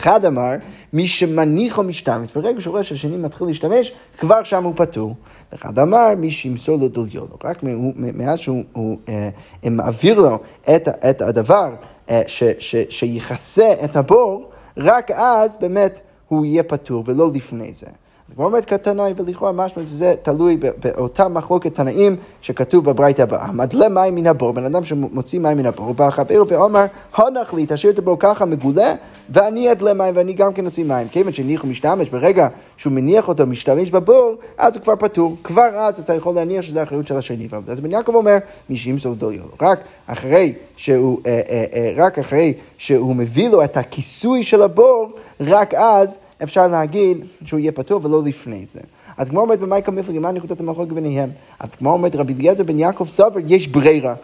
אחד 0.00 0.24
אמר, 0.24 0.50
מי 0.92 1.06
שמניח 1.06 1.78
או 1.78 1.82
משתמש, 1.82 2.30
ברגע 2.34 2.60
שהוא 2.60 2.72
רואה 2.72 2.82
שהשני 2.82 3.16
מתחיל 3.16 3.46
להשתמש, 3.46 3.92
כבר 4.18 4.44
שם 4.44 4.64
הוא 4.64 4.72
פטור. 4.76 5.14
אחד 5.54 5.78
אמר, 5.78 6.08
מי 6.16 6.30
שימסור 6.30 6.78
לו 6.78 6.88
דוליו, 6.88 7.26
רק 7.44 7.62
מאז 7.96 8.38
שהוא 8.38 8.62
הוא, 8.72 8.98
אה, 9.08 9.28
מעביר 9.70 10.20
לו 10.20 10.38
את, 10.76 10.88
את 11.10 11.22
הדבר 11.22 11.74
אה, 12.10 12.22
ש, 12.26 12.42
ש, 12.58 12.76
שיכסה 12.90 13.72
את 13.84 13.96
הבור, 13.96 14.50
רק 14.76 15.10
אז 15.10 15.56
באמת 15.60 16.00
הוא 16.28 16.44
יהיה 16.44 16.62
פטור, 16.62 17.04
ולא 17.06 17.30
לפני 17.34 17.72
זה. 17.72 17.86
כמו 18.34 18.44
אומרת 18.44 18.64
כתנאי, 18.64 19.12
ולכאורה 19.16 19.52
משמע 19.52 19.82
שזה 19.82 20.14
תלוי 20.22 20.56
באותה 20.56 21.28
מחלוקת 21.28 21.74
תנאים 21.74 22.16
שכתוב 22.42 22.84
בברייתא 22.84 23.22
הבאה. 23.22 23.52
מדלה 23.52 23.88
מים 23.88 24.14
מן 24.14 24.26
הבור, 24.26 24.52
בן 24.52 24.64
אדם 24.64 24.84
שמוציא 24.84 25.40
מים 25.40 25.58
מן 25.58 25.66
הבור, 25.66 25.94
בא 25.94 26.10
חברו 26.10 26.48
ואומר, 26.48 26.84
הנח 27.14 27.54
לי, 27.54 27.66
תשאיר 27.68 27.92
את 27.92 27.98
הבור 27.98 28.16
ככה 28.18 28.44
מגולה, 28.44 28.94
ואני 29.30 29.72
אדלה 29.72 29.94
מים 29.94 30.16
ואני 30.16 30.32
גם 30.32 30.52
כן 30.52 30.66
אוציא 30.66 30.84
מים. 30.84 31.08
כיוון 31.08 31.32
שהניח 31.32 31.64
ומשתמש, 31.64 32.08
ברגע 32.08 32.48
שהוא 32.76 32.92
מניח 32.92 33.28
אותו, 33.28 33.46
משתמש 33.46 33.90
בבור, 33.90 34.34
אז 34.58 34.74
הוא 34.74 34.82
כבר 34.82 34.96
פטור. 34.96 35.36
כבר 35.44 35.68
אז 35.74 36.00
אתה 36.00 36.14
יכול 36.14 36.34
להניח 36.34 36.62
שזה 36.62 36.80
האחריות 36.80 37.06
של 37.06 37.16
השני. 37.16 37.48
אז 37.68 37.80
בן 37.80 37.90
יעקב 37.90 38.14
אומר, 38.14 38.36
מי 38.70 38.76
שימסור 38.76 39.14
דוליו. 39.14 39.44
רק 39.60 39.80
אחרי 40.06 40.52
שהוא, 40.76 41.20
אה, 41.26 41.40
אה, 41.50 41.64
אה, 41.74 41.92
רק 41.96 42.18
אחרי 42.18 42.54
שהוא 42.78 43.16
מביא 43.16 43.48
לו 43.48 43.64
את 43.64 43.76
הכיסוי 43.76 44.42
של 44.42 44.62
הבור, 44.62 45.10
רק 45.40 45.74
אז 45.74 46.18
אפשר 46.42 46.68
להגיד 46.68 47.24
שהוא 47.44 47.60
יהיה 47.60 47.72
פטור 47.72 48.00
ולא 48.04 48.22
לפני 48.24 48.66
זה. 48.66 48.80
אז 49.16 49.28
כמו 49.28 49.40
אומרת 49.40 49.60
במייקה 49.60 49.90
מפלגי, 49.90 50.18
מה 50.18 50.32
נקודת 50.32 50.60
המחלוקת 50.60 50.92
ביניהם? 50.92 51.30
אז 51.60 51.68
כמו 51.78 51.92
אומרת 51.92 52.16
רבי 52.16 52.34
אליעזר 52.34 52.64
בן 52.64 52.78
יעקב 52.78 53.06
סבר, 53.06 53.40
יש 53.46 53.68
ברירה. 53.68 54.14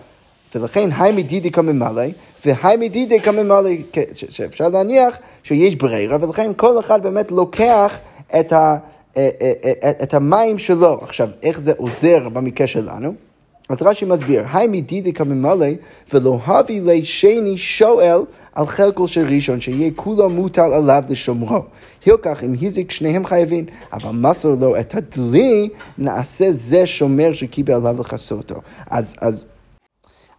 ולכן 0.55 0.89
היי 0.99 1.13
מדידי 1.13 1.51
כממלא, 1.51 2.03
והי 2.47 2.77
מדידי 2.77 3.21
כממלא, 3.21 3.71
שאפשר 4.13 4.69
להניח 4.69 5.19
שיש 5.43 5.77
ברירה, 5.77 6.17
ולכן 6.21 6.51
כל 6.57 6.81
אחד 6.81 7.03
באמת 7.03 7.31
לוקח 7.31 7.99
את, 8.41 8.53
ה, 8.53 8.77
אה, 9.17 9.29
אה, 9.43 9.53
אה, 9.83 9.91
את 10.03 10.15
המים 10.15 10.59
שלו. 10.59 10.99
עכשיו, 11.03 11.29
איך 11.43 11.61
זה 11.61 11.73
עוזר 11.77 12.29
במקרה 12.29 12.67
שלנו? 12.67 13.15
אז 13.69 13.83
רש"י 13.83 14.05
מסביר, 14.05 14.45
היי 14.53 14.67
מדידי 14.67 15.13
כממלא, 15.13 15.67
ולא 16.13 16.41
הביא 16.47 16.83
לי 16.83 17.05
שני 17.05 17.57
שואל 17.57 18.21
על 18.55 18.67
חלקו 18.67 19.09
של 19.09 19.27
ראשון, 19.27 19.61
שיהיה 19.61 19.91
כולו 19.97 20.31
מוטל 20.31 20.73
עליו 20.73 21.03
לשומרו. 21.09 21.63
הילקח 22.05 22.45
אם 22.45 22.55
הזיק 22.63 22.91
שניהם 22.91 23.27
חייבים, 23.27 23.67
אבל 23.93 24.11
מסר 24.11 24.49
לו 24.61 24.81
את 24.81 24.95
הדלי, 24.95 25.69
נעשה 25.99 26.53
זה 26.53 26.87
שומר 26.87 27.33
שקיבל 27.33 27.75
עליו 27.75 28.01
לכסותו. 28.01 28.55
אז, 28.91 29.15
אז, 29.21 29.45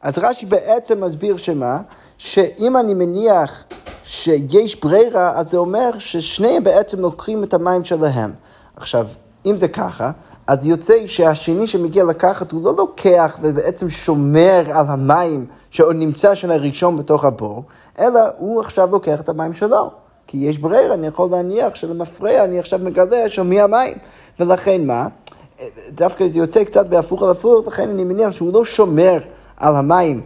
אז 0.02 0.18
רש"י 0.18 0.46
בעצם 0.46 1.04
מסביר 1.04 1.38
שמה? 1.38 1.80
שאם 2.18 2.78
אני 2.78 2.94
מניח 2.94 3.64
שיש 4.04 4.82
ברירה, 4.82 5.40
אז 5.40 5.52
זה 5.52 5.58
אומר 5.58 5.90
ששניהם 6.00 6.64
בעצם 6.64 7.00
לוקחים 7.00 7.44
את 7.44 7.54
המים 7.54 7.84
שלהם. 7.84 8.32
עכשיו, 8.76 9.08
אם 9.52 9.58
זה 9.58 9.68
ככה, 9.68 10.12
אז 10.48 10.66
יוצא 10.66 11.08
שהשני 11.08 11.68
שמגיע 11.68 12.04
לקחת, 12.04 12.52
הוא 12.52 12.64
לא 12.64 12.74
לוקח 12.78 13.38
ובעצם 13.42 13.90
שומר 13.90 14.64
על 14.74 14.86
המים 14.88 15.46
שעוד 15.72 15.96
נמצא 15.96 16.36
של 16.36 16.52
הראשון 16.52 16.98
בתוך 16.98 17.26
הבור, 17.26 17.64
אלא 18.00 18.20
הוא 18.38 18.62
עכשיו 18.62 18.90
לוקח 18.92 19.20
את 19.20 19.30
המים 19.30 19.54
שלו. 19.54 19.92
כי 20.28 20.38
יש 20.38 20.60
ברירה, 20.60 20.94
אני 20.94 21.08
יכול 21.08 21.30
להניח 21.32 21.76
שלמפרע 21.76 22.44
אני 22.44 22.60
עכשיו 22.60 22.80
מגלה 22.84 23.30
של 23.30 23.44
מי 23.44 23.62
המים. 23.62 23.98
ולכן 24.40 24.86
מה? 24.86 25.08
דווקא 25.90 26.28
זה 26.28 26.40
יוצא 26.40 26.64
קצת 26.64 26.88
בהפוך 26.88 27.24
על 27.24 27.30
הפוך, 27.30 27.68
לכן 27.68 27.90
אני 27.90 28.04
מניח 28.04 28.32
שהוא 28.32 28.54
לא 28.54 28.66
שומר 28.66 29.18
על 29.58 29.76
המים 29.76 30.22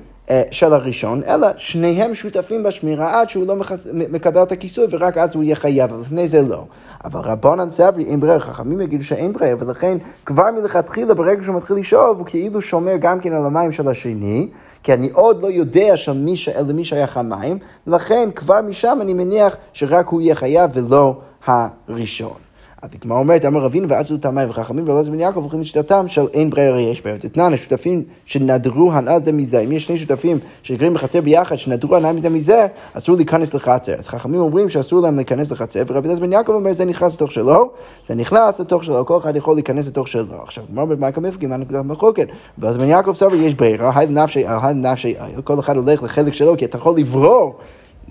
של 0.51 0.73
הראשון, 0.73 1.21
אלא 1.27 1.47
שניהם 1.57 2.15
שותפים 2.15 2.63
בשמירה 2.63 3.21
עד 3.21 3.29
שהוא 3.29 3.47
לא 3.47 3.55
מחס... 3.55 3.87
מקבל 3.93 4.43
את 4.43 4.51
הכיסוי 4.51 4.85
ורק 4.89 5.17
אז 5.17 5.35
הוא 5.35 5.43
יהיה 5.43 5.55
חייב, 5.55 5.91
ולפני 5.91 6.27
זה 6.27 6.41
לא. 6.41 6.65
אבל 7.05 7.19
רבונן 7.19 7.69
סברי 7.69 8.05
אין 8.05 8.19
ברירה, 8.19 8.39
חכמים 8.39 8.81
יגידו 8.81 9.03
שאין 9.03 9.33
ברירה, 9.33 9.55
ולכן 9.59 9.97
כבר 10.25 10.51
מלכתחילה 10.51 11.13
ברגע 11.13 11.43
שהוא 11.43 11.55
מתחיל 11.55 11.75
לשאוב, 11.75 12.17
הוא 12.17 12.25
כאילו 12.25 12.61
שומר 12.61 12.97
גם 12.99 13.19
כן 13.19 13.33
על 13.33 13.45
המים 13.45 13.71
של 13.71 13.87
השני, 13.87 14.49
כי 14.83 14.93
אני 14.93 15.09
עוד 15.13 15.41
לא 15.41 15.47
יודע 15.47 15.97
של 15.97 16.13
מי 16.13 16.37
ש... 16.37 16.49
שייך 16.83 17.17
המים, 17.17 17.57
ולכן 17.87 18.29
כבר 18.35 18.61
משם 18.61 18.99
אני 19.01 19.13
מניח 19.13 19.57
שרק 19.73 20.07
הוא 20.07 20.21
יהיה 20.21 20.35
חייב 20.35 20.71
ולא 20.73 21.19
הראשון. 21.45 22.50
אז 22.81 22.89
הגמרא 23.01 23.19
אומרת, 23.19 23.45
אמר 23.45 23.59
רבינו 23.61 23.89
ועשו 23.89 24.15
את 24.15 24.25
המים 24.25 24.49
וחכמים 24.49 24.83
ולא 24.83 25.03
בן 25.03 25.19
יעקב 25.19 25.39
הולכים 25.39 25.61
לשיטתם 25.61 26.07
של 26.07 26.21
אין 26.33 26.49
ברירה 26.49 26.81
יש 26.81 27.01
ברירה. 27.01 27.17
תתנן, 27.17 27.53
השותפים 27.53 28.03
שנדרו 28.25 28.91
הנאה 28.91 29.19
זה 29.19 29.31
מזה, 29.31 29.59
אם 29.59 29.71
יש 29.71 29.85
שני 29.85 29.97
שותפים 29.97 30.39
שגרים 30.63 30.93
בחצר 30.93 31.21
ביחד, 31.21 31.55
שנדרו 31.55 31.95
הנאה 31.95 32.13
מזה 32.13 32.29
מזה, 32.29 32.67
אסור 32.93 33.15
להיכנס 33.15 33.53
לחצר. 33.53 33.93
אז 33.93 34.07
חכמים 34.07 34.39
אומרים 34.39 34.69
שאסור 34.69 35.01
להם 35.01 35.15
להיכנס 35.15 35.51
לחצר, 35.51 35.81
ורבי 35.87 36.07
אלעזר 36.07 36.21
בן 36.21 36.33
יעקב 36.33 36.51
אומר, 36.51 36.73
זה 36.73 36.85
נכנס 36.85 37.15
לתוך 37.15 37.31
שלו, 37.31 37.69
זה 38.07 38.15
נכנס 38.15 38.59
לתוך 38.59 38.83
שלו, 38.83 39.05
כל 39.05 39.17
אחד 39.17 39.35
יכול 39.35 39.55
להיכנס 39.55 39.87
לתוך 39.87 40.07
שלו. 40.07 40.41
עכשיו, 40.43 40.63
גמרא 40.71 40.85
מה 40.97 41.09
מפגים, 41.21 41.49
מה 41.49 41.57
נקודת 41.57 41.85
מחלוקת? 41.85 42.27
ואז 42.57 42.77
בן 42.77 42.87
יעקב 42.87 43.13
סבר, 43.13 43.35
יש 43.35 43.53
ברירה, 43.53 43.91
היי 43.95 44.07
לנפשי, 44.07 44.43
היי 44.47 44.73
לנפשי, 44.73 45.15
כל 45.43 45.59
אחד 45.59 45.77
הולך 45.77 46.03
לחלק 46.03 46.33
שלו, 46.33 46.57
כי 46.57 46.65
אתה 46.65 46.77
יכול 46.77 46.99
לברור. 46.99 47.55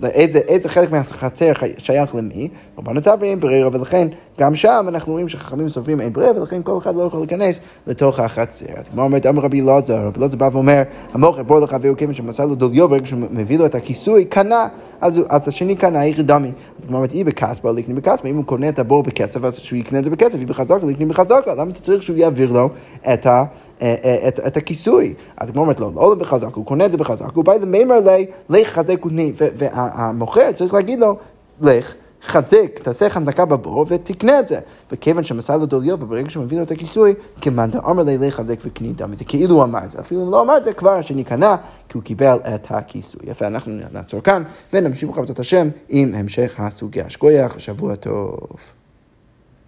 איזה, 0.03 0.39
איזה 0.39 0.69
חלק 0.69 0.91
מהחצר 0.91 1.51
שייך 1.77 2.15
למי, 2.15 2.49
רבנו 2.77 3.01
צברי 3.01 3.29
אין 3.29 3.39
ברירה, 3.39 3.69
ולכן 3.73 4.07
גם 4.41 4.55
שם 4.55 4.85
אנחנו 4.87 5.11
רואים 5.11 5.29
שחכמים 5.29 5.69
סופרים 5.69 6.01
אין 6.01 6.13
ברירה, 6.13 6.31
ולכן 6.35 6.61
כל 6.63 6.77
אחד 6.77 6.95
לא 6.95 7.03
יכול 7.03 7.19
להיכנס 7.19 7.59
לתוך 7.87 8.19
החצר. 8.19 8.65
כמו 8.91 9.01
אומרת, 9.01 9.25
אמר 9.25 9.43
רבי 9.43 9.61
אלעזר, 9.61 10.05
רבי 10.05 10.19
אלעזר 10.19 10.37
בא 10.37 10.49
ואומר, 10.51 10.81
המוכר 11.13 11.43
בור 11.43 11.59
לחברו 11.59 11.95
כיוון 11.97 12.13
שמסר 12.15 12.45
לו 12.45 12.55
דוליו, 12.55 12.89
ברגע 12.89 13.07
שהוא 13.07 13.19
מביא 13.31 13.59
לו 13.59 13.65
את 13.65 13.75
הכיסוי, 13.75 14.25
קנה, 14.25 14.67
אז, 15.01 15.21
אז 15.29 15.47
השני 15.47 15.75
קנה, 15.75 16.05
איך 16.05 16.19
דמי. 16.19 16.51
כמו 16.87 16.97
אומרת, 16.97 17.13
אי 17.13 17.23
בכספה, 17.23 17.71
לקני 17.71 17.93
בכספה, 17.93 18.27
אם 18.27 18.37
הוא 18.37 18.45
קונה 18.45 18.69
את 18.69 18.79
הבור 18.79 19.03
בכסף, 19.03 19.43
אז 19.43 19.59
שהוא 19.59 19.79
יקנה 19.79 19.99
את 19.99 20.03
זה 20.03 20.09
בכסף, 20.09 20.39
אי 20.39 20.45
בחזקה, 20.45 20.85
לקני 20.85 21.05
בחזקה, 21.05 21.55
למה 21.55 21.71
אתה 21.71 21.79
צריך 21.79 22.03
שהוא 22.03 22.17
יעביר 22.17 22.53
לו 22.53 22.69
את 23.13 23.25
ה... 23.25 23.43
אה, 23.81 23.95
אה, 24.03 24.27
את, 24.27 24.39
את 24.47 24.57
הכיסוי. 24.57 25.13
אז 25.37 25.49
הגמרא 25.49 25.63
אומרת 25.63 25.79
לו, 25.79 25.91
לא, 25.95 26.01
לא 26.01 26.15
בחזק, 26.15 26.53
הוא 26.53 26.65
קונה 26.65 26.85
את 26.85 26.91
זה 26.91 26.97
בחזק, 26.97 27.33
הוא 27.33 27.45
בא 27.45 27.53
למימר 27.53 27.99
לי, 27.99 28.25
לך 28.49 28.67
חזק 28.67 29.05
ותני, 29.05 29.33
והמוכר 29.37 30.51
צריך 30.51 30.73
להגיד 30.73 30.99
לו, 30.99 31.17
לך. 31.61 31.93
חזק, 32.23 32.79
תעשה 32.83 33.09
חנדקה 33.09 33.45
בבור 33.45 33.85
ותקנה 33.89 34.39
את 34.39 34.47
זה. 34.47 34.59
וכיוון 34.91 35.23
שמסר 35.23 35.57
לו 35.57 35.65
דוליו, 35.65 35.97
וברגע 36.01 36.29
שהוא 36.29 36.43
מביא 36.43 36.57
לו 36.57 36.63
את 36.63 36.71
הכיסוי, 36.71 37.13
כמאן 37.41 37.71
דאמר 37.71 38.03
לי 38.03 38.17
לחזק 38.17 38.57
וקני 38.65 38.93
דם. 38.93 39.15
זה 39.15 39.25
כאילו 39.25 39.55
הוא 39.55 39.63
אמר 39.63 39.85
את 39.85 39.91
זה. 39.91 39.99
אפילו 39.99 40.21
אם 40.21 40.31
לא 40.31 40.41
אמר 40.41 40.57
את 40.57 40.63
זה, 40.63 40.73
כבר 40.73 40.91
השני 40.91 41.23
קנה, 41.23 41.55
כי 41.89 41.97
הוא 41.97 42.03
קיבל 42.03 42.37
את 42.55 42.67
הכיסוי. 42.69 43.21
יפה, 43.23 43.47
אנחנו 43.47 43.73
נעצור 43.93 44.21
כאן, 44.21 44.43
ונמשיך 44.73 45.09
בעזרת 45.09 45.39
השם 45.39 45.69
עם 45.89 46.15
המשך 46.15 46.55
הסוגיה. 46.59 47.09
שכוייח, 47.09 47.59
שבוע 47.59 47.95
טוב. 47.95 48.37